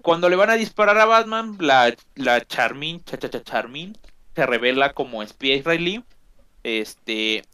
Cuando 0.03 0.29
le 0.29 0.37
van 0.37 0.51
a 0.51 0.55
disparar 0.55 0.99
a 0.99 1.05
Batman, 1.05 1.57
la, 1.59 1.95
la 2.15 2.47
Charmin, 2.47 3.03
cha, 3.05 3.19
cha, 3.19 3.29
cha, 3.29 3.43
Charmin, 3.43 3.99
se 4.35 4.47
revela 4.47 4.93
como 4.93 5.23
espía 5.23 5.55
israelí. 5.57 6.05
Este, 6.63 7.45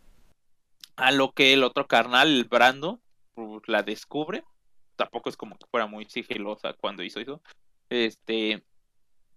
a 0.96 1.10
lo 1.12 1.32
que 1.32 1.52
el 1.52 1.64
otro 1.64 1.86
carnal, 1.86 2.28
el 2.28 2.44
Brando, 2.44 3.00
pues, 3.34 3.62
la 3.66 3.82
descubre. 3.82 4.44
Tampoco 4.96 5.28
es 5.28 5.36
como 5.36 5.56
que 5.56 5.66
fuera 5.70 5.86
muy 5.86 6.04
sigilosa 6.06 6.74
cuando 6.74 7.02
hizo 7.02 7.20
eso. 7.20 7.42
Este, 7.88 8.62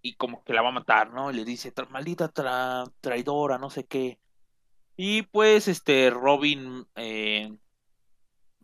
y 0.02 0.14
como 0.14 0.44
que 0.44 0.52
la 0.52 0.62
va 0.62 0.68
a 0.68 0.72
matar, 0.72 1.10
¿no? 1.12 1.32
Le 1.32 1.44
dice, 1.44 1.74
"Tra- 1.74 1.88
maldita 1.88 2.32
tra- 2.32 2.92
traidora, 3.00 3.58
no 3.58 3.70
sé 3.70 3.84
qué. 3.86 4.18
Y 4.96 5.22
pues, 5.22 5.66
este, 5.68 6.10
Robin 6.10 6.86
eh, 6.94 7.52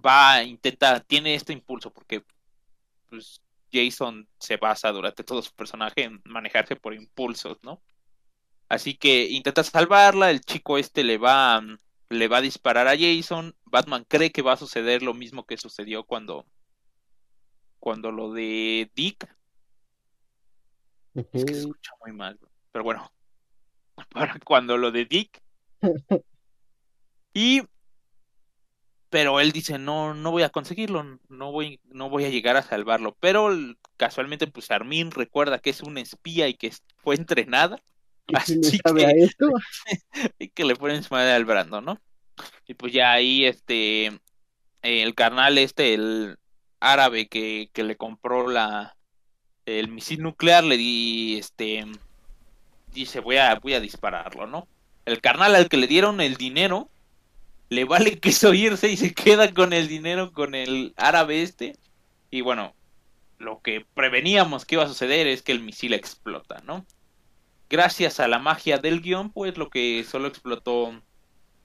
va, 0.04 0.42
intenta, 0.44 1.00
tiene 1.00 1.34
este 1.34 1.52
impulso 1.52 1.92
porque, 1.92 2.22
pues, 3.08 3.40
Jason 3.72 4.28
se 4.38 4.56
basa 4.56 4.90
durante 4.92 5.24
todo 5.24 5.42
su 5.42 5.52
personaje 5.54 6.04
en 6.04 6.20
manejarse 6.24 6.76
por 6.76 6.94
impulsos, 6.94 7.58
¿no? 7.62 7.80
Así 8.70 8.94
que 8.94 9.24
intenta 9.24 9.64
salvarla, 9.64 10.30
el 10.30 10.42
chico 10.42 10.78
este 10.78 11.02
le 11.02 11.18
va, 11.18 11.60
mm, 11.60 11.78
le 12.10 12.28
va 12.28 12.36
a 12.36 12.40
disparar 12.40 12.86
a 12.86 12.96
Jason, 12.96 13.56
Batman 13.64 14.06
cree 14.06 14.30
que 14.30 14.42
va 14.42 14.52
a 14.52 14.56
suceder 14.56 15.02
lo 15.02 15.12
mismo 15.12 15.44
que 15.44 15.56
sucedió 15.56 16.04
cuando, 16.04 16.46
cuando 17.80 18.12
lo 18.12 18.32
de 18.32 18.88
Dick, 18.94 19.28
es 21.14 21.26
que 21.26 21.40
se 21.40 21.58
escucha 21.58 21.90
muy 22.00 22.12
mal, 22.12 22.38
pero 22.70 22.84
bueno, 22.84 23.10
para 24.12 24.38
cuando 24.38 24.76
lo 24.76 24.92
de 24.92 25.04
Dick, 25.04 25.42
y 27.34 27.62
pero 29.08 29.40
él 29.40 29.50
dice 29.50 29.80
no 29.80 30.14
no 30.14 30.30
voy 30.30 30.44
a 30.44 30.50
conseguirlo 30.50 31.18
no 31.28 31.50
voy 31.50 31.80
no 31.86 32.08
voy 32.08 32.24
a 32.24 32.28
llegar 32.28 32.56
a 32.56 32.62
salvarlo 32.62 33.16
pero 33.18 33.50
casualmente 33.96 34.46
pues 34.46 34.70
Armin 34.70 35.10
recuerda 35.10 35.58
que 35.58 35.70
es 35.70 35.80
una 35.80 36.00
espía 36.00 36.46
y 36.46 36.54
que 36.54 36.72
fue 36.98 37.16
entrenada 37.16 37.82
¿Y 38.26 38.38
quién 38.38 38.60
le 38.60 38.68
Así 38.68 38.78
sabe 38.84 39.06
a 39.06 39.08
que, 39.08 39.24
esto? 39.24 39.50
y 40.38 40.48
que 40.48 40.64
le 40.64 40.76
ponen 40.76 41.02
su 41.02 41.14
madre 41.14 41.32
al 41.32 41.44
Brando, 41.44 41.80
¿no? 41.80 42.00
Y 42.66 42.74
pues 42.74 42.92
ya 42.92 43.12
ahí, 43.12 43.44
este, 43.44 44.20
el 44.82 45.14
carnal 45.14 45.58
este, 45.58 45.94
el 45.94 46.36
árabe 46.80 47.28
que, 47.28 47.70
que 47.72 47.82
le 47.82 47.96
compró 47.96 48.48
la, 48.48 48.96
el 49.66 49.88
misil 49.88 50.22
nuclear, 50.22 50.64
le 50.64 50.76
di, 50.76 51.38
este, 51.38 51.84
dice, 52.92 53.20
voy 53.20 53.36
a, 53.36 53.54
voy 53.56 53.74
a 53.74 53.80
dispararlo, 53.80 54.46
¿no? 54.46 54.66
El 55.04 55.20
carnal 55.20 55.54
al 55.54 55.68
que 55.68 55.76
le 55.76 55.86
dieron 55.86 56.20
el 56.20 56.36
dinero, 56.36 56.88
le 57.68 57.84
vale 57.84 58.18
queso 58.20 58.54
irse 58.54 58.88
y 58.88 58.96
se 58.96 59.14
queda 59.14 59.52
con 59.52 59.72
el 59.72 59.88
dinero 59.88 60.32
con 60.32 60.54
el 60.54 60.94
árabe 60.96 61.42
este. 61.42 61.76
Y 62.30 62.42
bueno, 62.42 62.74
lo 63.38 63.60
que 63.60 63.84
preveníamos 63.94 64.64
que 64.64 64.76
iba 64.76 64.84
a 64.84 64.88
suceder 64.88 65.26
es 65.26 65.42
que 65.42 65.52
el 65.52 65.60
misil 65.60 65.94
explota, 65.94 66.62
¿no? 66.64 66.86
Gracias 67.70 68.20
a 68.20 68.28
la 68.28 68.38
magia 68.38 68.78
del 68.78 69.00
guion, 69.00 69.30
pues 69.30 69.56
lo 69.56 69.70
que 69.70 70.04
solo 70.04 70.28
explotó 70.28 71.00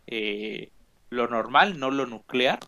eh, 0.07 0.69
lo 1.09 1.27
normal, 1.27 1.79
no 1.79 1.91
lo 1.91 2.05
nuclear. 2.05 2.59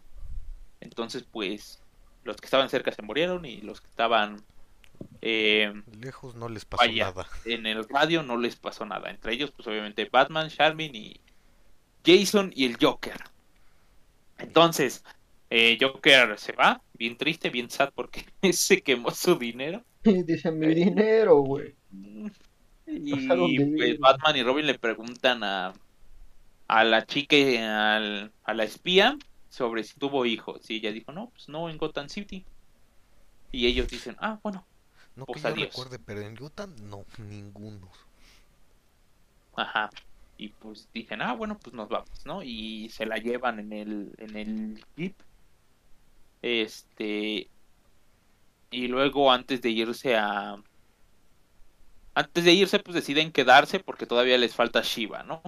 Entonces, 0.81 1.23
pues, 1.31 1.81
los 2.23 2.37
que 2.37 2.45
estaban 2.45 2.69
cerca 2.69 2.91
se 2.91 3.03
murieron 3.03 3.45
y 3.45 3.61
los 3.61 3.79
que 3.79 3.87
estaban 3.87 4.43
eh, 5.21 5.73
Lejos 5.99 6.35
no 6.35 6.49
les 6.49 6.65
pasó 6.65 6.83
Vaya. 6.83 7.05
nada. 7.05 7.27
en 7.45 7.65
el 7.65 7.87
radio 7.87 8.23
no 8.23 8.37
les 8.37 8.55
pasó 8.55 8.85
nada. 8.85 9.09
Entre 9.09 9.33
ellos, 9.33 9.51
pues 9.51 9.67
obviamente 9.67 10.09
Batman, 10.11 10.49
Charmin 10.49 10.95
y 10.95 11.19
Jason 12.05 12.51
y 12.55 12.65
el 12.65 12.77
Joker. 12.79 13.19
Entonces, 14.37 15.03
eh, 15.49 15.77
Joker 15.79 16.37
se 16.37 16.53
va, 16.53 16.81
bien 16.93 17.17
triste, 17.17 17.49
bien 17.49 17.69
sad 17.69 17.91
porque 17.93 18.25
se 18.53 18.81
quemó 18.81 19.11
su 19.11 19.35
dinero. 19.37 19.83
Dice 20.03 20.51
mi 20.51 20.73
dinero, 20.73 21.37
güey. 21.37 21.75
Y 22.87 23.13
pues. 23.75 23.99
Batman 23.99 24.35
y 24.37 24.43
Robin 24.43 24.65
le 24.65 24.79
preguntan 24.79 25.43
a, 25.43 25.73
a 26.67 26.83
la 26.83 27.05
chica, 27.05 27.35
al- 27.97 28.31
a 28.43 28.53
la 28.53 28.63
espía, 28.63 29.17
sobre 29.49 29.83
si 29.83 29.99
tuvo 29.99 30.25
hijos. 30.25 30.69
Y 30.69 30.77
ella 30.77 30.91
dijo, 30.91 31.11
no, 31.11 31.29
pues 31.29 31.49
no, 31.49 31.69
en 31.69 31.77
Gotham 31.77 32.09
City. 32.09 32.45
Y 33.51 33.67
ellos 33.67 33.87
dicen, 33.89 34.15
ah, 34.19 34.39
bueno, 34.43 34.65
No 35.15 35.25
Pues 35.25 35.41
que 35.41 35.49
yo 35.49 35.53
adiós. 35.53 35.67
recuerde, 35.69 35.99
pero 35.99 36.21
en 36.21 36.41
Utah 36.41 36.67
no, 36.83 37.03
ninguno. 37.17 37.89
Ajá. 39.55 39.89
Y 40.37 40.49
pues 40.49 40.87
dicen, 40.93 41.21
ah, 41.23 41.33
bueno, 41.33 41.57
pues 41.57 41.73
nos 41.75 41.89
vamos, 41.89 42.25
¿no? 42.25 42.43
Y 42.43 42.89
se 42.89 43.05
la 43.07 43.17
llevan 43.17 43.59
en 43.59 43.73
el, 43.73 44.13
en 44.19 44.37
el 44.37 44.85
jeep. 44.95 45.15
Este. 46.41 47.49
Y 48.69 48.87
luego 48.87 49.31
antes 49.31 49.61
de 49.61 49.69
irse 49.71 50.15
a. 50.15 50.61
Antes 52.17 52.43
de 52.45 52.51
irse, 52.53 52.79
pues 52.79 52.95
deciden 52.95 53.31
quedarse 53.31 53.79
porque 53.79 54.07
todavía 54.07 54.39
les 54.39 54.55
falta 54.55 54.81
Shiva, 54.81 55.21
¿no? 55.21 55.43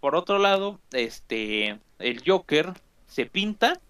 Por 0.00 0.16
otro 0.16 0.38
lado, 0.38 0.80
este. 0.90 1.78
El 2.00 2.22
Joker 2.26 2.72
se 3.06 3.26
pinta. 3.26 3.80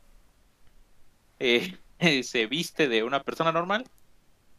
eh, 1.39 1.79
se 2.23 2.47
viste 2.47 2.89
de 2.89 3.03
una 3.03 3.23
persona 3.23 3.51
normal. 3.51 3.85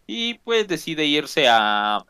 Y 0.08 0.36
pues 0.40 0.68
decide 0.68 1.06
irse 1.06 1.48
a. 1.48 2.04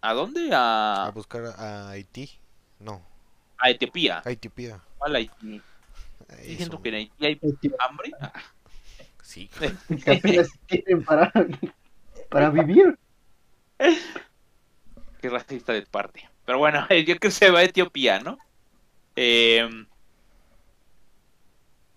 ¿A 0.00 0.14
dónde? 0.14 0.50
A 0.52 1.06
A, 1.06 1.10
buscar 1.10 1.44
a 1.46 1.90
Haití. 1.90 2.30
No, 2.78 3.02
a 3.58 3.70
Etiopía. 3.70 4.22
a 4.24 4.30
Etiopía. 4.30 4.80
¿Cuál 4.98 5.16
Haití? 5.16 5.60
Diciendo 6.46 6.80
que 6.80 6.88
en 6.90 6.94
Haití 6.94 7.26
hay 7.26 7.40
hambre. 7.80 8.12
Sí. 9.22 9.50
que 10.04 10.12
apenas 10.12 10.48
tienen 10.66 11.04
para, 11.04 11.32
para 12.30 12.50
vivir. 12.50 12.96
Racista 15.30 15.72
de 15.72 15.82
parte. 15.82 16.28
Pero 16.44 16.58
bueno, 16.58 16.86
el 16.90 17.06
Joker 17.06 17.32
se 17.32 17.50
va 17.50 17.60
a 17.60 17.64
Etiopía, 17.64 18.20
¿no? 18.20 18.38
Eh, 19.16 19.68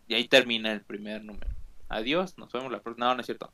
y 0.08 0.14
ahí 0.16 0.28
termina 0.28 0.72
el 0.72 0.84
primer 0.84 1.24
número. 1.24 1.52
Adiós, 1.90 2.38
nos 2.38 2.52
vemos 2.52 2.72
la 2.72 2.82
próxima. 2.82 3.08
No, 3.08 3.16
no 3.16 3.22
es 3.22 3.26
cierto. 3.26 3.54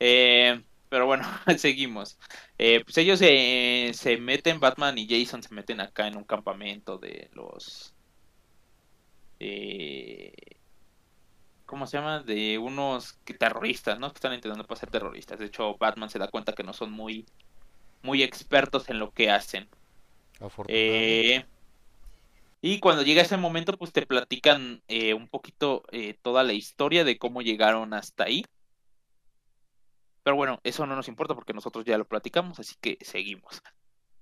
Eh, 0.00 0.62
pero 0.88 1.06
bueno, 1.06 1.24
seguimos. 1.58 2.18
Eh, 2.58 2.82
pues 2.84 2.98
ellos 2.98 3.18
se, 3.18 3.92
se 3.94 4.16
meten, 4.18 4.60
Batman 4.60 4.98
y 4.98 5.08
Jason 5.08 5.42
se 5.42 5.54
meten 5.54 5.80
acá 5.80 6.06
en 6.08 6.16
un 6.16 6.24
campamento 6.24 6.98
de 6.98 7.30
los... 7.32 7.94
eh, 9.40 10.32
¿Cómo 11.66 11.86
se 11.86 11.98
llama? 11.98 12.20
De 12.22 12.58
unos 12.58 13.14
que- 13.24 13.34
terroristas, 13.34 13.98
¿no? 13.98 14.08
Que 14.10 14.14
están 14.16 14.32
intentando 14.34 14.66
pasar 14.66 14.90
terroristas. 14.90 15.38
De 15.38 15.46
hecho, 15.46 15.76
Batman 15.78 16.08
se 16.10 16.18
da 16.18 16.28
cuenta 16.28 16.54
que 16.54 16.62
no 16.64 16.72
son 16.72 16.90
muy, 16.92 17.26
muy 18.02 18.22
expertos 18.22 18.88
en 18.88 18.98
lo 18.98 19.10
que 19.10 19.30
hacen. 19.30 19.68
Eh, 20.68 21.44
y 22.60 22.80
cuando 22.80 23.02
llega 23.02 23.22
ese 23.22 23.36
momento, 23.36 23.76
pues 23.76 23.92
te 23.92 24.06
platican 24.06 24.82
eh, 24.88 25.14
un 25.14 25.28
poquito 25.28 25.84
eh, 25.92 26.14
toda 26.22 26.42
la 26.42 26.52
historia 26.52 27.04
de 27.04 27.18
cómo 27.18 27.42
llegaron 27.42 27.94
hasta 27.94 28.24
ahí. 28.24 28.44
Pero 30.22 30.36
bueno, 30.36 30.60
eso 30.64 30.86
no 30.86 30.96
nos 30.96 31.08
importa 31.08 31.34
porque 31.34 31.54
nosotros 31.54 31.84
ya 31.84 31.96
lo 31.96 32.06
platicamos, 32.06 32.58
así 32.58 32.74
que 32.80 32.98
seguimos. 33.00 33.62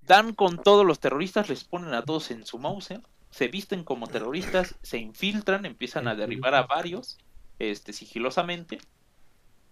Dan 0.01 0.33
con 0.33 0.61
todos 0.63 0.85
los 0.85 0.99
terroristas, 0.99 1.49
les 1.49 1.63
ponen 1.63 1.93
a 1.93 2.03
todos 2.03 2.31
en 2.31 2.45
su 2.45 2.59
mouse, 2.59 2.93
se 3.29 3.47
visten 3.47 3.83
como 3.83 4.07
terroristas, 4.07 4.75
se 4.81 4.99
infiltran, 4.99 5.65
empiezan 5.65 6.07
a 6.07 6.15
derribar 6.15 6.55
a 6.55 6.65
varios, 6.65 7.17
este, 7.59 7.91
sigilosamente, 7.91 8.77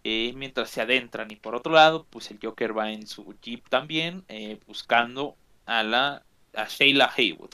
eh, 0.06 0.34
mientras 0.38 0.72
se 0.72 0.82
adentran. 0.82 1.32
Y 1.32 1.38
por 1.38 1.56
otro 1.56 1.74
lado, 1.74 2.08
pues 2.12 2.32
el 2.32 2.40
Joker 2.44 2.78
va 2.78 2.92
en 2.94 3.08
su 3.08 3.36
jeep 3.42 3.70
también, 3.70 4.26
eh, 4.30 4.60
buscando 4.68 5.40
a 5.66 5.84
la 5.84 6.28
a 6.56 6.68
Sheila 6.70 7.14
Haywood, 7.18 7.52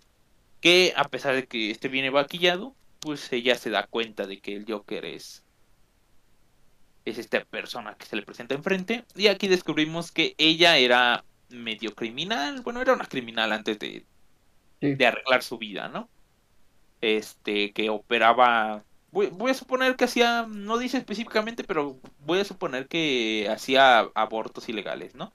que 0.62 0.94
a 0.98 1.06
pesar 1.10 1.36
de 1.36 1.48
que 1.48 1.72
este 1.72 1.90
viene 1.90 2.10
vaquillado, 2.12 2.78
pues 3.02 3.32
ella 3.34 3.56
se 3.56 3.72
da 3.72 3.88
cuenta 3.88 4.28
de 4.28 4.42
que 4.42 4.56
el 4.58 4.66
Joker 4.68 5.06
es 5.06 5.46
es 7.06 7.18
esta 7.18 7.44
persona 7.46 7.96
que 7.98 8.06
se 8.06 8.16
le 8.16 8.24
presenta 8.24 8.56
enfrente 8.56 9.06
y 9.16 9.28
aquí 9.28 9.48
descubrimos 9.48 10.12
que 10.12 10.36
ella 10.38 10.78
era 10.78 11.26
medio 11.50 11.96
criminal, 11.96 12.62
bueno, 12.62 12.82
era 12.82 12.94
una 12.94 13.08
criminal 13.08 13.52
antes 13.52 13.80
de, 13.80 14.08
Sí. 14.82 14.98
de 14.98 15.08
arreglar 15.08 15.44
su 15.44 15.58
vida, 15.60 15.90
¿no? 15.90 16.12
Este, 17.02 17.74
que 17.74 17.90
operaba, 17.90 18.86
voy, 19.12 19.28
voy 19.28 19.52
a 19.52 19.54
suponer 19.54 19.96
que 19.96 20.06
hacía, 20.06 20.46
no 20.50 20.78
dice 20.78 20.98
específicamente, 20.98 21.64
pero 21.64 22.00
voy 22.20 22.40
a 22.40 22.46
suponer 22.46 22.88
que 22.88 23.48
hacía 23.52 24.00
abortos 24.16 24.70
ilegales, 24.70 25.16
¿no? 25.16 25.34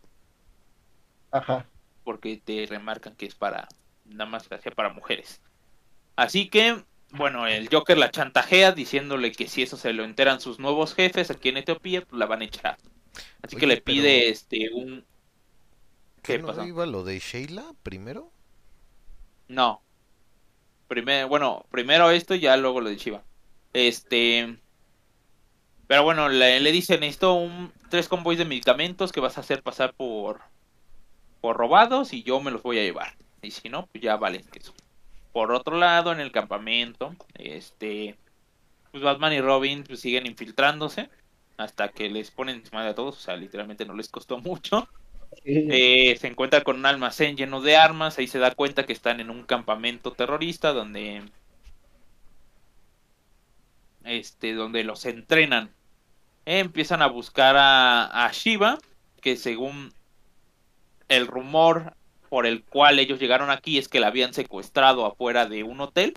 Ajá. 1.31 1.67
porque 2.05 2.41
te 2.45 2.67
remarcan 2.67 3.17
que 3.17 3.27
es 3.27 3.35
para 3.35 3.69
nada 4.05 4.31
más 4.31 4.49
gracia 4.49 4.71
para 4.73 4.93
mujeres. 4.93 5.41
Así 6.17 6.49
que, 6.51 6.85
bueno, 7.13 7.47
el 7.49 7.69
Joker 7.71 7.99
la 7.99 8.11
chantajea 8.13 8.73
diciéndole 8.73 9.33
que 9.33 9.49
si 9.49 9.63
eso 9.63 9.77
se 9.79 9.93
lo 9.95 10.05
enteran 10.05 10.41
sus 10.41 10.61
nuevos 10.61 10.95
jefes 10.95 11.31
aquí 11.31 11.51
en 11.51 11.59
Etiopía, 11.59 12.03
pues 12.03 12.19
la 12.19 12.27
van 12.27 12.43
a 12.43 12.47
echar. 12.47 12.79
Así 13.43 13.57
que 13.57 13.67
le 13.69 13.79
pide 13.83 14.21
pero- 14.21 14.33
este 14.33 14.71
un 14.75 15.07
¿Qué 16.23 16.37
¿Qué 16.37 16.39
no 16.39 16.45
pasó? 16.45 16.63
iba 16.63 16.85
lo 16.87 17.05
de 17.05 17.19
Sheila 17.19 17.73
primero? 17.83 18.31
no. 19.49 19.83
Primero, 20.89 21.29
bueno, 21.29 21.65
primero 21.71 22.11
esto 22.11 22.35
y 22.35 22.41
ya 22.41 22.57
luego 22.57 22.81
lo 22.81 22.89
de 22.91 22.97
Chiva. 22.97 23.25
Este 23.77 24.57
pero 25.87 26.03
bueno, 26.03 26.31
le, 26.31 26.61
le 26.61 26.73
dicen 26.73 27.03
esto 27.03 27.35
un 27.35 27.73
tres 27.91 28.09
convoys 28.09 28.39
de 28.39 28.47
medicamentos 28.47 29.13
que 29.13 29.21
vas 29.21 29.37
a 29.37 29.43
hacer 29.43 29.63
pasar 29.63 29.93
por 29.93 30.41
por 31.43 31.59
robados 31.59 32.15
y 32.15 32.23
yo 32.23 32.41
me 32.41 32.51
los 32.51 32.63
voy 32.63 32.79
a 32.79 32.83
llevar. 32.83 33.17
Y 33.43 33.51
si 33.51 33.69
no, 33.69 33.87
pues 33.87 34.03
ya 34.03 34.17
vale 34.17 34.43
que 34.51 34.61
eso. 34.61 34.73
Por 35.33 35.53
otro 35.53 35.77
lado, 35.77 36.11
en 36.11 36.21
el 36.21 36.33
campamento, 36.33 37.15
este 37.35 38.17
pues 38.91 39.03
Batman 39.03 39.35
y 39.35 39.43
Robin 39.43 39.85
pues, 39.85 40.01
siguen 40.01 40.27
infiltrándose 40.27 41.11
hasta 41.59 41.89
que 41.89 42.09
les 42.09 42.31
ponen 42.31 42.57
encima 42.57 42.87
a 42.87 42.95
todos, 42.95 43.19
o 43.19 43.21
sea, 43.21 43.37
literalmente 43.37 43.85
no 43.85 43.95
les 43.95 44.09
costó 44.09 44.39
mucho. 44.41 44.89
Eh, 45.45 46.17
se 46.19 46.29
encuentra 46.29 46.63
con 46.63 46.77
un 46.77 46.87
almacén 46.87 47.37
lleno 47.37 47.61
de 47.61 47.77
armas, 47.77 48.17
ahí 48.17 48.27
se 48.27 48.39
da 48.39 48.55
cuenta 48.55 48.87
que 48.87 48.95
están 48.95 49.21
en 49.21 49.29
un 49.29 49.43
campamento 49.43 50.13
terrorista 50.13 50.73
donde 50.73 51.23
este 54.07 54.55
donde 54.55 54.85
los 54.85 55.05
entrenan. 55.05 55.71
Eh, 56.45 56.61
empiezan 56.61 57.03
a 57.03 57.07
buscar 57.07 57.57
a, 57.57 58.27
a 58.27 58.33
Shiva, 58.33 58.79
que 59.21 59.37
según 59.37 59.93
el 61.09 61.27
rumor 61.27 61.95
por 62.29 62.47
el 62.47 62.65
cual 62.65 62.99
ellos 62.99 63.19
llegaron 63.19 63.51
aquí 63.51 63.79
es 63.79 63.89
que 63.89 64.01
la 64.01 64.09
habían 64.09 64.35
secuestrado 64.35 65.07
afuera 65.07 65.47
de 65.47 65.63
un 65.63 65.81
hotel. 65.81 66.15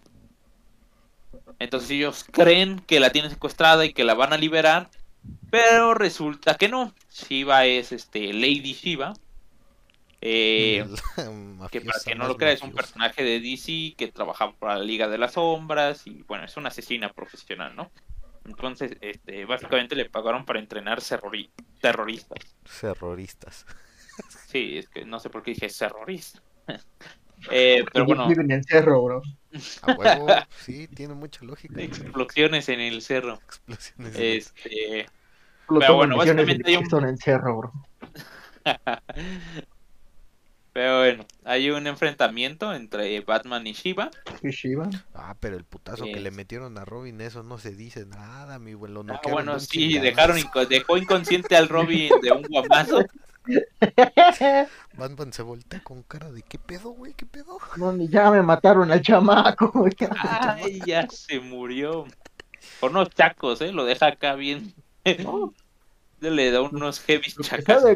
Entonces 1.60 1.92
ellos 1.92 2.26
creen 2.32 2.80
que 2.80 3.00
la 3.00 3.12
tienen 3.12 3.32
secuestrada 3.32 3.86
y 3.86 3.94
que 3.94 4.04
la 4.04 4.14
van 4.14 4.34
a 4.34 4.38
liberar, 4.38 4.90
pero 5.50 5.94
resulta 5.94 6.56
que 6.56 6.70
no. 6.70 6.94
Shiva 7.12 7.66
es 7.66 7.92
este 7.92 8.34
Lady 8.34 8.74
Shiva. 8.74 9.14
Eh, 10.22 10.86
que 11.72 11.82
para 11.82 12.00
que 12.06 12.16
no 12.16 12.28
lo 12.28 12.38
crea 12.38 12.52
es 12.52 12.62
un 12.62 12.74
personaje 12.74 13.24
de 13.24 13.40
DC 13.40 13.96
que 13.98 14.12
trabajaba 14.14 14.54
para 14.58 14.78
la 14.78 14.84
Liga 14.84 15.08
de 15.08 15.18
las 15.18 15.34
Sombras 15.34 16.06
y 16.08 16.24
bueno, 16.24 16.46
es 16.46 16.58
una 16.58 16.70
asesina 16.70 17.14
profesional, 17.14 17.76
¿no? 17.76 17.92
Entonces, 18.46 18.98
este, 19.02 19.46
básicamente 19.46 19.96
le 19.96 20.10
pagaron 20.10 20.46
para 20.46 20.60
entrenar 20.60 21.00
terrori- 21.00 21.52
terroristas. 21.82 22.40
Terroristas. 22.82 23.66
Sí, 24.48 24.78
es 24.78 24.90
que 24.90 25.06
no 25.06 25.20
sé 25.20 25.30
por 25.30 25.44
qué 25.44 25.52
dije 25.52 25.68
terrorista. 25.70 26.42
Eh, 27.52 27.86
pero 27.94 28.06
bueno, 28.06 28.28
Viven 28.28 28.52
en 28.52 28.58
el 28.60 28.66
cerro, 28.66 29.02
bro. 29.02 29.22
A 29.84 29.94
huevo, 29.94 30.28
sí, 30.58 30.90
tiene 30.90 31.14
mucha 31.14 31.46
lógica. 31.46 31.82
explosiones 31.82 32.68
en 32.68 32.82
el 32.82 33.02
cerro. 33.02 33.36
Explosiones. 33.36 34.16
Este, 34.18 35.06
Pero 35.68 35.96
bueno, 35.96 36.18
básicamente 36.18 36.70
hay 36.70 36.76
un- 36.76 37.04
en 37.04 37.10
el 37.10 37.18
cerro, 37.18 37.58
bro. 37.58 37.74
Pero 40.74 41.00
bueno, 41.00 41.26
hay 41.46 41.70
un 41.72 41.88
enfrentamiento 41.88 42.74
entre 42.74 43.20
Batman 43.22 43.66
y 43.68 43.74
Shiva. 43.74 44.12
¿Y 44.44 44.50
Shiva? 44.50 44.90
Ah, 45.14 45.36
pero 45.40 45.58
el 45.58 45.64
putazo 45.64 46.06
que 46.06 46.20
le 46.20 46.32
metieron 46.32 46.78
a 46.78 46.86
Robin, 46.86 47.20
eso 47.22 47.44
no 47.44 47.58
se 47.58 47.72
dice 47.72 48.06
nada, 48.06 48.60
mi 48.60 48.74
güey. 48.74 48.92
Lo 48.92 49.04
Ah, 49.10 49.20
bueno, 49.30 49.60
sí, 49.60 49.98
dejaron 50.00 50.38
inco- 50.38 50.68
dejó 50.68 50.98
inconsciente 50.98 51.56
al 51.56 51.68
Robin 51.70 52.12
de 52.22 52.32
un 52.32 52.44
guamazo. 52.44 53.04
Batman 54.98 55.34
se 55.34 55.42
voltea 55.42 55.82
con 55.84 56.04
cara 56.04 56.32
de 56.32 56.42
¿qué 56.44 56.60
pedo, 56.60 56.90
güey? 56.92 57.14
¿Qué 57.14 57.26
pedo? 57.26 57.58
No, 57.78 57.92
ni 57.92 58.08
ya 58.08 58.30
me 58.32 58.42
mataron 58.42 58.92
al 58.92 59.02
chamaco, 59.02 59.72
güey. 59.74 59.94
Ay, 60.20 60.82
ya 60.86 61.08
se 61.10 61.40
murió. 61.40 62.06
Con 62.80 62.92
unos 62.92 63.10
chacos, 63.10 63.62
¿eh? 63.62 63.72
Lo 63.72 63.86
deja 63.86 64.08
acá 64.08 64.36
bien. 64.36 64.74
No, 65.24 65.54
Le 66.22 66.52
da 66.52 66.62
unos 66.62 67.00
heavy 67.02 67.32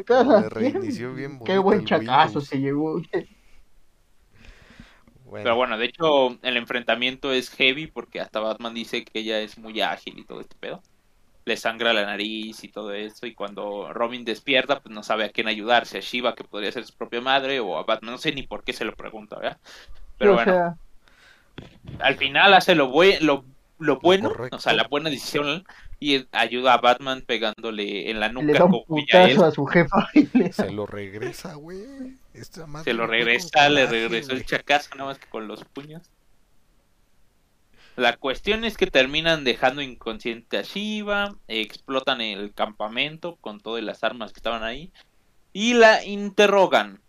cada 0.08 0.50
reinició 0.50 1.14
bien 1.14 1.40
Qué 1.46 1.58
buen 1.58 1.86
chacazo 1.86 2.40
Windows. 2.40 2.48
se 2.48 2.60
llevó. 2.60 3.02
Bueno, 5.26 5.44
Pero 5.44 5.56
bueno, 5.56 5.78
de 5.78 5.86
hecho, 5.86 6.38
el 6.44 6.58
enfrentamiento 6.58 7.32
es 7.32 7.50
heavy 7.50 7.88
porque 7.88 8.20
hasta 8.22 8.40
Batman 8.40 8.74
dice 8.74 9.04
que 9.04 9.20
ella 9.20 9.40
es 9.40 9.58
muy 9.58 9.82
ágil 9.82 10.20
y 10.20 10.26
todo 10.26 10.42
este 10.42 10.56
pedo. 10.60 10.82
Le 11.46 11.58
sangra 11.58 11.94
la 11.94 12.06
nariz 12.06 12.64
y 12.64 12.70
todo 12.70 12.94
eso. 12.94 13.26
Y 13.26 13.34
cuando 13.36 13.92
Robin 13.94 14.26
despierta, 14.26 14.82
pues 14.82 14.94
no 14.94 15.04
sabe 15.04 15.26
a 15.26 15.30
quién 15.30 15.48
ayudarse. 15.48 15.98
A 15.98 16.02
Shiva, 16.02 16.36
que 16.36 16.44
podría 16.46 16.72
ser 16.72 16.86
su 16.86 16.96
propia 16.96 17.22
madre, 17.22 17.60
o 17.60 17.78
a 17.78 17.84
Batman. 17.84 18.14
No 18.14 18.18
sé 18.18 18.32
ni 18.34 18.44
por 18.44 18.64
qué 18.64 18.74
se 18.74 18.86
lo 18.86 18.96
pregunta, 18.96 19.38
¿verdad? 19.40 19.60
Pero 20.18 20.34
o 20.34 20.36
bueno, 20.36 20.54
sea, 20.54 20.76
al 22.00 22.16
final 22.18 22.54
hace 22.54 22.76
lo, 22.76 22.92
bue- 22.92 23.20
lo, 23.20 23.46
lo 23.80 24.00
bueno, 24.00 24.32
o 24.52 24.60
sea, 24.60 24.74
la 24.74 24.88
buena 24.88 25.10
decisión. 25.10 25.66
Y 26.00 26.28
ayuda 26.32 26.74
a 26.74 26.78
Batman 26.78 27.22
pegándole 27.22 28.10
en 28.10 28.20
la 28.20 28.30
le 28.42 28.54
nuca 28.54 28.60
da 28.60 28.66
un 28.66 28.76
él. 28.76 28.84
putazo 28.88 29.46
a 29.46 29.52
su 29.52 29.66
jefa 29.66 30.10
y 30.14 30.28
le 30.38 30.52
se 30.52 30.72
lo 30.72 30.86
regresa, 30.86 31.56
güey. 31.56 32.18
Se 32.84 32.94
lo 32.94 33.08
le 33.08 33.08
regresa, 33.08 33.70
le 33.70 33.86
coraje, 33.86 33.88
regresó 33.88 34.34
el 34.34 34.46
chacazo 34.46 34.96
nada 34.96 35.10
más 35.10 35.20
que 35.20 35.28
con 35.28 35.48
los 35.48 35.64
puños. 35.66 36.10
La 37.96 38.18
cuestión 38.18 38.66
es 38.66 38.76
que 38.76 38.88
terminan 38.88 39.44
dejando 39.44 39.82
inconsciente 39.82 40.58
a 40.58 40.62
Shiva, 40.64 41.36
explotan 41.48 42.22
el 42.22 42.54
campamento 42.54 43.38
con 43.40 43.60
todas 43.60 43.84
las 43.84 44.04
armas 44.04 44.34
que 44.34 44.40
estaban 44.40 44.64
ahí 44.64 44.92
y 45.54 45.76
la 45.76 46.04
interrogan. 46.04 47.02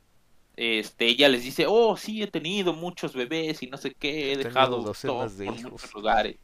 Este, 0.56 1.06
ella 1.06 1.28
les 1.28 1.42
dice, 1.42 1.64
oh, 1.66 1.96
sí, 1.96 2.22
he 2.22 2.26
tenido 2.26 2.74
muchos 2.74 3.14
bebés 3.14 3.62
y 3.62 3.66
no 3.66 3.78
sé 3.78 3.94
qué, 3.94 4.32
he 4.32 4.36
dejado 4.36 4.82
de 4.82 5.08
por 5.08 5.30
hijos". 5.56 5.72
muchos 5.72 5.94
lugares. 5.94 6.36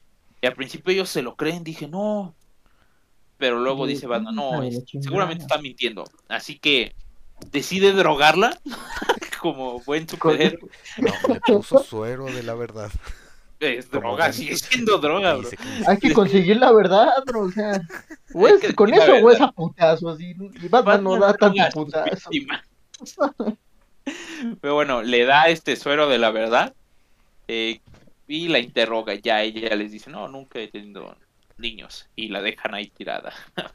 Y 0.43 0.47
al 0.47 0.55
principio 0.55 0.93
ellos 0.93 1.09
se 1.11 1.23
lo 1.23 1.37
creen, 1.37 1.65
dije, 1.65 1.87
no. 1.89 2.35
Pero 3.37 3.59
luego 3.59 3.87
dice 3.87 4.07
Batman, 4.07 4.35
no, 4.35 4.63
es- 4.63 4.83
seguramente 5.01 5.45
está 5.45 5.59
mintiendo. 5.59 6.05
Así 6.29 6.59
que 6.59 6.95
decide 7.51 7.93
drogarla 7.93 8.59
como 9.41 9.81
buen 9.81 10.09
superhéroe. 10.09 10.59
No, 10.99 11.13
le 11.35 11.41
puso 11.41 11.83
suero 11.83 12.27
de 12.27 12.43
la 12.43 12.55
verdad. 12.55 12.91
Es 13.59 13.91
droga, 13.91 14.33
sigue 14.33 14.57
siendo 14.57 14.97
droga, 14.99 15.35
bro. 15.35 15.49
Hay 15.87 15.99
que 15.99 16.13
conseguir 16.15 16.57
la 16.57 16.73
verdad, 16.73 17.09
bro. 17.27 17.43
O 17.43 17.51
sea, 17.51 17.81
o 18.33 18.49
es 18.49 18.75
con 18.75 18.93
eso 18.95 19.13
o 19.23 19.31
es 19.31 19.41
a 19.41 19.53
putazos. 19.53 20.19
Y, 20.21 20.31
y 20.31 20.69
Batman 20.69 21.05
no 21.05 21.19
da 21.19 21.35
tanto 21.35 21.63
putazo. 21.75 22.31
Pero 24.61 24.75
bueno, 24.75 25.03
le 25.03 25.25
da 25.25 25.49
este 25.49 25.77
suero 25.77 26.09
de 26.09 26.19
la 26.19 26.31
verdad 26.31 26.75
eh, 27.49 27.81
y 28.31 28.49
la 28.49 28.59
interroga. 28.61 29.15
Ya 29.17 29.43
ella 29.43 29.75
les 29.77 29.91
dice, 29.93 30.09
no, 30.11 30.29
nunca 30.29 30.59
he 30.61 30.69
tenido 30.69 31.17
niños. 31.59 32.09
Y 32.17 32.29
la 32.29 32.41
dejan 32.41 32.75
ahí 32.75 32.89
tirada. 32.89 33.33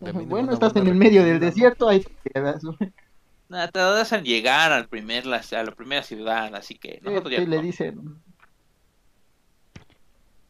Bueno, 0.00 0.52
estás 0.52 0.76
en 0.76 0.86
el 0.86 0.94
medio 0.94 1.24
del 1.24 1.40
desierto, 1.40 1.88
ahí 1.88 2.00
te 2.00 2.30
quedas. 2.32 2.62
Nada, 3.48 3.66
te 3.66 3.80
dejan 3.80 4.24
llegar 4.24 4.70
al 4.70 4.86
primer, 4.88 5.26
la- 5.26 5.42
a 5.50 5.62
la 5.64 5.72
primera 5.72 6.04
ciudad, 6.04 6.54
así 6.54 6.76
que 6.76 7.00
nosotros 7.02 7.32
ya 7.32 7.40
le 7.40 7.60
dicen, 7.60 8.22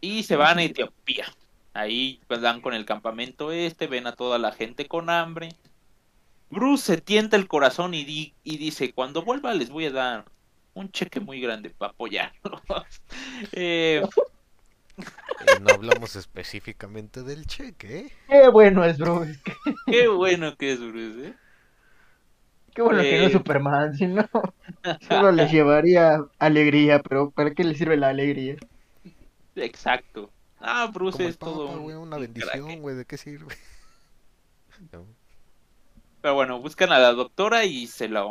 Y 0.02 0.24
se 0.24 0.36
van 0.36 0.58
a 0.58 0.64
Etiopía. 0.64 1.24
Ahí 1.72 2.20
pues, 2.26 2.42
dan 2.42 2.60
con 2.60 2.74
el 2.74 2.84
campamento 2.84 3.50
este, 3.50 3.86
ven 3.86 4.06
a 4.06 4.12
toda 4.12 4.36
la 4.38 4.52
gente 4.52 4.86
con 4.86 5.08
hambre. 5.08 5.48
Bruce 6.50 6.96
se 6.96 7.00
tienta 7.00 7.36
el 7.36 7.48
corazón 7.48 7.94
y, 7.94 8.04
di- 8.04 8.34
y 8.44 8.58
dice, 8.58 8.92
cuando 8.92 9.22
vuelva 9.22 9.54
les 9.54 9.70
voy 9.70 9.86
a 9.86 9.92
dar 9.92 10.24
un 10.78 10.90
cheque 10.92 11.20
muy 11.20 11.40
grande 11.40 11.70
para 11.70 11.92
apoyarlos. 11.92 12.62
Eh, 13.52 14.02
Y 15.40 15.60
no 15.60 15.70
hablamos 15.72 16.16
específicamente 16.16 17.22
del 17.22 17.46
cheque, 17.46 17.98
¿eh? 17.98 18.12
qué 18.28 18.48
bueno 18.48 18.84
es, 18.84 18.98
bro. 18.98 19.22
Qué, 19.86 20.08
bueno 20.08 20.56
que 20.56 20.72
es 20.72 20.80
Bruce, 20.80 21.28
¿eh? 21.28 21.34
qué 22.74 22.82
bueno 22.82 23.06
que 23.08 23.16
no 23.18 23.24
es 23.24 23.30
Eh. 23.30 23.32
Superman, 23.32 23.94
si 23.96 24.06
no, 24.06 24.28
solo 25.08 25.32
les 25.32 25.50
llevaría 25.50 26.18
alegría, 26.38 27.00
pero 27.02 27.30
¿para 27.30 27.52
qué 27.54 27.64
les 27.64 27.78
sirve 27.78 27.96
la 27.96 28.08
alegría? 28.08 28.56
Exacto. 29.56 30.30
Ah, 30.60 30.86
Bruce 30.92 31.18
Como 31.18 31.28
es 31.28 31.38
todo 31.38 31.66
Papa, 31.66 31.80
una 31.80 31.98
un 31.98 32.10
bendición, 32.18 32.80
güey, 32.80 32.96
¿de 32.96 33.04
qué 33.04 33.16
sirve? 33.18 33.54
No. 34.92 35.04
Pero 36.20 36.34
bueno, 36.34 36.60
buscan 36.60 36.92
a 36.92 36.98
la 36.98 37.12
doctora 37.12 37.64
y 37.64 37.86
se 37.86 38.08
la 38.08 38.24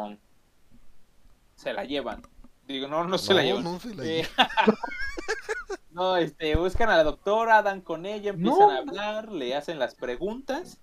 se 1.55 1.73
la 1.73 1.83
llevan. 1.83 2.21
Digo, 2.67 2.87
no, 2.87 3.03
no 3.05 3.17
se 3.17 3.33
la 3.33 3.41
No, 3.41 3.43
llevan. 3.43 3.63
no 3.63 3.79
se 3.79 3.95
la 3.95 4.05
Eh, 4.05 4.27
llevan. 4.37 4.47
no, 5.89 6.17
este, 6.17 6.55
buscan 6.55 6.89
a 6.89 6.97
la 6.97 7.03
doctora, 7.03 7.61
dan 7.63 7.81
con 7.81 8.05
ella, 8.05 8.29
empiezan 8.31 8.69
No. 8.69 8.71
a 8.71 8.77
hablar, 8.77 9.31
le 9.31 9.55
hacen 9.55 9.79
las 9.79 9.95
preguntas. 9.95 10.79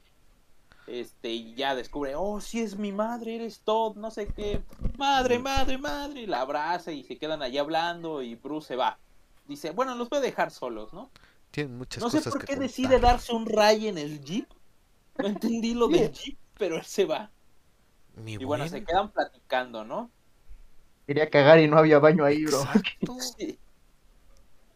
Este, 0.87 1.31
y 1.31 1.55
ya 1.57 1.75
descubre, 1.75 2.15
oh, 2.17 2.41
sí 2.41 2.61
es 2.63 2.77
mi 2.79 2.93
madre, 2.93 3.37
eres 3.37 3.63
Todd, 3.65 3.97
no 3.97 4.11
sé 4.11 4.33
qué. 4.35 4.65
Madre, 4.99 5.39
madre, 5.39 5.79
madre. 5.79 6.23
Y 6.23 6.27
la 6.27 6.43
abraza 6.43 6.93
y 6.93 7.05
se 7.05 7.19
quedan 7.19 7.43
allí 7.43 7.59
hablando 7.59 8.23
y 8.23 8.35
Bruce 8.37 8.69
se 8.69 8.77
va. 8.77 9.01
Dice, 9.47 9.71
bueno, 9.73 9.95
los 9.97 10.09
voy 10.11 10.19
a 10.19 10.23
dejar 10.23 10.51
solos, 10.51 10.93
¿no? 10.93 11.13
Tienen 11.51 11.79
muchas 11.79 12.05
No 12.05 12.11
sé 12.11 12.23
cosas 12.23 12.29
por 12.29 12.39
que 12.39 12.47
qué 12.47 12.57
contar. 12.57 12.69
decide 12.69 12.99
darse 13.01 13.33
un 13.35 13.47
ray 13.47 13.89
en 13.89 13.99
el 13.99 14.21
jeep. 14.25 14.49
No 15.19 15.29
entendí 15.29 15.75
lo 15.75 15.89
del 15.91 16.11
jeep, 16.13 16.39
pero 16.59 16.77
él 16.77 16.85
se 16.85 17.05
va. 17.07 17.33
Mi 18.15 18.39
Y 18.39 18.45
bueno, 18.45 18.67
buen. 18.67 18.69
se 18.69 18.85
quedan 18.85 19.13
platicando, 19.13 19.85
¿no? 19.85 20.11
Quería 21.07 21.29
cagar 21.29 21.61
y 21.61 21.69
no 21.69 21.79
había 21.79 21.99
baño 21.99 22.25
ahí, 22.25 22.45
bro. 22.45 22.65
Sí. 23.39 23.59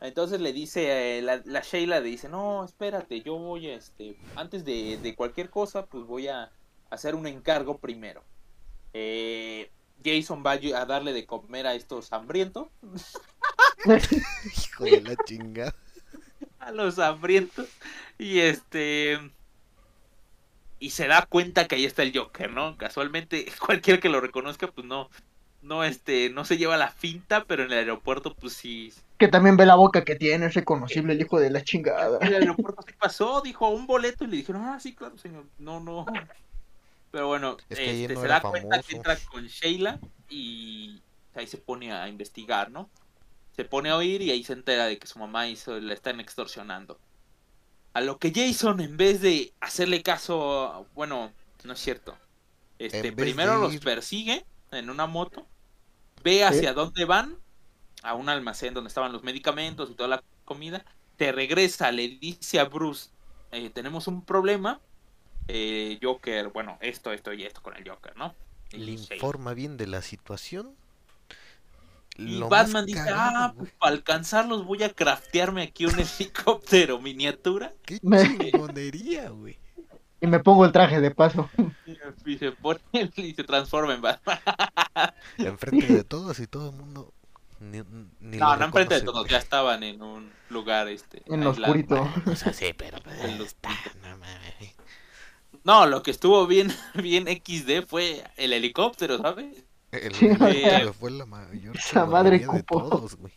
Entonces 0.00 0.40
le 0.40 0.52
dice, 0.52 1.18
eh, 1.18 1.22
la, 1.22 1.42
la 1.44 1.60
Sheila 1.60 1.98
le 1.98 2.08
dice, 2.08 2.28
no, 2.28 2.64
espérate, 2.64 3.20
yo 3.22 3.36
voy, 3.36 3.68
a, 3.68 3.74
este, 3.74 4.16
antes 4.36 4.64
de, 4.64 4.96
de 4.98 5.14
cualquier 5.16 5.50
cosa, 5.50 5.86
pues 5.86 6.04
voy 6.04 6.28
a 6.28 6.52
hacer 6.90 7.14
un 7.16 7.26
encargo 7.26 7.78
primero. 7.78 8.22
Eh, 8.92 9.70
Jason 10.04 10.44
va 10.46 10.52
a 10.52 10.86
darle 10.86 11.12
de 11.12 11.26
comer 11.26 11.66
a 11.66 11.74
estos 11.74 12.12
hambrientos, 12.12 12.68
Hijo 13.84 14.84
de 14.84 15.00
la 15.02 15.16
chingada. 15.24 15.74
a 16.58 16.70
los 16.70 16.98
hambrientos, 16.98 17.68
y 18.18 18.38
este... 18.40 19.18
Y 20.80 20.90
se 20.90 21.08
da 21.08 21.26
cuenta 21.26 21.66
que 21.66 21.74
ahí 21.74 21.84
está 21.84 22.04
el 22.04 22.16
Joker, 22.16 22.52
¿no? 22.52 22.76
Casualmente, 22.76 23.46
cualquiera 23.66 23.98
que 23.98 24.08
lo 24.08 24.20
reconozca, 24.20 24.68
pues 24.68 24.86
no, 24.86 25.10
no, 25.62 25.84
este, 25.84 26.30
no 26.30 26.44
se 26.44 26.56
lleva 26.56 26.76
la 26.76 26.90
finta, 26.90 27.44
pero 27.44 27.64
en 27.64 27.72
el 27.72 27.78
aeropuerto, 27.78 28.34
pues 28.34 28.52
sí, 28.52 28.92
Que 29.18 29.28
también 29.28 29.56
ve 29.56 29.66
la 29.66 29.74
boca 29.74 30.04
que 30.04 30.14
tiene, 30.14 30.46
es 30.46 30.54
reconocible 30.54 31.12
el 31.12 31.20
hijo 31.20 31.40
de 31.40 31.50
la 31.50 31.62
chingada. 31.62 32.18
En 32.20 32.28
el 32.28 32.42
aeropuerto 32.42 32.82
sí 32.86 32.94
pasó, 32.98 33.40
dijo 33.40 33.68
un 33.68 33.86
boleto 33.86 34.24
y 34.24 34.28
le 34.28 34.36
dijeron, 34.36 34.62
ah, 34.62 34.78
sí, 34.80 34.94
claro, 34.94 35.18
señor. 35.18 35.44
No, 35.58 35.80
no. 35.80 36.06
Pero 37.10 37.26
bueno, 37.26 37.56
Es 37.68 37.78
que 37.78 37.88
ahí 37.88 38.02
este, 38.02 38.14
no 38.14 38.20
se 38.20 38.28
da 38.28 38.40
cuenta 38.40 38.82
que 38.82 38.96
entra 38.96 39.16
con 39.30 39.46
Sheila 39.46 39.98
y 40.28 41.02
ahí 41.34 41.46
se 41.46 41.56
pone 41.56 41.92
a 41.92 42.08
investigar, 42.08 42.70
¿no? 42.70 42.90
Se 43.56 43.64
pone 43.64 43.90
a 43.90 43.96
oír 43.96 44.22
y 44.22 44.30
ahí 44.30 44.44
se 44.44 44.52
entera 44.52 44.86
de 44.86 44.98
que 44.98 45.06
su 45.06 45.18
mamá 45.18 45.48
hizo, 45.48 45.80
la 45.80 45.94
están 45.94 46.20
extorsionando. 46.20 46.98
A 47.94 48.00
lo 48.02 48.18
que 48.18 48.32
Jason, 48.32 48.80
en 48.80 48.96
vez 48.96 49.20
de 49.20 49.52
hacerle 49.60 50.02
caso, 50.02 50.86
bueno, 50.94 51.32
no 51.64 51.72
es 51.72 51.80
cierto. 51.80 52.16
Este, 52.78 53.10
primero 53.10 53.58
los 53.58 53.76
persigue 53.78 54.44
en 54.70 54.90
una 54.90 55.06
moto, 55.06 55.46
ve 56.22 56.44
hacia 56.44 56.72
dónde 56.72 57.04
van, 57.04 57.36
a 58.02 58.14
un 58.14 58.28
almacén 58.28 58.74
donde 58.74 58.88
estaban 58.88 59.12
los 59.12 59.24
medicamentos 59.24 59.90
y 59.90 59.94
toda 59.94 60.08
la 60.08 60.22
comida, 60.44 60.84
te 61.16 61.32
regresa, 61.32 61.90
le 61.90 62.08
dice 62.08 62.60
a 62.60 62.64
Bruce, 62.64 63.10
eh, 63.50 63.70
tenemos 63.70 64.06
un 64.06 64.24
problema, 64.24 64.80
eh, 65.48 65.98
Joker, 66.02 66.48
bueno, 66.48 66.78
esto, 66.80 67.12
esto 67.12 67.32
y 67.32 67.44
esto 67.44 67.62
con 67.62 67.76
el 67.76 67.88
Joker, 67.88 68.16
¿no? 68.16 68.34
Y 68.72 68.78
Le 68.78 68.92
informa 68.92 69.54
bien 69.54 69.76
de 69.76 69.86
la 69.86 70.02
situación. 70.02 70.74
Y 72.16 72.38
Lo 72.38 72.48
Batman 72.48 72.84
dice, 72.84 73.08
ah, 73.12 73.54
pues 73.56 73.70
para 73.78 73.92
alcanzarlos 73.92 74.66
voy 74.66 74.82
a 74.82 74.92
craftearme 74.92 75.62
aquí 75.62 75.86
un 75.86 75.94
helicóptero 76.18 77.00
miniatura. 77.00 77.72
Qué 77.84 77.98
chingonería, 77.98 79.30
güey. 79.30 79.58
Y 80.20 80.26
me 80.26 80.40
pongo 80.40 80.64
el 80.64 80.72
traje 80.72 81.00
de 81.00 81.10
paso. 81.10 81.48
Y 82.26 82.38
se 82.38 82.52
pone 82.52 82.80
y 83.16 83.34
se 83.34 83.44
transforma 83.44 83.94
en 83.94 84.02
Batman. 84.02 84.38
Enfrente 85.38 85.86
de 85.86 86.04
todos 86.04 86.40
y 86.40 86.46
todo 86.46 86.70
el 86.70 86.76
mundo. 86.76 87.12
Ni, 87.60 87.82
ni 88.20 88.36
No, 88.36 88.56
no 88.56 88.66
enfrente 88.66 88.94
de 88.94 89.00
todos, 89.02 89.28
ya 89.28 89.38
estaban 89.38 89.82
en 89.82 90.00
un 90.00 90.30
lugar 90.48 90.88
este 90.88 91.22
En 91.26 91.42
lo 91.42 91.50
oscurito. 91.50 92.08
O 92.26 92.36
sea, 92.36 92.52
sí, 92.52 92.72
pero. 92.76 92.98
pues, 93.02 93.18
En 93.24 93.38
los 93.38 93.48
está, 93.48 93.70
no 94.02 94.16
mames. 94.16 94.76
No, 95.64 95.86
lo 95.86 96.02
que 96.02 96.10
estuvo 96.10 96.46
bien 96.46 96.72
bien 96.94 97.26
XD 97.26 97.86
fue 97.86 98.24
el 98.36 98.52
helicóptero, 98.52 99.18
¿sabes? 99.18 99.64
El 99.90 100.14
helicóptero 100.14 100.92
fue 100.92 101.10
la 101.10 101.26
mayor 101.26 101.76
esa 101.76 102.06
madre 102.06 102.38
de 102.38 102.46
cupo. 102.46 102.88
todos, 102.88 103.16
güey. 103.16 103.32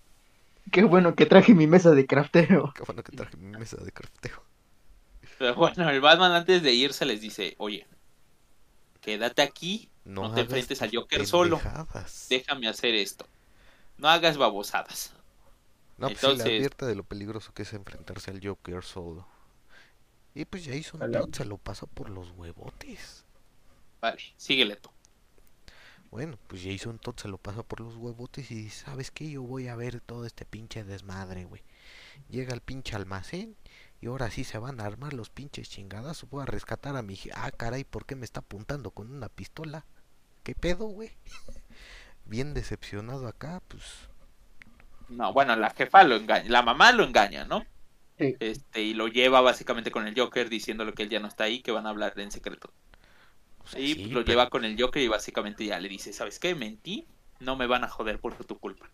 Qué 0.71 0.84
bueno 0.84 1.15
que 1.15 1.25
traje 1.25 1.53
mi 1.53 1.67
mesa 1.67 1.91
de 1.91 2.05
crafteo. 2.05 2.71
Qué 2.73 2.84
bueno 2.86 3.03
que 3.03 3.11
traje 3.15 3.38
mi 3.38 3.57
mesa 3.57 3.77
de 3.77 3.91
crafteo. 3.91 4.43
Pero 5.41 5.55
bueno, 5.55 5.89
el 5.89 5.99
Batman 6.01 6.33
antes 6.33 6.61
de 6.61 6.71
irse 6.71 7.03
les 7.03 7.19
dice, 7.19 7.55
"Oye, 7.57 7.87
quédate 9.01 9.41
aquí, 9.41 9.89
No, 10.05 10.29
No 10.29 10.33
te 10.35 10.41
enfrentes 10.41 10.81
al 10.83 10.91
Joker 10.93 11.25
solo. 11.25 11.59
déjame 12.29 12.67
hacer 12.67 12.93
esto. 12.93 13.25
No 13.97 14.07
hagas 14.07 14.37
babosadas." 14.37 15.13
No, 15.97 16.07
pues 16.07 16.23
Entonces- 16.23 16.45
le 16.47 16.55
advierte 16.57 16.85
de 16.85 16.93
lo 16.95 17.03
peligroso 17.03 17.53
que 17.55 17.63
es 17.63 17.73
enfrentarse 17.73 18.29
al 18.29 18.39
Joker 18.45 18.83
solo. 18.83 19.27
Y 20.35 20.45
pues 20.45 20.65
Jason 20.65 21.01
Hola. 21.01 21.21
Todd 21.21 21.33
se 21.33 21.45
lo 21.45 21.57
pasó 21.57 21.87
por 21.87 22.09
los 22.11 22.29
huevotes. 22.31 23.25
Vale, 23.99 24.21
síguele 24.37 24.75
tú. 24.75 24.89
Bueno, 26.11 26.37
pues 26.47 26.61
Jason 26.63 26.99
Todd 26.99 27.15
se 27.17 27.27
lo 27.29 27.37
pasa 27.39 27.63
por 27.63 27.79
los 27.79 27.95
huevotes 27.95 28.51
y 28.51 28.55
dice, 28.55 28.85
¿sabes 28.85 29.09
qué? 29.09 29.29
Yo 29.31 29.41
voy 29.41 29.69
a 29.69 29.75
ver 29.75 30.01
todo 30.01 30.25
este 30.27 30.45
pinche 30.45 30.83
desmadre, 30.83 31.45
güey. 31.45 31.63
Llega 32.29 32.53
al 32.53 32.61
pinche 32.61 32.95
almacén 32.95 33.55
y 34.01 34.07
ahora 34.07 34.29
sí 34.31 34.43
se 34.43 34.57
van 34.57 34.81
a 34.81 34.85
armar 34.85 35.13
los 35.13 35.29
pinches 35.29 35.69
chingadas. 35.69 36.27
Voy 36.29 36.41
a 36.41 36.45
rescatar 36.45 36.95
a 36.95 37.01
mi... 37.03 37.17
Ah, 37.35 37.51
caray, 37.51 37.83
¿por 37.83 38.05
qué 38.05 38.15
me 38.15 38.25
está 38.25 38.39
apuntando 38.41 38.91
con 38.91 39.11
una 39.13 39.29
pistola? 39.29 39.85
¿Qué 40.43 40.55
pedo, 40.55 40.85
güey? 40.87 41.11
Bien 42.25 42.53
decepcionado 42.53 43.27
acá, 43.27 43.61
pues... 43.67 43.83
No, 45.09 45.33
bueno, 45.33 45.55
la 45.55 45.69
jefa 45.71 46.03
lo 46.03 46.15
engaña, 46.15 46.49
la 46.49 46.61
mamá 46.61 46.91
lo 46.93 47.03
engaña, 47.03 47.43
¿no? 47.45 47.65
Sí. 48.17 48.35
Este, 48.39 48.81
y 48.81 48.93
lo 48.93 49.07
lleva 49.07 49.41
básicamente 49.41 49.91
con 49.91 50.07
el 50.07 50.17
Joker 50.17 50.49
diciéndole 50.49 50.93
que 50.93 51.03
él 51.03 51.09
ya 51.09 51.19
no 51.19 51.27
está 51.27 51.43
ahí, 51.45 51.61
que 51.61 51.71
van 51.71 51.85
a 51.85 51.89
hablar 51.89 52.13
en 52.17 52.31
secreto. 52.31 52.71
o 53.59 53.67
sea, 53.67 53.79
Y 53.81 53.93
sí, 53.93 54.05
lo 54.05 54.21
pero- 54.21 54.25
lleva 54.31 54.49
con 54.49 54.63
el 54.65 54.81
Joker 54.81 55.01
y 55.01 55.07
básicamente 55.09 55.65
ya 55.65 55.79
le 55.79 55.89
dice, 55.89 56.13
¿sabes 56.13 56.39
qué? 56.39 56.55
Mentí, 56.55 57.05
no 57.39 57.55
me 57.57 57.67
van 57.67 57.83
a 57.83 57.89
joder 57.89 58.19
por 58.19 58.33
tu 58.45 58.57
culpa. 58.57 58.89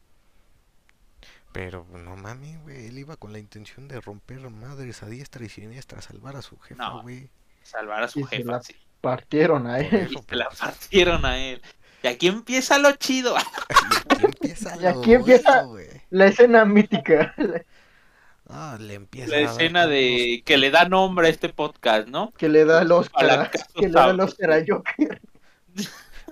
Pero 1.51 1.85
no 1.91 2.15
mames, 2.15 2.61
güey, 2.63 2.87
él 2.87 2.97
iba 2.99 3.15
con 3.17 3.31
la 3.33 3.39
intención 3.39 3.87
de 3.87 3.99
romper 4.01 4.39
madres 4.49 5.01
a 5.03 5.07
diestra 5.07 5.43
y 5.45 5.49
siniestra, 5.49 6.01
salvar 6.01 6.35
a 6.35 6.41
su 6.41 6.57
jefa, 6.59 6.83
No. 6.83 7.01
güey. 7.01 7.29
Salvar 7.63 8.03
a 8.03 8.07
su 8.07 8.19
Y 8.19 8.23
se 8.25 8.37
jefa, 8.37 8.51
la- 8.53 8.61
sí. 8.63 8.75
Partieron 9.01 9.67
a 9.67 9.79
él. 9.79 10.09
Y 10.11 10.17
se 10.29 10.35
la 10.35 10.49
partieron 10.49 11.25
a 11.25 11.37
él. 11.37 11.61
Y 12.03 12.07
aquí 12.07 12.27
empieza 12.27 12.77
lo 12.79 12.91
chido. 12.93 13.35
y 13.37 14.13
aquí 14.13 14.25
empieza 14.25 14.75
Y 14.77 14.79
lo 14.81 14.89
aquí 14.89 15.13
empieza- 15.13 15.51
bueno, 15.63 15.69
güey. 15.69 15.87
La 16.09 16.25
escena 16.27 16.65
mítica. 16.65 17.33
Ah, 18.49 18.77
le 18.79 18.93
empieza 18.93 19.29
La 19.31 19.39
escena 19.41 19.87
de 19.87 20.41
que 20.45 20.55
le 20.57 20.71
da 20.71 20.87
nombre 20.87 21.27
a 21.27 21.29
este 21.29 21.49
podcast, 21.49 22.07
¿no? 22.07 22.31
Que 22.31 22.47
le 22.47 22.63
da 22.63 22.81
el 22.81 22.91
Oscar. 22.93 23.51
Que 23.75 23.87
le 23.87 23.89
da 23.89 24.09
el 24.11 24.21
Oscar 24.21 24.51
a 24.53 24.63
Joker. 24.65 25.21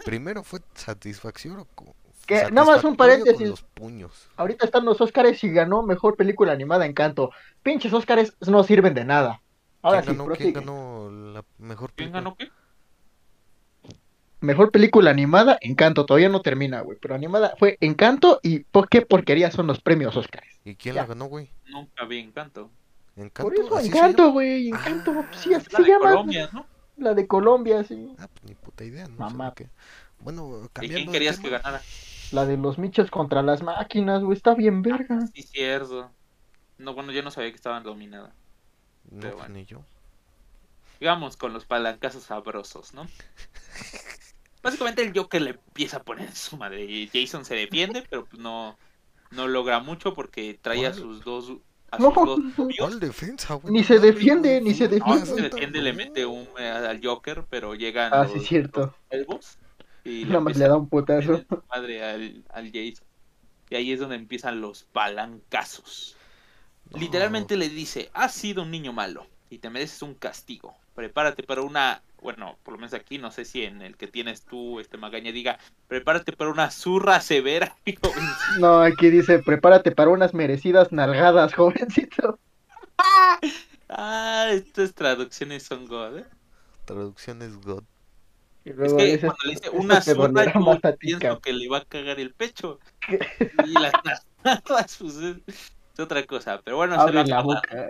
Primero 0.05 0.41
fue 0.41 0.61
satisfacción 0.76 1.59
o 1.59 1.66
Que, 2.26 2.51
nada 2.51 2.65
más 2.67 2.84
un 2.84 2.95
paréntesis. 2.95 3.38
con 3.39 3.49
los 3.49 3.61
puños. 3.63 4.30
Ahorita 4.36 4.65
están 4.65 4.86
los 4.86 4.99
Oscars 5.01 5.43
y 5.43 5.49
ganó 5.51 5.84
mejor 5.84 6.15
película 6.15 6.51
animada 6.53 6.86
Encanto. 6.86 7.32
Pinches 7.63 7.93
Oscars 7.93 8.36
no 8.47 8.63
sirven 8.63 8.93
de 8.93 9.05
nada. 9.05 9.41
Ahora 9.82 10.01
sí, 10.01 10.07
¿Quién, 10.07 10.17
ganó, 10.17 10.26
¿Quién 10.36 10.53
prosigue. 10.53 10.59
ganó 10.59 11.11
la 11.11 11.45
mejor 11.59 11.91
¿Quién 11.93 12.11
película? 12.11 12.19
ganó 12.21 12.36
qué? 12.36 12.49
Mejor 14.41 14.71
película 14.71 15.09
animada, 15.11 15.57
Encanto. 15.61 16.05
Todavía 16.05 16.30
no 16.30 16.41
termina, 16.41 16.82
güey. 16.82 16.97
Pero 17.01 17.15
animada 17.15 17.53
fue 17.57 17.78
Encanto 17.82 18.39
y 18.43 18.59
¿por 18.59 18.89
qué 18.89 19.01
porquería 19.01 19.49
son 19.51 19.67
los 19.67 19.82
premios 19.82 20.15
Oscars? 20.15 20.47
¿Y 20.63 20.76
quién 20.76 20.95
Ya. 20.95 21.01
la 21.01 21.07
ganó, 21.07 21.26
güey? 21.26 21.49
Nunca 21.67 22.05
vi 22.05 22.19
Encanto. 22.19 22.69
¿Encanto? 23.15 23.43
Por 23.43 23.53
eso 23.53 23.76
¿Así 23.78 23.89
se 23.89 23.97
Encanto, 23.97 24.32
güey. 24.32 24.67
Encanto. 24.69 25.11
Ah, 25.17 25.32
sí, 25.34 25.53
así 25.53 25.67
La 25.71 25.78
se 25.78 25.84
de 25.84 25.89
llama. 25.89 26.09
Colombia, 26.11 26.49
¿no? 26.53 26.65
La 26.97 27.13
de 27.13 27.28
Colombia, 27.28 27.84
sí. 27.84 28.13
Ah, 28.19 28.28
pues 28.28 28.43
ni 28.43 28.55
puta 28.55 28.84
idea, 28.84 29.07
no 29.07 29.15
Mamá. 29.17 29.53
Bueno, 30.19 30.61
¿Y 30.65 30.69
cambiando 30.69 30.95
quién 30.95 31.05
de 31.07 31.11
querías 31.11 31.39
que 31.39 31.49
ganara? 31.49 31.82
La 32.30 32.45
de 32.45 32.55
los 32.57 32.78
michos 32.78 33.09
contra 33.09 33.41
las 33.41 33.63
máquinas, 33.63 34.21
güey. 34.23 34.38
Está 34.38 34.53
bien 34.53 34.84
verga. 34.84 35.32
Sí, 35.34 35.43
cierto. 35.43 36.15
No, 36.78 36.93
bueno, 36.93 37.11
yo 37.11 37.23
no 37.23 37.32
sabía 37.32 37.51
que 37.51 37.55
estaban 37.57 37.84
dominadas. 37.84 38.36
No, 39.09 39.19
pero 39.19 39.38
bueno. 39.38 39.53
ni 39.53 39.65
yo. 39.65 39.88
Digamos 40.99 41.38
con 41.38 41.53
los 41.53 41.65
palancazos 41.65 42.23
sabrosos, 42.23 42.93
¿no? 42.93 43.07
Básicamente 44.63 45.03
el 45.03 45.13
Joker 45.17 45.41
le 45.41 45.51
empieza 45.51 45.97
a 45.97 46.03
poner 46.03 46.28
en 46.30 46.36
su 46.36 46.57
madre. 46.57 46.84
y 46.86 47.09
Jason 47.13 47.45
se 47.45 47.55
defiende, 47.55 48.03
pero 48.09 48.26
pues 48.26 48.41
no, 48.41 48.78
no 49.32 49.47
logra 49.47 49.80
mucho 49.80 50.13
porque 50.13 50.59
trae 50.61 50.86
a 50.88 50.93
sus 50.93 51.23
dos 51.23 51.51
a 51.91 51.99
No, 51.99 52.11
sus 52.11 52.23
dos 52.23 52.45
novios. 52.57 52.78
¿Cuál 52.78 52.99
defensa, 52.99 53.55
güey? 53.55 53.73
Ni 53.73 53.84
se 53.84 53.99
defiende, 53.99 54.61
ni 54.61 54.73
se 54.73 54.88
defiende. 54.88 55.26
No, 55.26 55.26
se 55.26 55.41
defiende, 55.41 55.82
le 55.82 55.93
mete 55.93 56.26
un 56.26 56.47
eh, 56.57 56.67
al 56.69 56.99
Joker, 57.03 57.45
pero 57.49 57.76
llegan 57.76 58.11
Ah, 58.11 58.23
los, 58.23 58.32
sí, 58.34 58.39
cierto. 58.39 58.82
los 58.82 58.95
cuervos 59.09 59.59
y 60.06 60.24
Nada 60.26 60.39
más 60.39 60.56
le 60.56 60.68
da 60.68 60.78
un 60.78 60.88
putazo. 60.88 61.43
madre 61.70 62.03
al, 62.03 62.43
al 62.53 62.66
Jason. 62.72 63.06
Y 63.70 63.76
ahí 63.76 63.91
es 63.91 63.99
donde 63.99 64.16
empiezan 64.16 64.62
los 64.62 64.84
palancazos. 64.84 66.16
No. 66.91 66.99
Literalmente 66.99 67.58
le 67.58 67.68
dice, 67.68 68.10
has 68.14 68.34
sido 68.34 68.62
un 68.62 68.72
niño 68.72 68.93
malo 68.93 69.26
y 69.49 69.58
te 69.58 69.70
mereces 69.70 70.01
un 70.03 70.14
castigo. 70.14 70.76
Prepárate 70.93 71.41
para 71.43 71.64
una, 71.64 72.03
bueno, 72.22 72.58
por 72.64 72.74
lo 72.74 72.78
menos 72.78 72.93
aquí, 72.93 73.18
no 73.18 73.32
sé 73.32 73.43
si 73.43 73.64
en 73.64 73.82
el 73.82 73.97
que 73.97 74.08
tienes 74.08 74.43
tú, 74.43 74.80
este 74.80 74.97
Magaña 74.97 75.32
diga, 75.32 75.58
prepárate 75.88 76.32
para 76.34 76.51
una 76.51 76.70
zurra 76.72 77.20
severa. 77.22 77.76
No, 78.60 78.80
aquí 78.82 79.10
dice, 79.10 79.39
prepárate 79.39 79.91
para 79.91 80.12
unas 80.12 80.34
merecidas 80.34 80.91
nalgadas, 80.91 81.53
jovencito. 81.53 82.39
ah, 83.89 84.47
estas 84.51 84.93
traducciones 84.93 85.64
son 85.64 85.88
God, 85.88 86.20
¿eh? 86.20 86.26
Traducción 86.86 87.41
es 87.41 87.58
God. 87.58 87.84
Y 88.66 88.70
Es 88.72 88.76
luego 88.76 88.97
que 88.97 89.03
dices, 89.05 89.20
cuando 89.22 89.43
le 89.45 89.49
dice 89.51 89.66
"Esto 89.66 89.78
una 89.78 89.99
dolerá 89.99 90.53
yo 90.53 90.72
a 90.72 90.91
pienso 90.93 91.20
cabrón". 91.22 91.41
que 91.41 91.53
le 91.53 91.70
va 91.70 91.78
a 91.78 91.86
cagar 91.86 92.20
el 92.20 92.34
pecho. 92.34 92.80
Y 93.66 93.72
las 93.74 93.93
nalgadas, 94.03 94.26
pues 94.99 95.16
es, 95.18 95.38
es 95.47 95.99
otra 95.99 96.26
cosa. 96.26 96.61
Pero 96.63 96.78
bueno, 96.78 96.95
se 96.95 97.01
Abre 97.01 97.26
la 97.26 97.41
boca. 97.41 97.88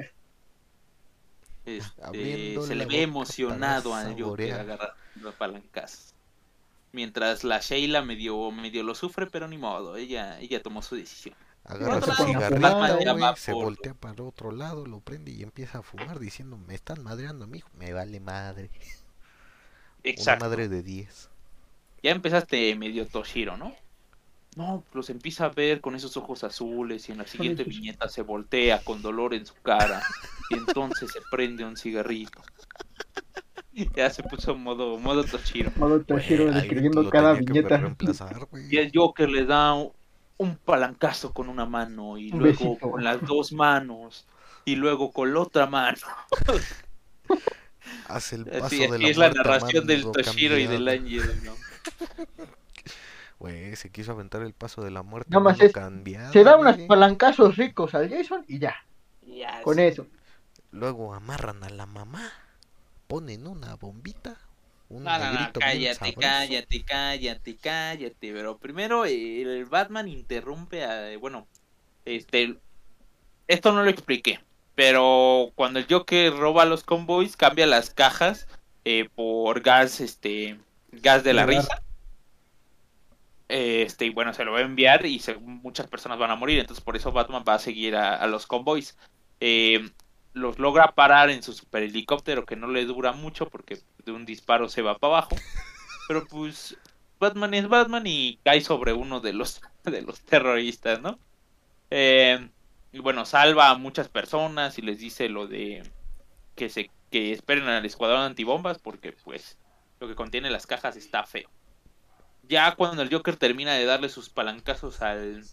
Este, 1.65 2.59
se 2.61 2.75
le 2.75 2.85
ve 2.85 3.01
emocionado 3.01 3.95
al 3.95 4.21
Joker 4.21 4.53
agarrando 4.53 4.93
los 5.21 5.33
palancazos. 5.35 6.13
Mientras 6.91 7.43
la 7.43 7.59
Sheila 7.59 8.01
medio, 8.03 8.51
medio 8.51 8.83
lo 8.83 8.95
sufre, 8.95 9.27
pero 9.27 9.47
ni 9.47 9.57
modo, 9.57 9.97
ella, 9.97 10.39
ella 10.39 10.61
tomó 10.61 10.81
su 10.81 10.95
decisión. 10.95 11.35
Agarra 11.65 11.99
su 12.01 12.11
a 12.11 13.13
va 13.13 13.35
se 13.35 13.51
por- 13.51 13.65
voltea 13.65 13.93
para 13.95 14.23
otro 14.23 14.51
lado, 14.51 14.85
lo 14.85 14.99
prende 14.99 15.31
y 15.31 15.41
empieza 15.41 15.79
a 15.79 15.81
fumar 15.81 16.19
diciendo, 16.19 16.57
me 16.57 16.75
están 16.75 17.03
madreando, 17.03 17.47
mijo. 17.47 17.69
Me 17.73 17.91
vale 17.91 18.19
madre. 18.19 18.69
Una 20.05 20.11
Exacto. 20.11 20.45
madre 20.45 20.67
de 20.69 20.83
10. 20.83 21.29
Ya 22.03 22.11
empezaste 22.11 22.75
medio 22.75 23.07
Toshiro, 23.07 23.57
¿no? 23.57 23.73
No, 24.55 24.83
los 24.93 25.09
empieza 25.09 25.45
a 25.45 25.49
ver 25.49 25.81
con 25.81 25.95
esos 25.95 26.15
ojos 26.15 26.43
azules 26.45 27.09
y 27.09 27.11
en 27.11 27.17
la 27.17 27.27
siguiente 27.27 27.63
viñeta 27.65 28.07
se 28.07 28.21
voltea 28.21 28.81
con 28.83 29.01
dolor 29.01 29.33
en 29.33 29.45
su 29.45 29.53
cara 29.55 30.01
y 30.49 30.53
entonces 30.55 31.11
se 31.11 31.19
prende 31.29 31.65
un 31.65 31.75
cigarrito. 31.77 32.41
Ya 33.93 34.09
se 34.09 34.23
puso 34.23 34.55
modo, 34.55 34.97
modo 34.97 35.25
Toshiro. 35.25 35.69
Modo 35.75 36.01
Toshiro 36.01 36.49
describiendo 36.49 37.09
cada 37.09 37.33
viñeta. 37.33 37.93
Y 38.71 38.77
el 38.77 38.89
Joker 38.95 39.29
le 39.29 39.45
da 39.45 39.73
un, 39.73 39.91
un 40.37 40.55
palancazo 40.55 41.33
con 41.33 41.49
una 41.49 41.65
mano 41.65 42.17
y 42.17 42.31
Un 42.31 42.39
luego 42.39 42.69
besito. 42.69 42.89
con 42.91 43.03
las 43.03 43.21
dos 43.23 43.51
manos 43.51 44.25
y 44.63 44.77
luego 44.77 45.11
con 45.11 45.33
la 45.33 45.41
otra 45.41 45.67
mano. 45.67 45.97
Hace 48.07 48.35
el 48.37 48.45
paso 48.45 48.65
Así, 48.65 48.79
de 48.87 48.99
la 48.99 49.07
es 49.07 49.17
la 49.17 49.29
narración 49.31 49.87
del 49.87 50.03
Toshiro 50.11 50.57
y 50.57 50.67
del. 50.67 50.87
Ángel, 50.87 51.43
¿no? 51.43 51.53
Güey, 53.39 53.75
se 53.75 53.89
quiso 53.91 54.13
aventar 54.13 54.41
el 54.43 54.53
paso 54.53 54.81
de 54.81 54.91
la 54.91 55.03
muerte. 55.03 55.29
Nada 55.31 55.43
más 55.43 55.59
es- 55.59 55.73
cambiado, 55.73 56.31
Se 56.31 56.43
da 56.43 56.55
unos 56.57 56.77
palancazos 56.87 57.57
ricos 57.57 57.93
al 57.93 58.09
Jason 58.09 58.45
y 58.47 58.59
ya. 58.59 58.75
Ya, 59.27 59.61
Con 59.61 59.75
sí. 59.75 59.81
eso. 59.81 60.07
Luego 60.71 61.13
amarran 61.13 61.63
a 61.63 61.69
la 61.69 61.85
mamá, 61.85 62.31
ponen 63.07 63.45
una 63.47 63.75
bombita, 63.75 64.37
un 64.89 65.03
No, 65.03 65.17
no, 65.19 65.31
no, 65.33 65.51
cállate, 65.53 66.13
cállate, 66.15 66.83
cállate, 66.85 67.57
cállate. 67.57 68.15
Pero 68.33 68.57
primero 68.57 69.05
eh, 69.05 69.41
el 69.41 69.65
Batman 69.65 70.07
interrumpe 70.07 70.83
a. 70.85 71.17
Bueno, 71.17 71.47
este. 72.05 72.57
Esto 73.47 73.73
no 73.73 73.83
lo 73.83 73.89
expliqué. 73.89 74.39
Pero 74.75 75.51
cuando 75.55 75.79
el 75.79 75.87
Joker 75.89 76.35
roba 76.35 76.65
los 76.65 76.83
convoys, 76.83 77.37
cambia 77.37 77.65
las 77.65 77.89
cajas 77.89 78.47
eh, 78.83 79.09
por 79.15 79.61
gas, 79.61 80.01
este. 80.01 80.59
Gas 80.91 81.23
de 81.23 81.33
la 81.33 81.45
risa. 81.45 81.81
Este, 83.47 84.05
y 84.05 84.09
bueno, 84.09 84.33
se 84.33 84.43
lo 84.43 84.53
va 84.53 84.59
a 84.59 84.63
enviar 84.63 85.05
y 85.05 85.19
se- 85.19 85.35
muchas 85.37 85.87
personas 85.87 86.17
van 86.17 86.31
a 86.31 86.35
morir. 86.35 86.59
Entonces, 86.59 86.83
por 86.83 86.95
eso 86.95 87.11
Batman 87.11 87.43
va 87.47 87.55
a 87.55 87.59
seguir 87.59 87.95
a, 87.95 88.15
a 88.15 88.27
los 88.27 88.47
convoys. 88.47 88.97
Eh, 89.39 89.89
los 90.33 90.59
logra 90.59 90.93
parar 90.95 91.29
en 91.29 91.43
su 91.43 91.53
super 91.53 91.83
helicóptero 91.83 92.45
que 92.45 92.55
no 92.55 92.67
le 92.67 92.85
dura 92.85 93.13
mucho 93.13 93.47
porque 93.49 93.79
de 94.03 94.11
un 94.11 94.25
disparo 94.25 94.67
se 94.67 94.81
va 94.81 94.97
para 94.97 95.13
abajo. 95.17 95.35
Pero 96.07 96.25
pues 96.27 96.77
Batman 97.19 97.53
es 97.53 97.67
Batman 97.67 98.03
y 98.05 98.39
cae 98.43 98.61
sobre 98.61 98.93
uno 98.93 99.19
de 99.21 99.33
los, 99.33 99.61
de 99.83 100.01
los 100.01 100.21
terroristas, 100.21 101.01
¿no? 101.01 101.19
Eh, 101.91 102.49
y 102.95 102.99
bueno, 102.99 103.25
salva 103.25 103.71
a 103.71 103.77
muchas 103.77 104.07
personas 104.07 104.79
y 104.79 104.81
les 104.81 104.99
dice 104.99 105.27
lo 105.27 105.47
de 105.47 105.83
que 106.55 106.69
se 106.69 106.89
que 107.11 107.33
esperen 107.33 107.67
al 107.67 107.85
escuadrón 107.85 108.21
antibombas 108.21 108.79
porque 108.79 109.11
pues 109.11 109.57
lo 109.99 110.07
que 110.07 110.15
contiene 110.15 110.49
las 110.49 110.65
cajas 110.65 110.95
está 110.95 111.25
feo. 111.25 111.49
Ya 112.43 112.73
cuando 112.75 113.01
el 113.01 113.13
Joker 113.13 113.35
termina 113.35 113.73
de 113.73 113.83
darle 113.83 114.07
sus 114.07 114.29
palancazos 114.29 115.01
al 115.01 115.43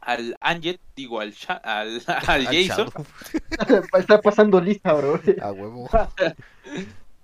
al 0.00 0.38
Anjet, 0.40 0.80
digo 0.96 1.20
al 1.20 1.34
al, 1.64 2.02
al 2.06 2.46
Jason. 2.46 2.90
Está 3.98 4.22
pasando 4.22 4.58
lista, 4.58 4.94
bro. 4.94 5.20
A 5.42 5.52
huevo. 5.52 5.90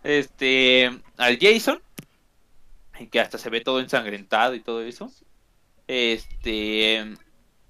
este 0.03 1.01
al 1.17 1.39
Jason 1.41 1.81
que 3.11 3.21
hasta 3.21 3.39
se 3.39 3.49
ve 3.49 3.63
todo 3.63 3.81
ensangrentado 3.81 4.55
y 4.55 4.61
todo 4.61 4.83
eso. 4.83 5.11
Este 5.87 7.17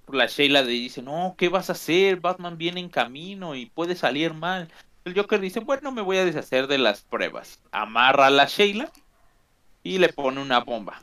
la 0.09 0.27
Sheila 0.27 0.63
le 0.63 0.71
dice, 0.71 1.03
"No, 1.03 1.35
¿qué 1.39 1.49
vas 1.49 1.71
a 1.71 1.73
hacer? 1.73 2.21
Batman 2.21 2.59
viene 2.59 2.81
en 2.81 2.89
camino 2.89 3.55
y 3.55 3.67
puede 3.67 3.97
salir 3.97 4.35
mal." 4.35 4.69
El 5.05 5.15
Joker 5.15 5.39
dice, 5.39 5.61
bueno, 5.61 5.93
me 5.93 6.01
voy 6.01 6.17
a 6.17 6.25
deshacer 6.25 6.67
de 6.67 6.79
las 6.79 7.03
pruebas. 7.03 7.61
Amarra 7.73 8.29
a 8.29 8.31
la 8.31 8.47
Sheila 8.47 8.91
y 9.83 9.99
le 9.99 10.09
pone 10.09 10.41
una 10.41 10.61
bomba. 10.61 11.03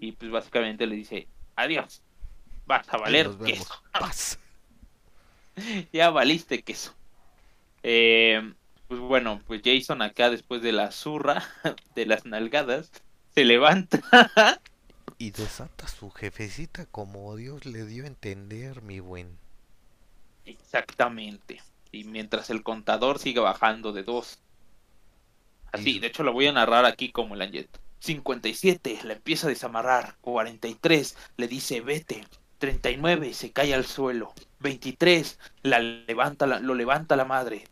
Y 0.00 0.12
pues 0.12 0.30
básicamente 0.30 0.86
le 0.86 0.96
dice, 0.96 1.28
adiós. 1.54 2.02
Vas 2.64 2.88
a 2.88 2.96
valer 2.96 3.30
queso. 3.44 3.74
ya 5.92 6.08
valiste 6.08 6.62
queso. 6.62 6.94
Eh, 7.82 8.54
pues 8.88 9.00
bueno, 9.00 9.42
pues 9.46 9.60
Jason 9.62 10.00
acá 10.00 10.30
después 10.30 10.62
de 10.62 10.72
la 10.72 10.90
zurra, 10.90 11.42
de 11.94 12.06
las 12.06 12.24
nalgadas, 12.24 12.90
se 13.34 13.44
levanta. 13.44 14.00
y 15.18 15.30
desata 15.30 15.86
a 15.86 15.88
su 15.88 16.10
jefecita 16.10 16.86
como 16.86 17.34
Dios 17.36 17.66
le 17.66 17.84
dio 17.86 18.04
a 18.04 18.08
entender, 18.08 18.82
mi 18.82 19.00
buen. 19.00 19.38
Exactamente 20.44 21.60
y 21.92 22.04
mientras 22.04 22.50
el 22.50 22.62
contador 22.62 23.18
sigue 23.18 23.40
bajando 23.40 23.92
de 23.92 24.02
2. 24.02 24.38
Así, 25.72 26.00
de 26.00 26.06
hecho 26.08 26.22
lo 26.22 26.32
voy 26.32 26.46
a 26.46 26.52
narrar 26.52 26.86
aquí 26.86 27.12
como 27.12 27.34
el 27.34 27.42
Anjet. 27.42 27.68
57, 28.00 29.00
la 29.04 29.12
empieza 29.12 29.46
a 29.46 29.50
desamarrar. 29.50 30.16
43, 30.22 31.16
le 31.36 31.48
dice 31.48 31.80
vete. 31.82 32.26
39, 32.58 33.34
se 33.34 33.52
cae 33.52 33.74
al 33.74 33.84
suelo. 33.84 34.32
23, 34.60 35.38
la 35.62 35.80
levanta 35.80 36.46
lo 36.46 36.74
levanta 36.74 37.14
la 37.14 37.24
madre. 37.24 37.64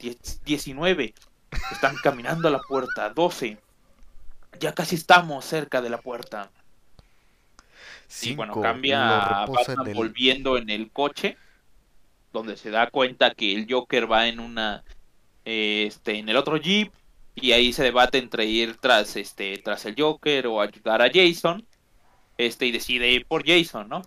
19, 0.45 1.15
están 1.73 1.97
caminando 2.03 2.49
a 2.49 2.51
la 2.51 2.61
puerta. 2.61 3.11
12, 3.11 3.59
ya 4.61 4.75
casi 4.75 4.97
estamos 4.97 5.45
cerca 5.45 5.81
de 5.81 5.91
la 5.91 5.99
puerta. 5.99 6.51
Y 8.23 8.35
bueno, 8.35 8.61
cambia 8.61 9.43
a 9.43 9.47
volviendo 9.95 10.59
en 10.59 10.71
el 10.71 10.91
coche 10.91 11.37
donde 12.33 12.57
se 12.57 12.71
da 12.71 12.91
cuenta 12.91 13.35
que 13.35 13.55
el 13.55 13.67
Joker 13.69 14.11
va 14.11 14.29
en 14.29 14.41
una 14.41 14.85
este 15.45 16.19
en 16.19 16.29
el 16.29 16.37
otro 16.37 16.57
jeep 16.57 16.93
y 17.35 17.53
ahí 17.53 17.73
se 17.73 17.83
debate 17.83 18.19
entre 18.19 18.45
ir 18.45 18.77
tras 18.77 19.17
este 19.17 19.59
tras 19.59 19.85
el 19.87 19.95
Joker 19.97 20.47
o 20.49 20.61
ayudar 20.61 21.03
a 21.03 21.11
Jason 21.13 21.67
este 22.37 22.67
y 22.67 22.73
decide 22.73 23.11
ir 23.11 23.27
por 23.27 23.47
Jason 23.47 23.89
no 23.89 24.03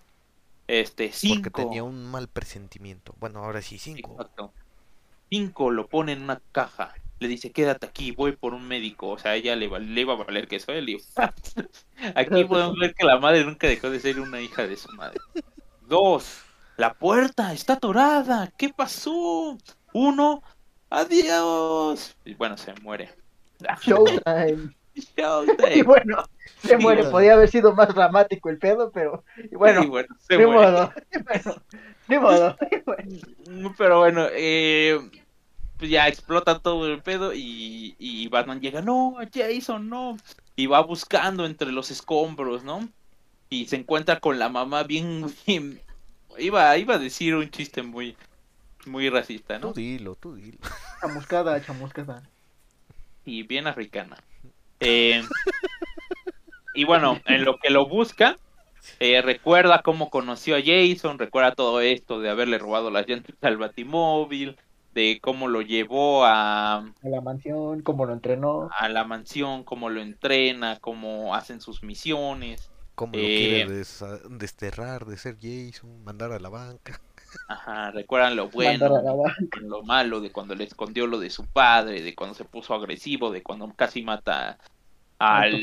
este 0.67 1.11
cinco 1.11 1.49
porque 1.51 1.63
tenía 1.63 1.83
un 1.83 2.05
mal 2.09 2.27
presentimiento. 2.27 3.15
Bueno 3.19 3.43
ahora 3.43 3.61
sí 3.61 3.77
cinco. 3.77 4.11
Exacto. 4.13 4.53
cinco 5.29 5.71
lo 5.71 5.87
pone 5.87 6.13
en 6.13 6.21
una 6.21 6.41
caja 6.51 6.93
le 7.23 7.27
dice 7.27 7.51
quédate 7.51 7.87
aquí 7.87 8.11
voy 8.11 8.33
por 8.33 8.53
un 8.53 8.67
médico 8.67 9.09
o 9.09 9.17
sea 9.17 9.35
ella 9.35 9.55
le, 9.55 9.67
le 9.79 10.01
iba 10.01 10.13
a 10.13 10.17
valer 10.17 10.47
que 10.47 10.57
eso 10.57 10.71
él 10.71 10.89
y 10.89 10.97
aquí 12.15 12.43
podemos 12.43 12.77
ver 12.77 12.93
que 12.93 13.05
la 13.05 13.19
madre 13.19 13.43
nunca 13.43 13.67
dejó 13.67 13.89
de 13.89 13.99
ser 13.99 14.19
una 14.19 14.39
hija 14.41 14.67
de 14.67 14.77
su 14.77 14.91
madre 14.93 15.19
dos 15.87 16.43
la 16.75 16.93
puerta 16.93 17.53
está 17.53 17.73
atorada. 17.73 18.51
¿Qué 18.57 18.69
pasó? 18.69 19.57
Uno. 19.93 20.41
Adiós. 20.89 22.15
Y 22.25 22.33
bueno, 22.33 22.57
se 22.57 22.73
muere. 22.81 23.11
Showtime. 23.81 24.73
Showtime. 25.17 25.75
Y 25.75 25.83
bueno, 25.83 26.23
se 26.57 26.77
muere. 26.77 27.03
Podía 27.05 27.33
haber 27.33 27.49
sido 27.49 27.73
más 27.75 27.93
dramático 27.93 28.49
el 28.49 28.57
pedo, 28.57 28.91
pero 28.91 29.23
y 29.37 29.55
bueno, 29.55 29.83
se 30.19 30.37
de 30.37 30.47
muere. 30.47 30.71
modo. 30.71 30.93
de 32.07 32.19
modo. 32.19 32.57
Pero 33.77 33.99
bueno, 33.99 34.25
eh, 34.31 34.99
pues 35.77 35.89
ya 35.89 36.07
explota 36.07 36.59
todo 36.59 36.87
el 36.87 37.01
pedo 37.01 37.33
y, 37.33 37.95
y 37.99 38.27
Batman 38.27 38.61
llega, 38.61 38.81
no, 38.81 39.15
Jason, 39.33 39.89
no. 39.89 40.17
Y 40.55 40.67
va 40.67 40.81
buscando 40.81 41.45
entre 41.45 41.71
los 41.71 41.91
escombros, 41.91 42.63
¿no? 42.63 42.87
Y 43.49 43.65
se 43.65 43.75
encuentra 43.75 44.19
con 44.19 44.39
la 44.39 44.49
mamá 44.49 44.83
bien, 44.83 45.33
bien 45.47 45.81
Iba, 46.37 46.77
iba 46.77 46.95
a 46.95 46.99
decir 46.99 47.35
un 47.35 47.49
chiste 47.49 47.83
muy, 47.83 48.15
muy 48.85 49.09
racista, 49.09 49.59
¿no? 49.59 49.69
Tú 49.69 49.73
dilo, 49.79 50.15
tú 50.15 50.35
dilo. 50.35 50.57
Chamuscada, 51.01 51.63
chamuscada. 51.63 52.23
Y 53.25 53.43
bien 53.43 53.67
africana. 53.67 54.17
Eh, 54.79 55.23
y 56.73 56.83
bueno, 56.83 57.21
en 57.25 57.45
lo 57.45 57.57
que 57.57 57.69
lo 57.69 57.87
busca, 57.87 58.37
eh, 58.99 59.21
recuerda 59.21 59.81
cómo 59.81 60.09
conoció 60.09 60.55
a 60.55 60.61
Jason, 60.61 61.19
recuerda 61.19 61.55
todo 61.55 61.79
esto 61.81 62.19
de 62.19 62.29
haberle 62.29 62.57
robado 62.57 62.89
las 62.89 63.07
llantas 63.07 63.35
al 63.41 63.57
batimóvil, 63.57 64.57
de 64.93 65.19
cómo 65.21 65.47
lo 65.47 65.61
llevó 65.61 66.25
a... 66.25 66.77
A 66.77 67.09
la 67.09 67.21
mansión, 67.21 67.81
cómo 67.81 68.05
lo 68.05 68.13
entrenó. 68.13 68.69
A 68.77 68.89
la 68.89 69.03
mansión, 69.03 69.63
cómo 69.63 69.89
lo 69.89 70.01
entrena, 70.01 70.77
cómo 70.79 71.35
hacen 71.35 71.61
sus 71.61 71.83
misiones. 71.83 72.69
Cómo 72.95 73.13
lo 73.13 73.19
quiere 73.19 73.61
eh, 73.61 73.83
desterrar 74.29 75.05
de 75.05 75.17
ser 75.17 75.37
Jason, 75.41 76.03
mandar 76.03 76.31
a 76.31 76.39
la 76.39 76.49
banca. 76.49 77.01
Ajá, 77.47 77.89
recuerdan 77.89 78.35
lo 78.35 78.49
bueno, 78.49 79.01
lo 79.61 79.81
malo, 79.81 80.21
de 80.21 80.31
cuando 80.31 80.53
le 80.53 80.65
escondió 80.65 81.07
lo 81.07 81.17
de 81.17 81.31
su 81.31 81.45
padre, 81.47 82.03
de 82.03 82.13
cuando 82.13 82.35
se 82.35 82.45
puso 82.45 82.75
agresivo, 82.75 83.31
de 83.31 83.41
cuando 83.41 83.73
casi 83.75 84.03
mata 84.03 84.59
al, 85.17 85.59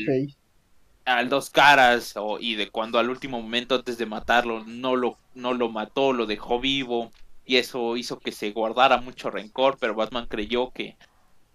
al 1.05 1.29
dos 1.29 1.49
caras, 1.49 2.17
o, 2.17 2.39
y 2.39 2.55
de 2.55 2.69
cuando 2.69 2.99
al 2.99 3.09
último 3.09 3.41
momento 3.41 3.75
antes 3.75 3.97
de 3.97 4.05
matarlo 4.05 4.65
no 4.65 4.97
lo, 4.97 5.17
no 5.33 5.53
lo 5.53 5.69
mató, 5.69 6.11
lo 6.11 6.25
dejó 6.25 6.59
vivo, 6.59 7.11
y 7.51 7.57
eso 7.57 7.97
hizo 7.97 8.17
que 8.17 8.31
se 8.31 8.51
guardara 8.51 9.01
mucho 9.01 9.29
rencor, 9.29 9.75
pero 9.77 9.93
Batman 9.93 10.25
creyó 10.27 10.71
que, 10.71 10.95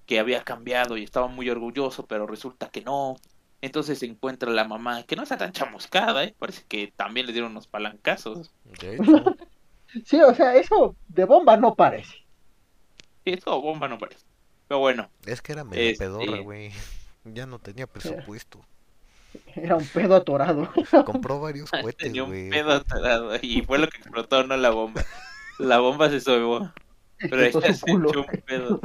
que 0.05 0.19
había 0.19 0.45
cambiado 0.45 0.99
y 0.99 1.05
estaba 1.05 1.27
muy 1.27 1.49
orgulloso, 1.49 2.05
pero 2.07 2.27
resulta 2.27 2.69
que 2.69 2.83
no. 2.83 3.17
Entonces 3.63 4.01
se 4.01 4.05
encuentra 4.05 4.51
la 4.51 4.65
mamá, 4.69 5.05
que 5.05 5.17
no 5.17 5.23
está 5.23 5.39
tan 5.39 5.53
chamuscada, 5.53 6.25
¿eh? 6.25 6.35
Parece 6.39 6.65
que 6.69 6.93
también 6.95 7.25
le 7.25 7.33
dieron 7.33 7.53
unos 7.53 7.67
palancazos. 7.67 8.53
sí, 10.05 10.21
o 10.21 10.35
sea, 10.35 10.57
eso 10.57 10.95
de 11.09 11.25
bomba 11.25 11.57
no 11.57 11.75
parece. 11.75 12.27
Eso 13.25 13.53
de 13.53 13.63
bomba 13.63 13.89
no 13.89 13.99
parece. 13.99 14.27
Pero 14.69 14.81
bueno. 14.81 15.09
Es 15.25 15.41
que 15.41 15.53
era 15.53 15.65
medio 15.65 15.83
este 15.83 16.05
pedorra, 16.05 16.41
güey. 16.41 16.73
Ya 17.25 17.47
no 17.47 17.59
tenía 17.59 17.87
presupuesto. 17.87 18.61
Era 19.55 19.77
un 19.77 19.87
pedo 19.87 20.17
atorado. 20.17 20.71
Compró 21.07 21.41
varios 21.41 21.71
cohetes, 21.71 21.97
Tenía 21.97 22.25
un 22.25 22.51
pedo 22.51 22.73
atorado 22.73 23.35
y 23.41 23.63
fue 23.63 23.79
lo 23.79 23.89
que 23.89 23.97
explotó, 23.97 24.45
no 24.45 24.59
la 24.59 24.69
bomba. 24.69 25.03
La 25.59 25.79
bomba 25.79 26.11
se 26.11 26.21
sobó. 26.21 26.73
Pero 27.19 27.43
ella 27.43 27.75
se 27.75 27.91
echó 27.91 27.95
un 27.95 28.43
pedo. 28.47 28.81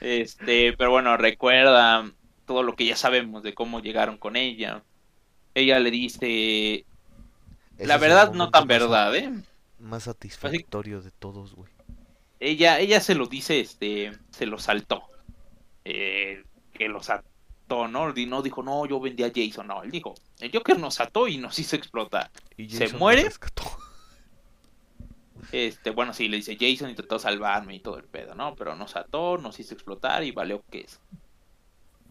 Este, 0.00 0.74
pero 0.76 0.90
bueno, 0.90 1.16
recuerda 1.16 2.04
todo 2.46 2.62
lo 2.62 2.76
que 2.76 2.84
ya 2.84 2.96
sabemos 2.96 3.42
de 3.42 3.54
cómo 3.54 3.80
llegaron 3.80 4.18
con 4.18 4.36
ella. 4.36 4.82
Ella 5.54 5.78
le 5.78 5.90
dice 5.90 6.84
la 7.78 7.98
verdad 7.98 8.32
no 8.32 8.50
tan 8.50 8.66
verdad, 8.66 9.14
¿eh? 9.16 9.32
Más 9.78 10.04
satisfactorio 10.04 11.00
de 11.00 11.10
todos, 11.10 11.54
güey. 11.54 11.70
Ella 12.40 12.78
ella 12.80 13.00
se 13.00 13.14
lo 13.14 13.26
dice 13.26 13.60
este 13.60 14.12
se 14.30 14.46
lo 14.46 14.58
saltó. 14.58 15.04
Eh, 15.84 16.44
que 16.72 16.88
lo 16.88 17.02
saltó, 17.02 17.88
¿no? 17.88 18.12
No 18.12 18.42
dijo, 18.42 18.62
"No, 18.62 18.86
yo 18.86 19.00
vendí 19.00 19.22
a 19.22 19.32
Jason", 19.34 19.66
no, 19.66 19.82
él 19.82 19.90
dijo, 19.90 20.14
"El 20.40 20.50
Joker 20.52 20.78
nos 20.78 21.00
ató 21.00 21.28
y 21.28 21.38
nos 21.38 21.58
hizo 21.58 21.76
explotar." 21.76 22.30
Y 22.56 22.68
se 22.68 22.88
muere. 22.94 23.28
Este, 25.54 25.90
bueno, 25.90 26.12
sí, 26.12 26.26
le 26.26 26.38
dice 26.38 26.56
Jason 26.58 26.90
intentó 26.90 27.20
salvarme 27.20 27.76
y 27.76 27.78
todo 27.78 27.96
el 27.96 28.02
pedo, 28.02 28.34
¿no? 28.34 28.56
Pero 28.56 28.74
nos 28.74 28.96
ató, 28.96 29.38
nos 29.38 29.60
hizo 29.60 29.72
explotar 29.72 30.24
y 30.24 30.32
valió 30.32 30.64
que 30.68 30.80
es. 30.80 30.98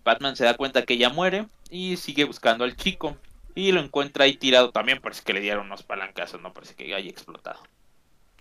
Batman 0.05 0.37
se 0.37 0.45
da 0.45 0.53
cuenta 0.53 0.83
que 0.83 0.93
ella 0.93 1.09
muere 1.09 1.47
y 1.69 1.97
sigue 1.97 2.23
buscando 2.23 2.63
al 2.63 2.77
chico. 2.77 3.17
Y 3.53 3.73
lo 3.73 3.81
encuentra 3.81 4.23
ahí 4.23 4.37
tirado 4.37 4.71
también, 4.71 5.01
parece 5.01 5.23
que 5.23 5.33
le 5.33 5.41
dieron 5.41 5.65
unos 5.65 5.83
palancazos, 5.83 6.41
no 6.41 6.53
parece 6.53 6.75
que 6.75 6.95
haya 6.95 7.09
explotado. 7.09 7.59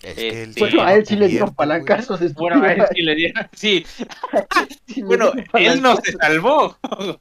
Este, 0.03 0.61
bueno, 0.61 0.83
a 0.83 0.95
él 0.95 1.05
sí 1.05 1.17
le 1.17 1.27
dieron 1.27 1.53
palancazos. 1.53 2.21
Bueno, 2.35 2.63
a 2.63 2.73
él 2.73 2.85
sí 2.95 3.03
le 3.03 3.17
dieron, 3.17 3.49
sí. 3.53 3.85
bueno, 5.05 5.33
él 5.55 5.83
no 5.83 5.97
se 5.97 6.13
salvó. 6.13 6.79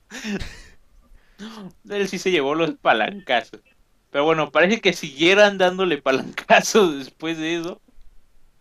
él 1.89 2.07
sí 2.07 2.19
se 2.19 2.29
llevó 2.29 2.53
los 2.53 2.75
palancazos. 2.75 3.59
Pero 4.11 4.25
bueno, 4.25 4.51
parece 4.51 4.81
que 4.81 4.93
siguieran 4.93 5.57
dándole 5.57 6.01
palancazos 6.01 6.95
después 6.99 7.37
de 7.37 7.55
eso. 7.55 7.81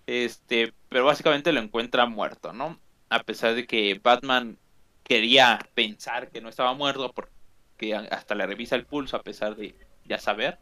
Este, 0.06 0.74
pero 0.88 1.04
básicamente 1.06 1.52
lo 1.52 1.60
encuentra 1.60 2.06
muerto, 2.06 2.52
¿no? 2.52 2.80
A 3.10 3.22
pesar 3.24 3.54
de 3.54 3.66
que 3.66 4.00
Batman 4.02 4.58
quería 5.04 5.58
pensar 5.74 6.30
que 6.30 6.40
no 6.40 6.48
estaba 6.48 6.74
muerto 6.74 7.12
porque 7.12 7.94
hasta 7.94 8.34
le 8.34 8.46
revisa 8.46 8.76
el 8.76 8.86
pulso 8.86 9.16
a 9.16 9.22
pesar 9.22 9.56
de 9.56 9.76
ya 10.04 10.18
saber. 10.18 10.58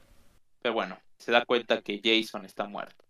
Pero 0.62 0.74
bueno, 0.74 0.98
se 1.18 1.32
da 1.32 1.44
cuenta 1.46 1.82
que 1.82 2.00
Jason 2.04 2.44
está 2.46 2.66
muerto. 2.66 3.04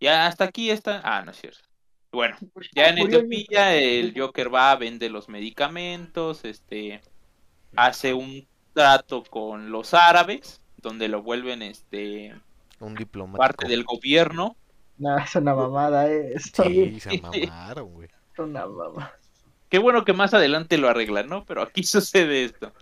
Ya 0.00 0.26
hasta 0.26 0.44
aquí 0.44 0.70
está. 0.70 1.00
Ah, 1.04 1.22
no 1.24 1.30
es 1.30 1.38
cierto. 1.40 1.60
Bueno, 2.12 2.36
Pues 2.52 2.68
ya 2.74 2.88
en 2.88 2.98
Etiopía 2.98 3.74
el 3.76 4.14
Joker 4.16 4.54
va, 4.54 4.76
vende 4.76 5.10
los 5.10 5.28
medicamentos, 5.28 6.44
este, 6.44 7.00
hace 7.76 8.14
un 8.14 8.46
trato 8.72 9.22
con 9.24 9.70
los 9.70 9.94
árabes, 9.94 10.60
donde 10.78 11.08
lo 11.08 11.22
vuelven, 11.22 11.62
este, 11.62 12.34
Un 12.80 12.94
diplomático. 12.94 13.38
parte 13.38 13.68
del 13.68 13.84
gobierno. 13.84 14.56
Nah, 14.98 15.22
es 15.24 15.34
una 15.34 15.54
mamada, 15.54 16.10
eh. 16.10 16.34
Sí, 16.38 17.00
se 17.00 17.20
mamaron, 17.20 17.92
güey. 17.92 18.08
es 18.32 18.38
una 18.38 18.66
mamada. 18.66 19.16
Qué 19.68 19.78
bueno 19.78 20.04
que 20.04 20.12
más 20.12 20.34
adelante 20.34 20.78
lo 20.78 20.88
arreglan, 20.88 21.28
¿no? 21.28 21.44
Pero 21.44 21.62
aquí 21.62 21.82
sucede 21.84 22.44
esto. 22.44 22.72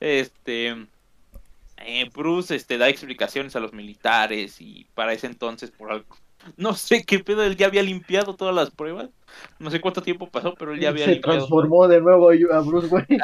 Este, 0.00 0.86
eh, 1.78 2.10
Bruce, 2.14 2.54
este, 2.54 2.78
da 2.78 2.88
explicaciones 2.88 3.54
a 3.56 3.60
los 3.60 3.72
militares 3.72 4.60
y 4.60 4.86
para 4.94 5.12
ese 5.12 5.26
entonces, 5.26 5.70
por 5.70 5.92
algo, 5.92 6.16
no 6.56 6.74
sé 6.74 7.04
qué 7.04 7.20
pedo, 7.20 7.42
él 7.44 7.56
ya 7.56 7.66
había 7.66 7.82
limpiado 7.82 8.36
todas 8.36 8.54
las 8.54 8.70
pruebas. 8.70 9.10
No 9.58 9.70
sé 9.70 9.80
cuánto 9.80 10.02
tiempo 10.02 10.30
pasó, 10.30 10.54
pero 10.54 10.72
él 10.72 10.80
ya 10.80 10.90
había 10.90 11.06
Se 11.06 11.12
limpiado. 11.12 11.48
transformó 11.48 11.88
de 11.88 12.00
nuevo 12.00 12.30
a 12.30 12.60
Bruce 12.60 12.88
Wayne. 12.88 13.18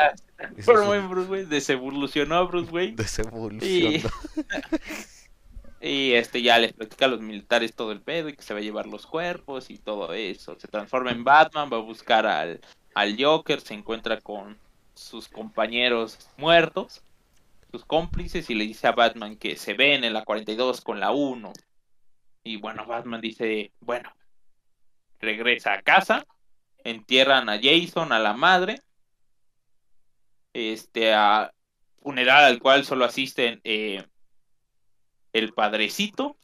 Pero 0.65 0.81
es 0.83 0.87
muy 0.87 0.99
un 0.99 1.09
Bruce 1.11 1.31
Wayne, 1.31 1.47
desevolucionó 1.47 2.37
a 2.37 2.43
Bruce 2.45 2.71
Wayne. 2.71 2.95
desevolución. 2.97 3.95
Y, 3.95 4.03
y 5.81 6.13
este 6.13 6.43
ya 6.43 6.59
les 6.59 6.73
platica 6.73 7.07
a 7.07 7.09
los 7.09 7.21
militares 7.21 7.75
todo 7.75 7.93
el 7.93 8.03
pedo 8.03 8.29
y 8.29 8.35
que 8.37 8.43
se 8.43 8.55
va 8.55 8.61
a 8.61 8.63
llevar 8.63 8.87
los 8.87 9.07
cuerpos 9.07 9.71
y 9.71 9.79
todo 9.79 10.13
eso. 10.13 10.57
Se 10.59 10.69
transforma 10.69 11.11
en 11.13 11.25
Batman, 11.25 11.71
va 11.73 11.79
a 11.79 11.81
buscar 11.81 12.27
al, 12.27 12.61
al 12.95 13.17
Joker, 13.23 13.61
se 13.61 13.75
encuentra 13.75 14.21
con 14.21 14.59
sus 14.95 15.29
compañeros 15.29 16.19
muertos, 16.37 17.03
sus 17.71 17.85
cómplices, 17.85 18.51
y 18.51 18.55
le 18.55 18.65
dice 18.67 18.87
a 18.89 18.93
Batman 18.93 19.37
que 19.37 19.57
se 19.57 19.75
ven 19.75 20.05
en 20.05 20.13
la 20.13 20.25
42 20.25 20.81
con 20.83 21.01
la 21.01 21.13
1. 21.13 21.53
Y 22.43 22.57
bueno, 22.57 22.87
Batman 22.87 23.21
dice, 23.21 23.73
bueno, 23.81 24.11
regresa 25.21 25.75
a 25.75 25.83
casa, 25.83 26.27
entierran 26.85 27.49
a 27.49 27.59
Jason, 27.63 28.13
a 28.13 28.19
la 28.19 28.33
madre, 28.33 28.81
este, 30.53 31.13
a 31.13 31.53
funeral 32.03 32.45
al 32.45 32.59
cual 32.59 32.85
solo 32.85 33.05
asisten 33.05 33.61
eh, 33.65 34.05
el 35.33 35.53
padrecito, 35.53 36.37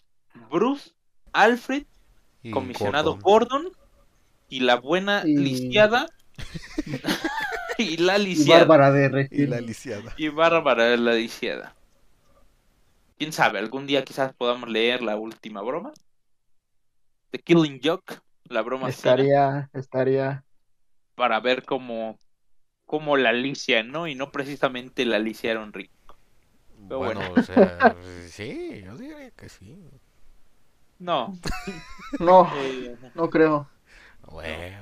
Bruce, 0.51 0.93
Alfred, 1.33 1.85
Y 2.43 2.51
comisionado 2.51 3.19
Gordon. 3.19 3.63
Gordon, 3.65 3.73
y 4.49 4.61
la 4.61 4.77
buena 4.77 5.23
Y- 5.25 5.37
lisiada 5.37 6.07
y 7.79 7.97
la 7.97 8.19
Y 8.19 8.25
lisiada 8.27 8.65
Bárbara 8.65 8.93
de 8.93 9.29
Y 9.31 9.47
la 9.47 9.61
lisiada. 9.61 10.15
y 10.17 10.29
Bárbara 10.29 10.97
la 10.97 11.13
lisiada. 11.15 11.76
Quién 13.19 13.33
sabe, 13.33 13.59
algún 13.59 13.87
día 13.87 14.05
quizás 14.05 14.35
podamos 14.35 14.69
leer 14.71 15.03
la 15.03 15.17
última 15.17 15.61
broma. 15.63 15.93
The 17.31 17.39
Killing 17.39 17.81
Joke, 17.83 18.21
la 18.45 18.63
broma 18.63 18.89
Estaría, 18.89 19.71
estaría. 19.73 20.45
para 21.15 21.41
ver 21.41 21.65
cómo, 21.65 22.21
cómo 22.87 23.17
la 23.17 23.33
lisian, 23.33 23.91
¿no? 23.93 24.07
Y 24.09 24.15
no 24.15 24.33
precisamente 24.33 25.05
la 25.07 25.19
lisiaron 25.19 25.73
rico. 25.73 26.19
Pero 26.89 27.01
Bueno, 27.01 27.21
bueno. 27.21 27.35
o 27.35 27.43
sea, 27.43 27.97
sí, 28.29 28.83
yo 28.85 28.97
diría 28.97 29.31
que 29.33 29.49
sí. 29.49 29.79
No. 30.99 31.39
No, 32.19 32.49
eh, 32.55 32.97
no 33.15 33.31
creo. 33.31 33.69
Güey, 34.23 34.75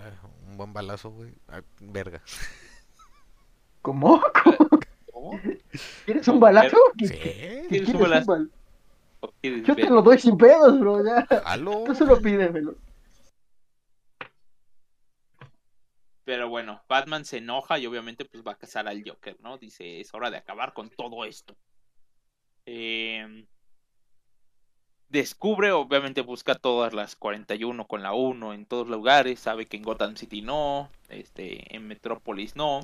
un 0.49 0.57
buen 0.57 0.72
balazo, 0.72 1.11
güey. 1.11 1.35
Ah, 1.49 1.62
verga. 1.80 2.22
¿Cómo? 3.82 4.20
¿cómo? 4.45 4.63
¿Quieres 6.04 6.26
un 6.28 6.40
balazo? 6.40 6.76
¿Qué- 6.98 7.66
¿Quieres 7.68 7.88
un 7.90 8.00
balazo? 8.00 8.32
bal- 8.32 8.50
¿O 9.20 9.30
quieres 9.40 9.64
Yo 9.64 9.74
te 9.74 9.88
lo 9.88 10.02
doy 10.02 10.18
sin 10.18 10.36
pedos, 10.36 10.78
bro. 10.80 11.04
Ya. 11.04 11.20
Aló. 11.44 11.84
Tú 11.84 11.94
solo 11.94 12.20
pídemelo. 12.20 12.74
Pero 16.24 16.48
bueno, 16.48 16.82
Batman 16.88 17.24
se 17.24 17.38
enoja 17.38 17.78
y 17.78 17.86
obviamente 17.86 18.24
pues 18.24 18.42
va 18.46 18.52
a 18.52 18.58
cazar 18.58 18.88
al 18.88 19.02
Joker, 19.06 19.36
¿no? 19.40 19.58
Dice, 19.58 20.00
es 20.00 20.14
hora 20.14 20.30
de 20.30 20.38
acabar 20.38 20.72
con 20.72 20.88
todo 20.90 21.24
esto. 21.26 21.54
Eh, 22.66 23.44
descubre, 25.10 25.70
obviamente 25.72 26.22
busca 26.22 26.54
todas 26.54 26.94
las 26.94 27.14
41 27.14 27.86
con 27.86 28.02
la 28.02 28.14
1 28.14 28.54
en 28.54 28.64
todos 28.64 28.88
lugares, 28.88 29.38
sabe 29.38 29.66
que 29.66 29.76
en 29.76 29.82
Gotham 29.82 30.16
City 30.16 30.40
no, 30.40 30.88
este, 31.10 31.74
en 31.76 31.86
Metrópolis 31.86 32.56
no. 32.56 32.80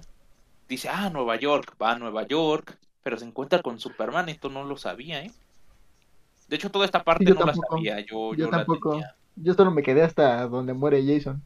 Dice, 0.70 0.88
ah, 0.88 1.10
Nueva 1.10 1.36
York, 1.36 1.76
va 1.82 1.92
a 1.92 1.98
Nueva 1.98 2.26
York, 2.26 2.78
pero 3.02 3.18
se 3.18 3.26
encuentra 3.26 3.60
con 3.60 3.78
Superman, 3.78 4.30
esto 4.30 4.48
no 4.48 4.64
lo 4.64 4.76
sabía, 4.78 5.22
¿eh? 5.22 5.30
De 6.48 6.56
hecho, 6.56 6.70
toda 6.70 6.84
esta 6.86 7.04
parte 7.04 7.24
Yo 7.26 7.34
no 7.34 7.40
tampoco. 7.40 7.76
la 7.76 7.76
sabía, 7.76 8.00
yo, 8.00 8.34
Yo 8.34 8.34
yo 8.36 8.50
la 8.50 8.58
tampoco. 8.58 8.90
tenía. 8.92 9.14
Yo 9.36 9.54
solo 9.54 9.70
me 9.70 9.82
quedé 9.82 10.02
hasta 10.02 10.46
donde 10.46 10.72
muere 10.72 11.04
Jason. 11.06 11.42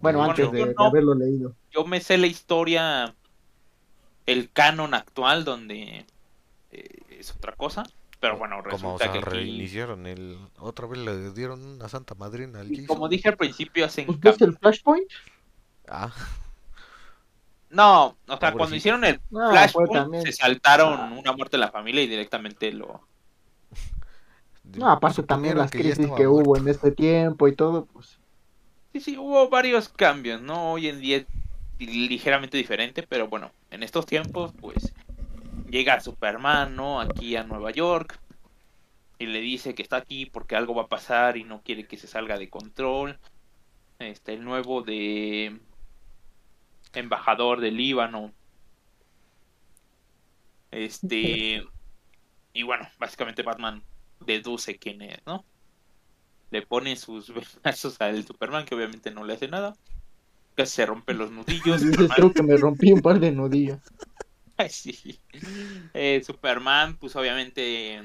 Bueno, 0.00 0.18
Bueno, 0.18 0.30
antes 0.32 0.50
de, 0.52 0.74
haberlo 0.78 1.14
leído. 1.14 1.54
yo 1.72 1.84
me 1.84 2.00
sé 2.00 2.18
la 2.18 2.26
historia, 2.26 3.14
el 4.26 4.50
canon 4.52 4.94
actual, 4.94 5.44
donde 5.44 6.04
eh, 6.70 6.88
es 7.10 7.34
otra 7.34 7.52
cosa. 7.56 7.84
Pero 8.20 8.36
bueno, 8.36 8.62
Como 8.62 8.94
o 8.94 8.98
resulta 8.98 9.04
sea, 9.04 9.12
que 9.12 9.18
aquí, 9.18 9.30
reiniciaron 9.30 10.06
el. 10.06 10.38
Otra 10.58 10.86
vez 10.86 10.98
le 11.00 11.32
dieron 11.32 11.62
una 11.64 11.88
santa 11.88 12.14
madrina 12.14 12.60
al 12.60 12.66
y 12.72 12.82
Jason. 12.82 12.86
como 12.86 13.08
dije 13.08 13.28
al 13.28 13.36
principio, 13.36 13.84
hacen 13.86 14.06
¿Pues 14.06 14.18
cam- 14.20 14.44
el 14.46 14.58
Flashpoint? 14.58 15.08
Ah, 15.88 16.12
No, 17.70 18.16
o 18.26 18.36
sea, 18.38 18.52
cuando 18.52 18.74
hicieron 18.76 19.04
el 19.04 19.20
No, 19.30 19.50
también. 19.92 20.22
se 20.22 20.32
saltaron 20.32 20.94
Ah. 20.98 21.14
una 21.18 21.32
muerte 21.32 21.56
en 21.56 21.60
la 21.60 21.70
familia 21.70 22.02
y 22.02 22.06
directamente 22.06 22.72
lo. 22.72 23.06
No, 24.76 24.90
aparte 24.90 25.22
también 25.22 25.56
las 25.56 25.70
que 25.70 25.78
crisis 25.78 26.08
que 26.16 26.26
hubo 26.26 26.42
muerto. 26.44 26.64
en 26.64 26.68
este 26.74 26.90
tiempo 26.90 27.48
y 27.48 27.54
todo, 27.54 27.86
pues. 27.86 28.18
Sí, 28.92 29.00
sí, 29.00 29.16
hubo 29.18 29.48
varios 29.48 29.88
cambios, 29.88 30.40
¿no? 30.42 30.72
Hoy 30.72 30.88
en 30.88 31.00
día 31.00 31.18
es 31.18 31.26
ligeramente 31.78 32.56
diferente, 32.56 33.02
pero 33.02 33.28
bueno, 33.28 33.50
en 33.70 33.82
estos 33.82 34.04
tiempos, 34.06 34.52
pues 34.60 34.92
llega 35.70 36.00
Superman, 36.00 36.74
¿no? 36.76 37.00
Aquí 37.00 37.36
a 37.36 37.44
Nueva 37.44 37.70
York 37.70 38.18
y 39.18 39.26
le 39.26 39.40
dice 39.40 39.74
que 39.74 39.82
está 39.82 39.96
aquí 39.96 40.26
porque 40.26 40.56
algo 40.56 40.74
va 40.74 40.82
a 40.84 40.88
pasar 40.88 41.36
y 41.36 41.44
no 41.44 41.60
quiere 41.62 41.86
que 41.86 41.96
se 41.98 42.06
salga 42.06 42.38
de 42.38 42.48
control. 42.50 43.18
Este, 43.98 44.34
el 44.34 44.44
nuevo 44.44 44.82
de 44.82 45.58
embajador 46.94 47.60
del 47.60 47.76
Líbano. 47.76 48.32
Este, 50.70 51.62
y 52.52 52.62
bueno, 52.62 52.88
básicamente 52.98 53.42
Batman 53.42 53.82
deduce 54.20 54.78
quién 54.78 55.02
es, 55.02 55.18
¿no? 55.26 55.44
Le 56.50 56.62
pone 56.62 56.96
sus 56.96 57.32
brazos 57.62 58.00
al 58.00 58.24
Superman, 58.24 58.64
que 58.64 58.74
obviamente 58.74 59.10
no 59.10 59.24
le 59.24 59.34
hace 59.34 59.48
nada. 59.48 59.74
Casi 60.54 60.76
se 60.76 60.86
rompe 60.86 61.14
los 61.14 61.30
nudillos. 61.30 61.80
Superman- 61.82 62.16
creo 62.16 62.32
que 62.32 62.42
me 62.42 62.56
rompí 62.56 62.92
un 62.92 63.00
par 63.00 63.20
de 63.20 63.32
nudillos. 63.32 63.78
Ay, 64.56 64.70
sí. 64.70 65.20
Eh, 65.94 66.20
Superman, 66.24 66.96
pues 66.96 67.14
obviamente 67.14 68.02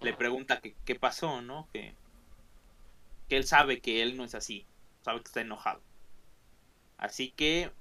le 0.00 0.12
pregunta 0.14 0.60
que 0.60 0.74
qué 0.84 0.94
pasó, 0.96 1.40
¿no? 1.40 1.68
Que, 1.72 1.94
que 3.28 3.36
él 3.36 3.44
sabe 3.44 3.80
que 3.80 4.02
él 4.02 4.16
no 4.16 4.24
es 4.24 4.34
así, 4.34 4.66
sabe 5.02 5.20
que 5.20 5.28
está 5.28 5.40
enojado. 5.40 5.80
Así 7.00 7.30
que, 7.30 7.72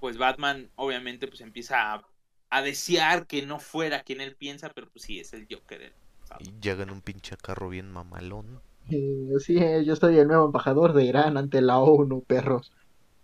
pues 0.00 0.18
Batman 0.18 0.68
obviamente 0.74 1.28
pues 1.28 1.40
empieza 1.40 1.94
a, 1.94 2.04
a 2.50 2.60
desear 2.60 3.28
que 3.28 3.46
no 3.46 3.60
fuera 3.60 4.02
quien 4.02 4.20
él 4.20 4.34
piensa, 4.34 4.68
pero 4.70 4.90
pues 4.90 5.04
sí, 5.04 5.20
es 5.20 5.32
el 5.32 5.46
Joker. 5.48 5.80
él 5.80 5.92
sabe. 6.24 6.44
Y 6.44 6.60
llega 6.60 6.82
en 6.82 6.90
un 6.90 7.02
pinche 7.02 7.36
carro 7.36 7.68
bien 7.68 7.92
mamalón. 7.92 8.60
Sí, 8.88 9.60
yo 9.84 9.94
soy 9.96 10.18
el 10.18 10.26
nuevo 10.26 10.46
embajador 10.46 10.92
de 10.92 11.04
Irán 11.04 11.36
ante 11.36 11.60
la 11.60 11.78
ONU, 11.78 12.24
perros. 12.24 12.72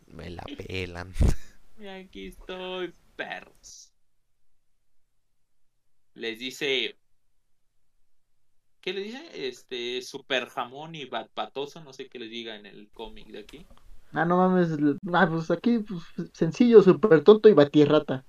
Me 0.07 0.31
la 0.31 0.45
pelan. 0.45 1.13
Y 1.81 1.89
aquí 1.89 2.29
estoy, 2.29 2.95
perros. 3.17 3.93
Les 6.15 6.39
dice. 6.39 6.97
¿Qué 8.81 8.93
le 8.93 9.01
dice? 9.01 9.49
Este, 9.49 10.01
super 10.03 10.49
jamón 10.49 10.95
y 10.95 11.07
bat 11.07 11.29
patoso, 11.31 11.83
no 11.83 11.93
sé 11.93 12.09
qué 12.09 12.21
les 12.21 12.31
diga 12.31 12.55
en 12.55 12.67
el 12.67 12.89
cómic 12.91 13.27
de 13.29 13.41
aquí. 13.41 13.67
Ah, 14.15 14.25
no 14.25 14.37
mames. 14.37 14.71
Ah, 15.13 15.27
pues 15.29 15.51
aquí, 15.51 15.79
pues, 15.81 16.03
sencillo, 16.35 16.83
súper 16.83 17.25
tonto 17.25 17.49
y 17.49 17.55
batirrata. 17.55 18.25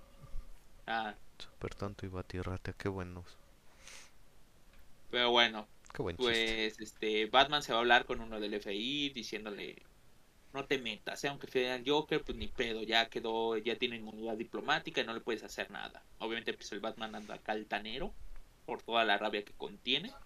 Ah, 0.87 1.15
Super 1.37 1.75
tonto 1.75 2.07
y 2.07 2.09
batirrata, 2.09 2.73
qué 2.73 2.89
buenos. 2.89 3.37
pero 5.09 5.31
bueno, 5.31 5.67
Qué 5.93 6.01
buen 6.01 6.17
chiste. 6.17 6.57
pues 6.67 6.79
este, 6.79 7.27
Batman 7.27 7.63
se 7.63 7.71
va 7.73 7.79
a 7.79 7.81
hablar 7.81 8.05
con 8.05 8.21
uno 8.21 8.39
del 8.39 8.53
FBI 8.55 9.09
diciéndole, 9.13 9.83
no 10.53 10.67
te 10.67 10.79
metas, 10.79 11.23
¿eh? 11.23 11.29
aunque 11.29 11.47
sea 11.47 11.75
el 11.75 11.89
Joker, 11.89 12.23
pues 12.23 12.37
ni 12.37 12.47
pedo, 12.49 12.83
ya 12.83 13.09
quedó, 13.09 13.57
ya 13.57 13.77
tiene 13.77 13.97
inmunidad 13.97 14.37
diplomática 14.37 15.01
y 15.01 15.05
no 15.05 15.13
le 15.13 15.21
puedes 15.21 15.43
hacer 15.43 15.71
nada. 15.71 16.05
Obviamente 16.19 16.53
pues 16.55 16.71
el 16.73 16.81
Batman 16.81 17.15
anda 17.15 17.39
caltanero 17.39 18.15
por 18.65 18.83
toda 18.83 19.05
la 19.05 19.17
rabia 19.17 19.45
que 19.45 19.53
contiene. 19.55 20.19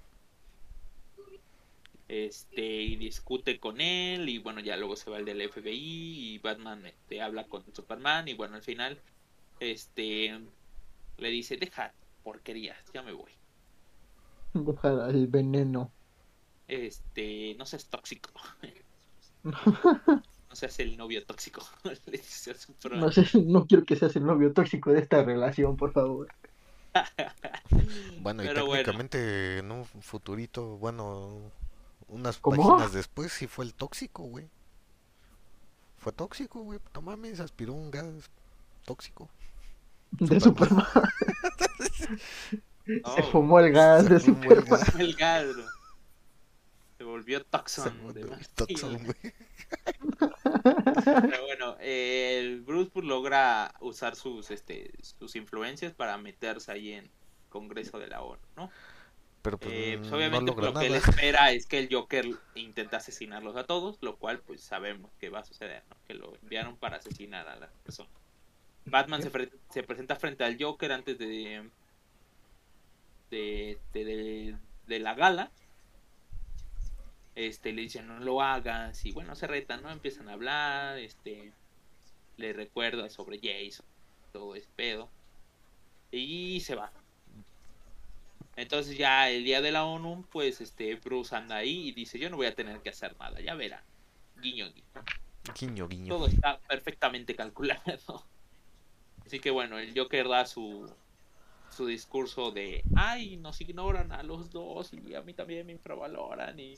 Este 2.08 2.62
y 2.66 2.96
discute 2.96 3.60
con 3.60 3.82
él 3.82 4.30
y 4.30 4.38
bueno 4.38 4.62
ya 4.62 4.78
luego 4.78 4.96
se 4.96 5.10
va 5.10 5.18
el 5.18 5.26
del 5.26 5.50
FBI 5.50 6.34
y 6.34 6.38
Batman 6.40 6.86
este, 6.86 7.22
habla 7.22 7.46
con 7.48 7.64
Superman 7.74 8.28
y 8.28 8.34
bueno 8.34 8.56
al 8.56 8.64
final 8.64 9.00
este 9.60 10.40
le 11.18 11.30
dice 11.30 11.58
deja 11.58 11.94
porquerías 12.24 12.78
ya 12.94 13.02
me 13.02 13.12
voy 13.12 13.32
Deja 14.54 15.10
el 15.10 15.28
veneno. 15.28 15.92
este 16.68 17.56
no 17.58 17.66
seas 17.66 17.88
tóxico 17.88 18.32
no 19.44 20.56
seas 20.56 20.80
el 20.80 20.98
novio 20.98 21.26
tóxico 21.26 21.62
le 21.84 22.18
dice 22.18 22.52
a 22.52 22.56
Superman. 22.56 23.02
No 23.02 23.12
sé, 23.12 23.26
no 23.42 23.66
quiero 23.66 23.86
que 23.86 23.96
seas 23.96 24.16
el 24.16 24.26
novio 24.26 24.54
tóxico 24.54 24.92
de 24.92 25.00
esta 25.00 25.24
relación, 25.24 25.78
por 25.78 25.92
favor. 25.94 26.28
Bueno, 28.22 28.44
y 28.44 28.48
bueno. 28.48 28.72
técnicamente 28.72 29.60
en 29.60 29.72
un 29.72 29.86
futurito, 29.86 30.78
bueno, 30.78 31.52
unas 32.08 32.38
¿Cómo? 32.40 32.58
páginas 32.76 32.94
después 32.94 33.32
sí 33.34 33.48
fue 33.48 33.66
el 33.66 33.74
tóxico, 33.74 34.24
güey. 34.24 34.50
Fue 35.98 36.12
tóxico, 36.12 36.62
güey. 36.62 36.80
No 36.94 37.02
mames, 37.02 37.40
aspiró 37.40 37.74
un 37.74 37.92
gas 37.92 38.30
tóxico. 38.86 39.30
De 40.12 40.40
Superman. 40.40 40.86
Superman. 40.86 41.10
No, 42.86 43.16
Se 43.16 43.24
fumó 43.24 43.60
el 43.60 43.74
gas 43.74 44.08
de 44.08 44.18
Se 44.20 44.32
fumó 44.34 44.44
el 44.54 44.64
Superman. 44.64 44.80
gas. 44.80 44.96
el 44.96 45.14
gas, 45.16 45.46
bro. 45.54 45.66
se 46.98 47.04
volvió 47.04 47.40
Se 47.40 47.44
Toxon 47.44 48.02
volvió 48.02 48.24
de 48.24 48.30
Bastille. 48.30 48.56
Toxon, 48.56 49.04
güey. 49.04 49.34
Pero 50.64 51.46
bueno, 51.46 51.76
eh, 51.82 52.40
el 52.40 52.62
Bruce 52.62 52.90
pues, 52.94 53.06
logra 53.06 53.74
usar 53.82 54.16
sus 54.16 54.52
este 54.52 54.92
sus 55.02 55.36
influencias 55.36 55.94
para 55.94 56.18
meterse 56.18 56.72
ahí 56.72 56.94
en 56.94 57.12
Congreso 57.50 58.00
de 58.00 58.08
la 58.08 58.22
ONU, 58.22 58.40
¿no? 58.56 58.70
Pero 59.42 59.60
pues, 59.60 59.74
Eh, 59.76 59.98
pues, 60.00 60.12
obviamente 60.12 60.54
lo 60.58 60.74
que 60.74 60.88
él 60.88 60.96
espera 60.96 61.52
es 61.52 61.66
que 61.68 61.80
el 61.80 61.90
Joker 61.92 62.26
intenta 62.56 62.98
asesinarlos 62.98 63.56
a 63.56 63.66
todos, 63.66 63.98
lo 64.02 64.18
cual 64.18 64.40
pues 64.42 64.62
sabemos 64.62 65.12
que 65.20 65.30
va 65.30 65.40
a 65.40 65.46
suceder, 65.46 65.84
¿no? 65.90 65.96
Que 66.08 66.14
lo 66.14 66.36
enviaron 66.42 66.78
para 66.78 66.98
asesinar 66.98 67.48
a 67.48 67.56
las 67.58 67.72
personas. 67.84 68.12
Batman 68.86 69.22
se, 69.22 69.32
fre- 69.32 69.52
se 69.70 69.84
presenta 69.84 70.16
frente 70.18 70.44
al 70.46 70.58
Joker 70.62 70.92
antes 70.94 71.18
de 71.20 71.70
de, 73.30 73.80
de, 73.94 74.06
de- 74.06 74.58
de 74.88 75.00
la 75.00 75.14
gala. 75.16 75.52
Este 77.36 77.72
le 77.72 77.84
dicen 77.84 78.08
no 78.08 78.20
lo 78.20 78.42
hagas 78.42 79.06
y 79.06 79.12
bueno 79.14 79.36
se 79.36 79.48
retan, 79.48 79.82
¿no? 79.84 79.92
Empiezan 79.92 80.28
a 80.30 80.34
hablar, 80.34 80.98
este 80.98 81.54
le 82.38 82.54
recuerda 82.54 83.10
sobre 83.10 83.40
Jason, 83.42 83.86
todo 84.34 84.56
ese 84.56 84.70
pedo. 84.76 85.10
Y 86.12 86.60
se 86.62 86.76
va. 86.76 86.92
Entonces 88.58 88.98
ya 88.98 89.30
el 89.30 89.46
día 89.46 89.62
de 89.62 89.72
la 89.72 89.86
ONU, 89.86 90.26
pues 90.30 90.60
este 90.60 90.96
Bruce 90.96 91.36
anda 91.36 91.56
ahí 91.56 91.88
y 91.88 91.92
dice, 91.94 92.20
yo 92.20 92.30
no 92.30 92.36
voy 92.36 92.48
a 92.48 92.56
tener 92.56 92.82
que 92.82 92.90
hacer 92.90 93.16
nada, 93.18 93.40
ya 93.40 93.56
verán. 93.56 93.84
Guiño, 94.42 94.70
guiño. 94.74 94.88
Guiño, 95.58 95.88
guiño. 95.88 96.08
Todo 96.10 96.28
está 96.28 96.60
perfectamente 96.68 97.36
calculado. 97.36 98.26
Así 99.26 99.40
que 99.40 99.52
bueno, 99.52 99.80
el 99.80 99.98
Joker 99.98 100.28
da 100.28 100.46
su 100.46 100.90
su 101.70 101.86
discurso 101.86 102.52
de, 102.52 102.84
ay, 102.96 103.38
nos 103.38 103.62
ignoran 103.62 104.12
a 104.12 104.24
los 104.24 104.50
dos 104.50 104.92
y 104.94 105.16
a 105.16 105.22
mí 105.22 105.34
también 105.34 105.66
me 105.68 105.74
infravaloran 105.74 106.60
y, 106.60 106.76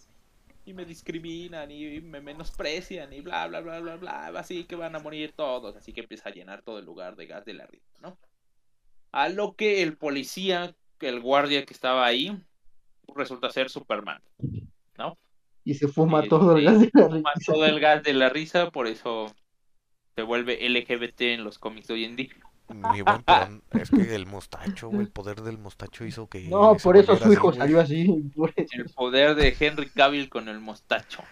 y 0.65 0.73
me 0.73 0.85
discriminan 0.85 1.71
y 1.71 2.01
me 2.01 2.21
menosprecian 2.21 3.13
y 3.13 3.21
bla, 3.21 3.47
bla, 3.47 3.61
bla, 3.61 3.79
bla, 3.79 3.95
bla, 3.95 4.27
así 4.39 4.65
que 4.65 4.75
van 4.75 4.95
a 4.95 4.99
morir 4.99 5.33
todos. 5.33 5.75
Así 5.75 5.93
que 5.93 6.01
empieza 6.01 6.29
a 6.29 6.33
llenar 6.33 6.61
todo 6.63 6.79
el 6.79 6.85
lugar 6.85 7.15
de 7.15 7.27
gas 7.27 7.45
de 7.45 7.53
la 7.53 7.65
risa, 7.67 7.93
¿no? 8.01 8.17
A 9.11 9.29
lo 9.29 9.55
que 9.55 9.81
el 9.81 9.97
policía, 9.97 10.75
el 11.07 11.19
guardia 11.21 11.65
que 11.65 11.73
estaba 11.73 12.05
ahí, 12.05 12.37
resulta 13.15 13.49
ser 13.51 13.69
Superman, 13.69 14.21
¿no? 14.97 15.17
Y 15.63 15.73
se 15.75 15.87
fuma 15.87 16.23
Sí, 16.23 16.29
todo 16.29 16.55
el 16.57 16.65
gas 16.65 16.79
de 16.79 16.89
la 16.93 17.09
Fuma 17.09 17.31
risa. 17.35 17.53
todo 17.53 17.65
el 17.65 17.79
gas 17.79 18.03
de 18.03 18.13
la 18.13 18.29
risa, 18.29 18.71
por 18.71 18.87
eso 18.87 19.33
se 20.15 20.23
vuelve 20.23 20.67
LGBT 20.67 21.21
en 21.21 21.43
los 21.43 21.59
cómics 21.59 21.87
de 21.87 21.93
hoy 21.93 22.05
en 22.05 22.15
día. 22.15 22.33
Mi 22.69 23.01
buen, 23.01 23.23
pero 23.23 23.83
es 23.83 23.89
que 23.89 24.13
el 24.13 24.27
mostacho, 24.27 24.91
el 24.91 25.09
poder 25.09 25.41
del 25.41 25.57
mostacho 25.57 26.05
hizo 26.05 26.27
que. 26.27 26.41
No, 26.49 26.75
por 26.77 26.97
eso 26.97 27.17
su 27.17 27.33
hijo 27.33 27.51
salió 27.51 27.79
así. 27.79 28.05
por 28.35 28.53
eso. 28.55 28.69
El 28.77 28.85
poder 28.93 29.35
de 29.35 29.55
Henry 29.59 29.89
Cavill 29.89 30.29
con 30.29 30.47
el 30.49 30.59
mostacho. 30.59 31.23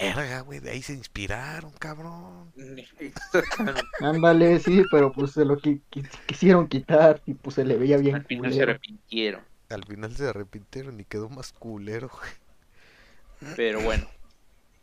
Verga, 0.00 0.40
güey, 0.40 0.60
de 0.60 0.70
ahí 0.70 0.82
se 0.82 0.92
inspiraron, 0.92 1.72
cabrón. 1.78 2.52
Ándale, 4.00 4.58
sí, 4.60 4.82
pero 4.90 5.12
pues 5.12 5.32
se 5.32 5.44
lo 5.44 5.58
qui- 5.58 5.80
qui- 5.90 6.08
quisieron 6.26 6.68
quitar 6.68 7.20
y 7.26 7.34
pues 7.34 7.54
se 7.56 7.64
le 7.64 7.76
veía 7.76 7.96
bien 7.98 8.16
Al 8.16 8.24
final 8.24 8.52
se 8.52 8.62
arrepintieron. 8.62 9.42
Al 9.70 9.84
final 9.84 10.14
se 10.16 10.28
arrepintieron 10.28 11.00
y 11.00 11.04
quedó 11.04 11.28
más 11.28 11.52
culero, 11.52 12.10
güey. 12.10 13.54
Pero 13.56 13.80
bueno, 13.80 14.06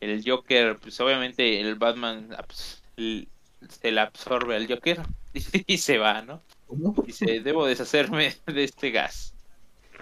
el 0.01 0.23
Joker, 0.25 0.77
pues 0.79 0.99
obviamente 0.99 1.61
el 1.61 1.75
Batman 1.75 2.29
abs- 2.31 2.81
l- 2.97 3.27
se 3.67 3.91
le 3.91 4.01
absorbe 4.01 4.55
al 4.55 4.67
Joker 4.67 5.01
y 5.67 5.77
se 5.77 5.97
va, 5.97 6.21
¿no? 6.21 6.41
¿Cómo? 6.67 6.93
Dice, 7.05 7.39
debo 7.41 7.65
deshacerme 7.65 8.35
de 8.45 8.63
este 8.63 8.91
gas. 8.91 9.33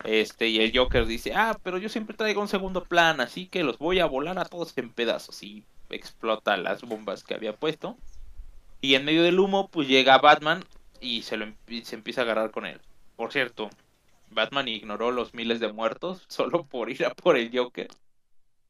Este, 0.04 0.48
y 0.48 0.60
el 0.60 0.78
Joker 0.78 1.06
dice, 1.06 1.34
ah, 1.34 1.58
pero 1.64 1.78
yo 1.78 1.90
siempre 1.90 2.16
traigo 2.16 2.42
un 2.42 2.48
segundo 2.48 2.84
plan, 2.84 3.20
así 3.22 3.48
que 3.48 3.64
los 3.64 3.78
voy 3.78 4.00
a 4.00 4.06
volar 4.06 4.38
a 4.40 4.46
todos 4.46 4.78
en 4.78 4.90
pedazos. 4.90 5.42
Y 5.44 5.64
explota 5.90 6.58
las 6.58 6.82
bombas 6.82 7.24
que 7.24 7.34
había 7.34 7.54
puesto. 7.54 7.98
Y 8.82 8.96
en 8.96 9.06
medio 9.06 9.24
del 9.24 9.40
humo, 9.40 9.70
pues 9.70 9.88
llega 9.88 10.18
Batman 10.20 10.64
y 11.02 11.24
se, 11.24 11.38
lo, 11.38 11.48
y 11.68 11.84
se 11.84 11.96
empieza 11.96 12.22
a 12.22 12.24
agarrar 12.26 12.52
con 12.52 12.66
él. 12.66 12.80
Por 13.16 13.32
cierto, 13.32 13.70
Batman 14.30 14.68
ignoró 14.68 15.12
los 15.12 15.34
miles 15.34 15.60
de 15.60 15.72
muertos 15.72 16.24
solo 16.28 16.66
por 16.66 16.90
ir 16.90 17.06
a 17.06 17.14
por 17.14 17.38
el 17.38 17.52
Joker. 17.56 17.88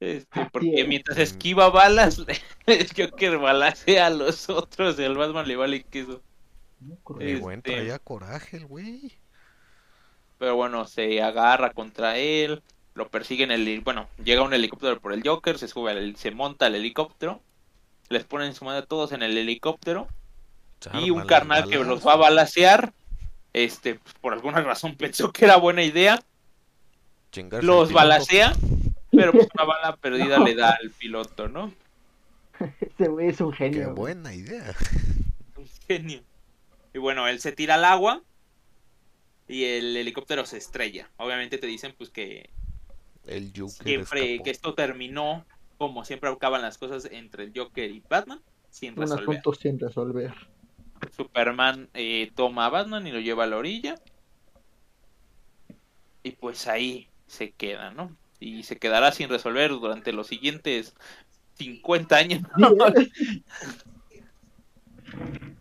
Este, 0.00 0.46
porque 0.52 0.84
mientras 0.86 1.18
esquiva 1.18 1.70
balas, 1.70 2.24
el 2.66 2.88
Joker 2.96 3.38
balacea 3.38 4.06
a 4.06 4.10
los 4.10 4.48
otros 4.48 4.98
y 4.98 5.04
al 5.04 5.16
Batman 5.16 5.48
le 5.48 5.56
vale 5.56 5.82
queso. 5.82 6.22
Buen 7.04 7.58
Este- 7.58 7.72
traía 7.72 7.98
coraje 7.98 8.58
el 8.58 8.66
güey. 8.66 9.17
Pero 10.38 10.54
bueno, 10.56 10.86
se 10.86 11.20
agarra 11.22 11.70
contra 11.72 12.16
él, 12.16 12.62
lo 12.94 13.08
persiguen 13.08 13.50
el 13.50 13.80
bueno, 13.80 14.08
llega 14.22 14.42
un 14.42 14.54
helicóptero 14.54 15.00
por 15.00 15.12
el 15.12 15.22
Joker, 15.26 15.58
se 15.58 15.68
sube 15.68 15.90
al, 15.90 16.16
se 16.16 16.30
monta 16.30 16.66
al 16.66 16.74
helicóptero, 16.76 17.40
les 18.08 18.24
ponen 18.24 18.54
su 18.54 18.64
madre 18.64 18.80
a 18.80 18.86
todos 18.86 19.12
en 19.12 19.22
el 19.22 19.36
helicóptero 19.36 20.08
y 20.94 21.10
un 21.10 21.26
carnal 21.26 21.68
que 21.68 21.78
los 21.78 22.06
va 22.06 22.12
a 22.12 22.16
balacear, 22.16 22.92
este, 23.52 23.96
pues, 23.96 24.14
por 24.20 24.32
alguna 24.32 24.60
razón 24.62 24.94
pensó 24.98 25.32
que 25.32 25.44
era 25.44 25.56
buena 25.56 25.82
idea, 25.82 26.22
Chingarse 27.32 27.66
los 27.66 27.92
balacea, 27.92 28.54
pero 29.10 29.32
pues 29.32 29.48
una 29.54 29.64
bala 29.64 29.96
perdida 29.96 30.38
No. 30.38 30.44
le 30.46 30.54
da 30.54 30.70
al 30.80 30.90
piloto, 30.90 31.48
¿no? 31.48 31.72
Ese 32.80 33.08
güey 33.08 33.28
es 33.28 33.40
un 33.40 33.50
Qué 33.52 33.56
genio. 33.70 33.84
güey. 33.86 33.96
buena 34.14 34.34
idea. 34.34 34.74
Un 35.56 35.66
genio. 35.86 36.22
Y 36.94 36.98
bueno, 36.98 37.28
él 37.28 37.38
se 37.40 37.52
tira 37.52 37.74
al 37.74 37.84
agua 37.84 38.22
y 39.48 39.64
el 39.64 39.96
helicóptero 39.96 40.44
se 40.46 40.58
estrella. 40.58 41.10
Obviamente 41.16 41.58
te 41.58 41.66
dicen 41.66 41.94
pues 41.96 42.10
que 42.10 42.50
El 43.26 43.52
Joker 43.56 43.84
siempre 43.84 44.20
escapó. 44.32 44.44
que 44.44 44.50
esto 44.50 44.74
terminó, 44.74 45.44
como 45.78 46.04
siempre 46.04 46.28
acaban 46.30 46.62
las 46.62 46.78
cosas 46.78 47.06
entre 47.10 47.44
el 47.44 47.52
Joker 47.54 47.90
y 47.90 48.00
Batman, 48.08 48.40
sin 48.70 48.94
Un 48.94 49.00
resolver. 49.00 49.38
asunto 49.38 49.54
sin 49.54 49.78
resolver. 49.78 50.34
Superman 51.16 51.88
eh, 51.94 52.30
toma 52.34 52.66
a 52.66 52.70
Batman 52.70 53.06
y 53.06 53.12
lo 53.12 53.20
lleva 53.20 53.44
a 53.44 53.46
la 53.46 53.56
orilla. 53.56 53.94
Y 56.22 56.32
pues 56.32 56.66
ahí 56.66 57.08
se 57.26 57.52
queda, 57.52 57.90
¿no? 57.90 58.14
Y 58.40 58.64
se 58.64 58.78
quedará 58.78 59.12
sin 59.12 59.28
resolver 59.28 59.70
durante 59.70 60.12
los 60.12 60.26
siguientes 60.26 60.94
50 61.54 62.16
años. 62.16 62.42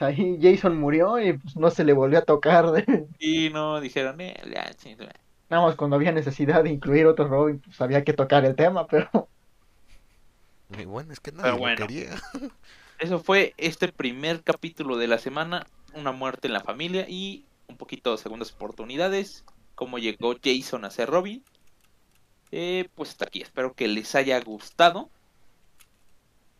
Pues 0.00 0.16
ahí 0.18 0.38
Jason 0.40 0.80
murió 0.80 1.20
y 1.20 1.34
pues 1.34 1.56
no 1.56 1.70
se 1.70 1.84
le 1.84 1.92
volvió 1.92 2.20
a 2.20 2.22
tocar. 2.22 2.70
de- 2.72 3.06
Y 3.18 3.50
no 3.50 3.80
dijeron, 3.82 4.18
eh, 4.22 4.34
Nada 5.50 5.66
más 5.66 5.74
cuando 5.74 5.96
había 5.96 6.10
necesidad 6.10 6.64
de 6.64 6.70
incluir 6.70 7.04
otro 7.06 7.28
Robin, 7.28 7.60
pues 7.60 7.78
había 7.82 8.02
que 8.02 8.14
tocar 8.14 8.46
el 8.46 8.56
tema, 8.56 8.86
pero 8.86 9.10
Mi 10.70 10.86
buen, 10.86 11.10
es 11.10 11.20
que 11.20 11.32
nadie 11.32 11.42
Pero 11.42 11.54
lo 11.56 11.60
bueno. 11.60 11.86
quería. 11.86 12.10
Eso 12.98 13.18
fue 13.18 13.52
este 13.58 13.92
primer 13.92 14.42
capítulo 14.42 14.96
de 14.96 15.06
la 15.06 15.18
semana, 15.18 15.66
una 15.94 16.12
muerte 16.12 16.46
en 16.46 16.54
la 16.54 16.60
familia 16.60 17.04
y 17.06 17.44
un 17.68 17.76
poquito 17.76 18.12
de 18.12 18.18
segundas 18.18 18.52
oportunidades, 18.52 19.44
cómo 19.74 19.98
llegó 19.98 20.34
Jason 20.42 20.86
a 20.86 20.90
ser 20.90 21.10
Robin. 21.10 21.44
Eh, 22.52 22.88
pues 22.94 23.10
hasta 23.10 23.26
aquí, 23.26 23.42
espero 23.42 23.74
que 23.74 23.86
les 23.86 24.14
haya 24.14 24.40
gustado. 24.40 25.10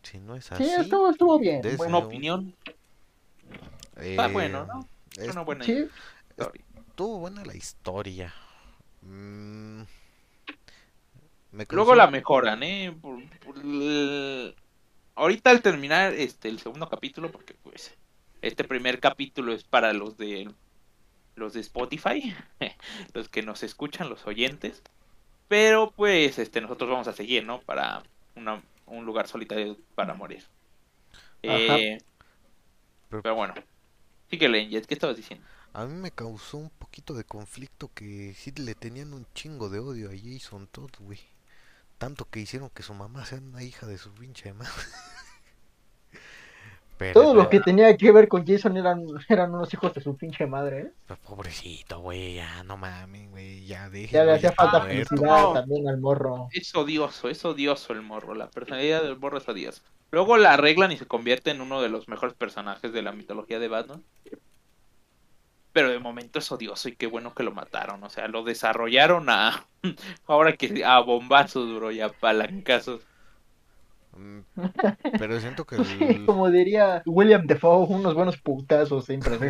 Si 0.02 0.18
no 0.18 0.34
es 0.34 0.46
sí, 0.46 0.52
así. 0.52 0.64
estuvo, 0.82 1.10
estuvo 1.10 1.38
bien. 1.38 1.62
Bueno, 1.78 1.98
Una 2.00 2.34
un- 2.34 2.54
opinión, 4.00 4.04
eh, 4.04 4.10
está 4.10 4.28
bueno, 4.28 4.64
¿no? 4.66 4.88
Es 5.16 5.28
es- 5.28 5.28
una 5.28 5.42
buena 5.42 5.64
sí, 5.64 5.72
historia. 5.72 6.64
Estuvo 6.88 7.18
buena 7.18 7.44
la 7.44 7.54
historia. 7.54 8.34
Mm, 9.02 9.82
me 11.52 11.66
Luego 11.68 11.94
la 11.94 12.06
mejoran, 12.08 12.62
¿eh? 12.62 12.92
Por- 13.00 13.22
por 13.40 13.58
el- 13.58 14.54
Ahorita 15.16 15.50
al 15.50 15.62
terminar 15.62 16.14
este 16.14 16.48
el 16.48 16.60
segundo 16.60 16.88
capítulo, 16.88 17.30
porque 17.32 17.54
pues 17.54 17.94
este 18.42 18.64
primer 18.64 19.00
capítulo 19.00 19.52
es 19.52 19.64
para 19.64 19.92
los 19.92 20.16
de 20.18 20.50
los 21.36 21.54
de 21.54 21.60
Spotify, 21.60 22.34
los 23.14 23.28
que 23.28 23.42
nos 23.42 23.62
escuchan, 23.64 24.10
los 24.10 24.26
oyentes. 24.26 24.82
Pero 25.48 25.92
pues 25.92 26.38
este 26.38 26.60
nosotros 26.62 26.90
vamos 26.90 27.08
a 27.08 27.12
seguir, 27.14 27.44
¿no? 27.46 27.60
Para 27.62 28.02
una- 28.36 28.62
un 28.86 29.04
lugar 29.06 29.28
solitario 29.28 29.76
para 29.96 30.14
morir. 30.14 30.44
Ajá. 31.46 31.78
Eh, 31.78 31.98
pero 33.08 33.34
bueno. 33.34 33.54
Síguele, 34.30 34.68
¿qué 34.68 34.94
estabas 34.94 35.16
diciendo? 35.16 35.44
A 35.72 35.86
mí 35.86 35.94
me 35.94 36.12
causó 36.12 36.58
un 36.58 36.70
poquito 36.70 37.14
de 37.14 37.24
conflicto 37.24 37.90
que 37.92 38.32
sí 38.34 38.52
le 38.52 38.76
tenían 38.76 39.12
un 39.12 39.26
chingo 39.34 39.68
de 39.68 39.80
odio 39.80 40.08
a 40.08 40.14
Jason 40.16 40.68
Todd, 40.68 40.90
güey. 41.00 41.18
Tanto 41.98 42.28
que 42.30 42.38
hicieron 42.38 42.70
que 42.70 42.84
su 42.84 42.94
mamá 42.94 43.26
sea 43.26 43.38
una 43.38 43.64
hija 43.64 43.86
de 43.88 43.98
su 43.98 44.12
pinche 44.12 44.52
madre. 44.52 44.70
Pero 47.00 47.14
Todo 47.14 47.34
lo 47.34 47.42
no, 47.44 47.48
que 47.48 47.60
tenía 47.60 47.96
que 47.96 48.12
ver 48.12 48.28
con 48.28 48.46
Jason 48.46 48.76
eran, 48.76 49.06
eran 49.26 49.54
unos 49.54 49.72
hijos 49.72 49.94
de 49.94 50.02
su 50.02 50.18
pinche 50.18 50.46
madre, 50.46 50.80
¿eh? 50.80 50.92
pues, 51.06 51.18
pobrecito, 51.20 52.00
güey, 52.00 52.34
ya 52.34 52.62
no 52.64 52.76
mames, 52.76 53.30
güey, 53.30 53.64
ya 53.64 53.88
deje. 53.88 54.12
Ya 54.12 54.24
le 54.24 54.32
hacía 54.32 54.52
falta 54.52 54.82
felicidad 54.82 55.22
No. 55.22 55.52
también 55.54 55.88
al 55.88 55.98
morro. 55.98 56.48
Es 56.52 56.74
odioso, 56.74 57.30
es 57.30 57.42
odioso 57.42 57.94
el 57.94 58.02
morro. 58.02 58.34
La 58.34 58.50
personalidad 58.50 59.02
del 59.02 59.18
morro 59.18 59.38
es 59.38 59.48
odiosa. 59.48 59.80
Luego 60.10 60.36
la 60.36 60.52
arreglan 60.52 60.92
y 60.92 60.98
se 60.98 61.06
convierte 61.06 61.50
en 61.50 61.62
uno 61.62 61.80
de 61.80 61.88
los 61.88 62.06
mejores 62.06 62.34
personajes 62.34 62.92
de 62.92 63.00
la 63.00 63.12
mitología 63.12 63.58
de 63.58 63.68
Batman. 63.68 64.04
Pero 65.72 65.88
de 65.88 66.00
momento 66.00 66.40
es 66.40 66.52
odioso 66.52 66.88
y 66.90 66.96
qué 66.96 67.06
bueno 67.06 67.32
que 67.32 67.44
lo 67.44 67.52
mataron. 67.52 68.02
O 68.04 68.10
sea, 68.10 68.28
lo 68.28 68.42
desarrollaron 68.42 69.30
a. 69.30 69.66
Ahora 70.26 70.54
que 70.56 70.84
a 70.84 70.98
bombazos, 70.98 71.74
bro, 71.76 71.92
y 71.92 72.00
a 72.02 72.10
palancazos. 72.10 73.06
Mm, 74.16 74.40
Pero 75.18 75.40
siento 75.40 75.64
que 75.64 75.76
Sí, 75.84 75.96
el... 76.00 76.26
como 76.26 76.50
diría 76.50 77.02
William 77.06 77.46
Defoe, 77.46 77.86
unos 77.86 78.14
buenos 78.14 78.36
putazos 78.38 79.04
siempre. 79.04 79.38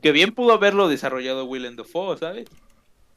Que 0.00 0.10
bien 0.12 0.34
pudo 0.34 0.54
haberlo 0.54 0.88
desarrollado 0.88 1.44
Willem 1.44 1.76
Dafoe, 1.76 2.16
¿sabes? 2.16 2.46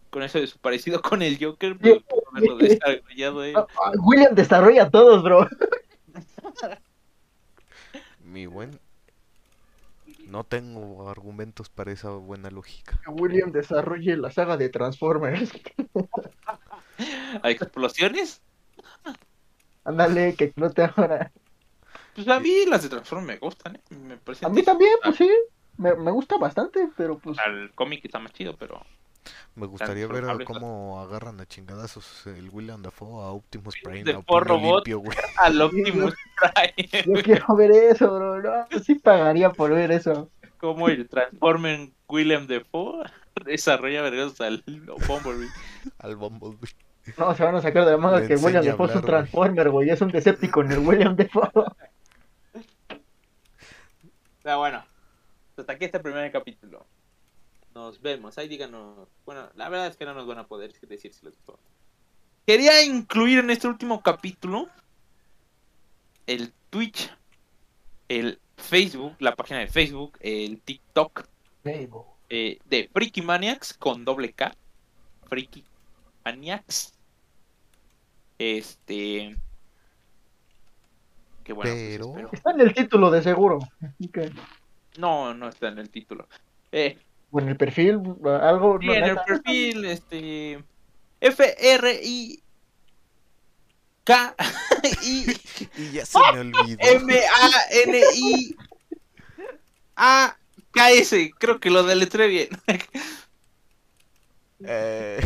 Con 0.09 0.23
eso 0.23 0.39
de 0.39 0.47
su 0.47 0.57
parecido 0.59 1.01
con 1.01 1.21
el 1.21 1.37
Joker, 1.41 1.71
Sí. 1.73 1.79
pero 1.81 2.01
pudo 2.01 2.23
haberlo 2.31 2.57
desarrollado 2.57 3.43
él. 3.45 3.55
Ah, 3.81 3.91
William 4.03 4.35
desarrolla 4.35 4.83
a 4.83 4.89
todos, 4.89 5.23
bro. 5.23 5.47
Mi 8.25 8.45
buen... 8.45 8.77
No 10.27 10.43
tengo 10.43 11.09
argumentos 11.09 11.69
para 11.69 11.91
esa 11.91 12.09
buena 12.11 12.51
lógica. 12.51 12.99
William 13.07 13.51
desarrolle 13.51 14.17
la 14.17 14.29
saga 14.29 14.57
de 14.57 14.69
Transformers. 14.69 15.51
¿A 17.41 17.49
explosiones? 17.49 18.41
Ándale, 19.83 20.35
que 20.35 20.53
no 20.55 20.69
te 20.71 20.83
ahora. 20.83 21.31
Pues 22.15 22.27
a 22.27 22.39
mí 22.39 22.65
las 22.67 22.83
de 22.83 22.89
Transformers 22.89 23.27
me 23.27 23.37
gustan, 23.47 23.75
¿eh? 23.75 23.81
Me 23.95 24.17
parecen 24.17 24.47
A 24.47 24.49
mí 24.49 24.61
también, 24.63 24.91
pues 25.03 25.15
sí. 25.15 25.29
Me, 25.77 25.95
me 25.95 26.11
gusta 26.11 26.37
bastante, 26.37 26.89
pero 26.97 27.17
pues. 27.17 27.37
Al 27.39 27.71
cómic 27.73 28.03
está 28.03 28.19
más 28.19 28.33
chido, 28.33 28.55
pero 28.57 28.85
Me 29.55 29.65
gustaría 29.67 30.07
ver 30.07 30.25
a 30.29 30.37
cómo 30.39 30.99
agarran 31.01 31.39
a 31.39 31.45
chingadazos 31.45 32.27
el 32.27 32.49
William 32.49 32.81
Dafoe 32.81 33.23
a 33.23 33.29
Optimus 33.31 33.75
Prime 33.81 34.03
De 34.03 34.13
a 34.13 34.39
robot. 34.39 34.85
limpio, 34.85 34.99
güey. 34.99 35.17
al 35.37 35.61
Optimus 35.61 36.13
Prime, 36.35 37.05
Yo 37.05 37.23
quiero 37.23 37.55
ver 37.55 37.71
eso, 37.71 38.13
bro. 38.13 38.41
No, 38.41 38.79
sí 38.83 38.95
pagaría 38.95 39.51
por 39.51 39.71
ver 39.71 39.91
eso. 39.91 40.29
como 40.57 40.89
el 40.89 41.07
Transformer 41.07 41.89
William 42.09 42.47
Defoe 42.47 43.05
desarrolla 43.45 44.01
vergas 44.01 44.39
al 44.41 44.63
Bumblebee. 45.07 45.47
Al 45.99 46.15
Bumblebee. 46.17 46.69
No, 47.17 47.35
se 47.35 47.43
van 47.43 47.55
a 47.55 47.61
sacar 47.61 47.85
de 47.85 47.91
la 47.91 47.97
manga 47.97 48.25
que 48.27 48.35
William 48.35 48.63
Defoe 48.63 48.87
es 48.89 48.95
un. 48.95 49.01
Transformer, 49.01 49.69
güey. 49.69 49.89
Es 49.89 50.01
un 50.01 50.09
Decepticon 50.11 50.71
el 50.71 50.79
William 50.79 51.15
Defoe. 51.15 51.49
Pero 54.43 54.57
bueno, 54.57 54.83
hasta 55.57 55.73
aquí 55.73 55.85
este 55.85 55.99
primer 55.99 56.31
capítulo. 56.31 56.85
Nos 57.75 58.01
vemos. 58.01 58.37
Ahí 58.37 58.47
díganos. 58.47 59.07
Bueno, 59.25 59.49
la 59.55 59.69
verdad 59.69 59.87
es 59.87 59.97
que 59.97 60.05
no 60.05 60.13
nos 60.13 60.25
van 60.25 60.39
a 60.39 60.47
poder 60.47 60.73
decir 60.73 61.13
si 61.13 61.25
les 61.25 61.35
gustó. 61.35 61.59
Quería 62.45 62.83
incluir 62.83 63.39
en 63.39 63.49
este 63.51 63.67
último 63.67 64.01
capítulo 64.01 64.67
el 66.25 66.51
Twitch, 66.69 67.11
el 68.07 68.39
Facebook, 68.57 69.15
la 69.19 69.35
página 69.35 69.59
de 69.59 69.67
Facebook, 69.67 70.17
el 70.19 70.61
TikTok 70.61 71.25
eh, 71.63 72.59
de 72.65 72.89
Freaky 72.91 73.21
Maniacs 73.21 73.73
con 73.73 74.05
doble 74.05 74.33
K. 74.33 74.55
Freaky 75.27 75.63
Maniacs. 76.25 76.93
Este. 78.39 79.35
Que 81.43 81.53
bueno, 81.53 81.71
pues 81.71 81.97
Pero- 81.97 82.29
Está 82.31 82.51
en 82.51 82.61
el 82.61 82.73
título 82.73 83.11
de 83.11 83.21
seguro. 83.21 83.59
No, 84.97 85.33
no 85.33 85.49
está 85.49 85.67
en 85.67 85.77
el 85.79 85.89
título. 85.89 86.27
Eh, 86.71 86.97
o 87.31 87.39
en 87.39 87.49
el 87.49 87.57
perfil, 87.57 87.99
algo. 88.41 88.79
Sí, 88.79 88.87
no, 88.87 88.93
en 88.93 89.03
el 89.03 89.17
perfil, 89.25 89.85
este. 89.85 90.63
F-R-I. 91.21 92.41
K. 94.03 94.35
I. 95.03 95.25
Y 95.77 95.91
ya 95.91 96.05
se 96.05 96.17
me 96.33 96.39
olvidó. 96.39 96.77
M-A-N-I. 96.81 98.55
A. 99.97 100.35
K-S. 100.71 101.31
Creo 101.37 101.59
que 101.59 101.69
lo 101.69 101.83
deletré 101.83 102.27
bien. 102.27 102.49
Eh, 104.65 105.19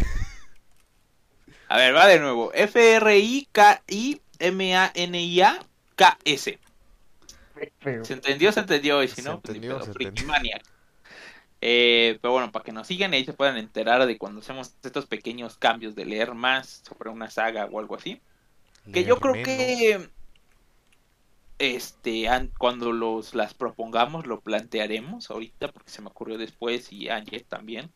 A 1.74 1.78
ver, 1.78 1.96
va 1.96 2.06
de 2.06 2.20
nuevo. 2.20 2.52
F-R-I-K-I-M-A-N-I-A. 2.54 4.20
K-S. 5.96 6.60
¿Se 8.04 8.14
entendió? 8.14 8.52
Se 8.52 8.60
entendió. 8.60 9.02
Y 9.02 9.08
si 9.08 9.24
no, 9.24 9.40
pues, 9.40 9.56
entendió, 9.56 9.80
Freaky. 9.80 10.24
Maniac. 10.24 10.62
Eh, 11.62 12.20
pero 12.22 12.34
bueno, 12.34 12.52
para 12.52 12.64
que 12.64 12.72
nos 12.74 12.86
sigan 12.86 13.12
y 13.14 13.18
ahí 13.18 13.26
se 13.26 13.34
puedan 13.34 13.58
enterar 13.58 14.06
de 14.06 14.20
cuando 14.20 14.42
hacemos 14.42 14.76
estos 14.84 15.08
pequeños 15.08 15.58
cambios 15.58 15.96
de 15.96 16.06
leer 16.06 16.36
más 16.36 16.84
sobre 16.88 17.10
una 17.10 17.32
saga 17.32 17.66
o 17.66 17.80
algo 17.80 17.96
así. 17.96 18.22
Que 18.92 19.04
yo 19.04 19.20
creo 19.20 19.34
menos. 19.34 19.48
que 19.48 20.10
este 21.58 22.30
an- 22.30 22.52
cuando 22.60 22.92
los 22.92 23.34
las 23.34 23.56
propongamos 23.56 24.28
lo 24.28 24.42
plantearemos 24.42 25.32
ahorita 25.32 25.72
porque 25.72 25.90
se 25.90 26.04
me 26.04 26.10
ocurrió 26.10 26.38
después 26.38 26.94
y 26.94 27.10
ayer 27.10 27.42
también. 27.50 27.90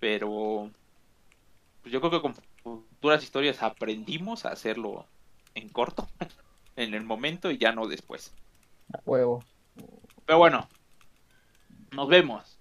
Pero 0.00 0.70
pues 1.82 1.92
yo 1.92 2.00
creo 2.00 2.10
que 2.10 2.20
con 2.20 2.34
futuras 2.98 3.22
historias 3.22 3.62
aprendimos 3.62 4.44
a 4.44 4.50
hacerlo 4.50 5.06
en 5.54 5.68
corto, 5.68 6.08
en 6.76 6.94
el 6.94 7.04
momento 7.04 7.50
y 7.50 7.58
ya 7.58 7.72
no 7.72 7.86
después. 7.86 8.32
A 8.92 9.00
huevo. 9.06 9.44
Pero 10.26 10.38
bueno, 10.38 10.68
nos 11.92 12.08
vemos. 12.08 12.58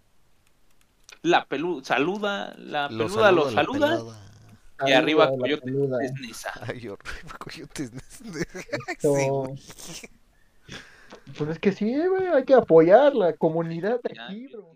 La 1.24 1.46
peluda 1.46 1.84
saluda, 1.84 2.54
la 2.58 2.90
Lo 2.90 3.08
peluda 3.08 3.32
lo 3.32 3.46
la 3.46 3.52
saluda 3.52 3.88
pelada. 3.98 4.22
y 4.88 4.92
arriba 4.94 5.26
Saluda, 5.26 5.40
Coyote 5.42 5.66
saluda. 5.66 5.98
es 6.06 6.14
Nesa. 6.14 6.52
Ay. 6.62 6.88
Pues 11.38 11.50
es 11.52 11.60
que 11.60 11.72
sí, 11.74 11.94
güey, 12.08 12.28
hay 12.28 12.46
que 12.46 12.54
apoyar 12.54 13.14
la 13.14 13.34
comunidad 13.34 14.00
de 14.02 14.20
aquí, 14.22 14.48
bro. 14.48 14.72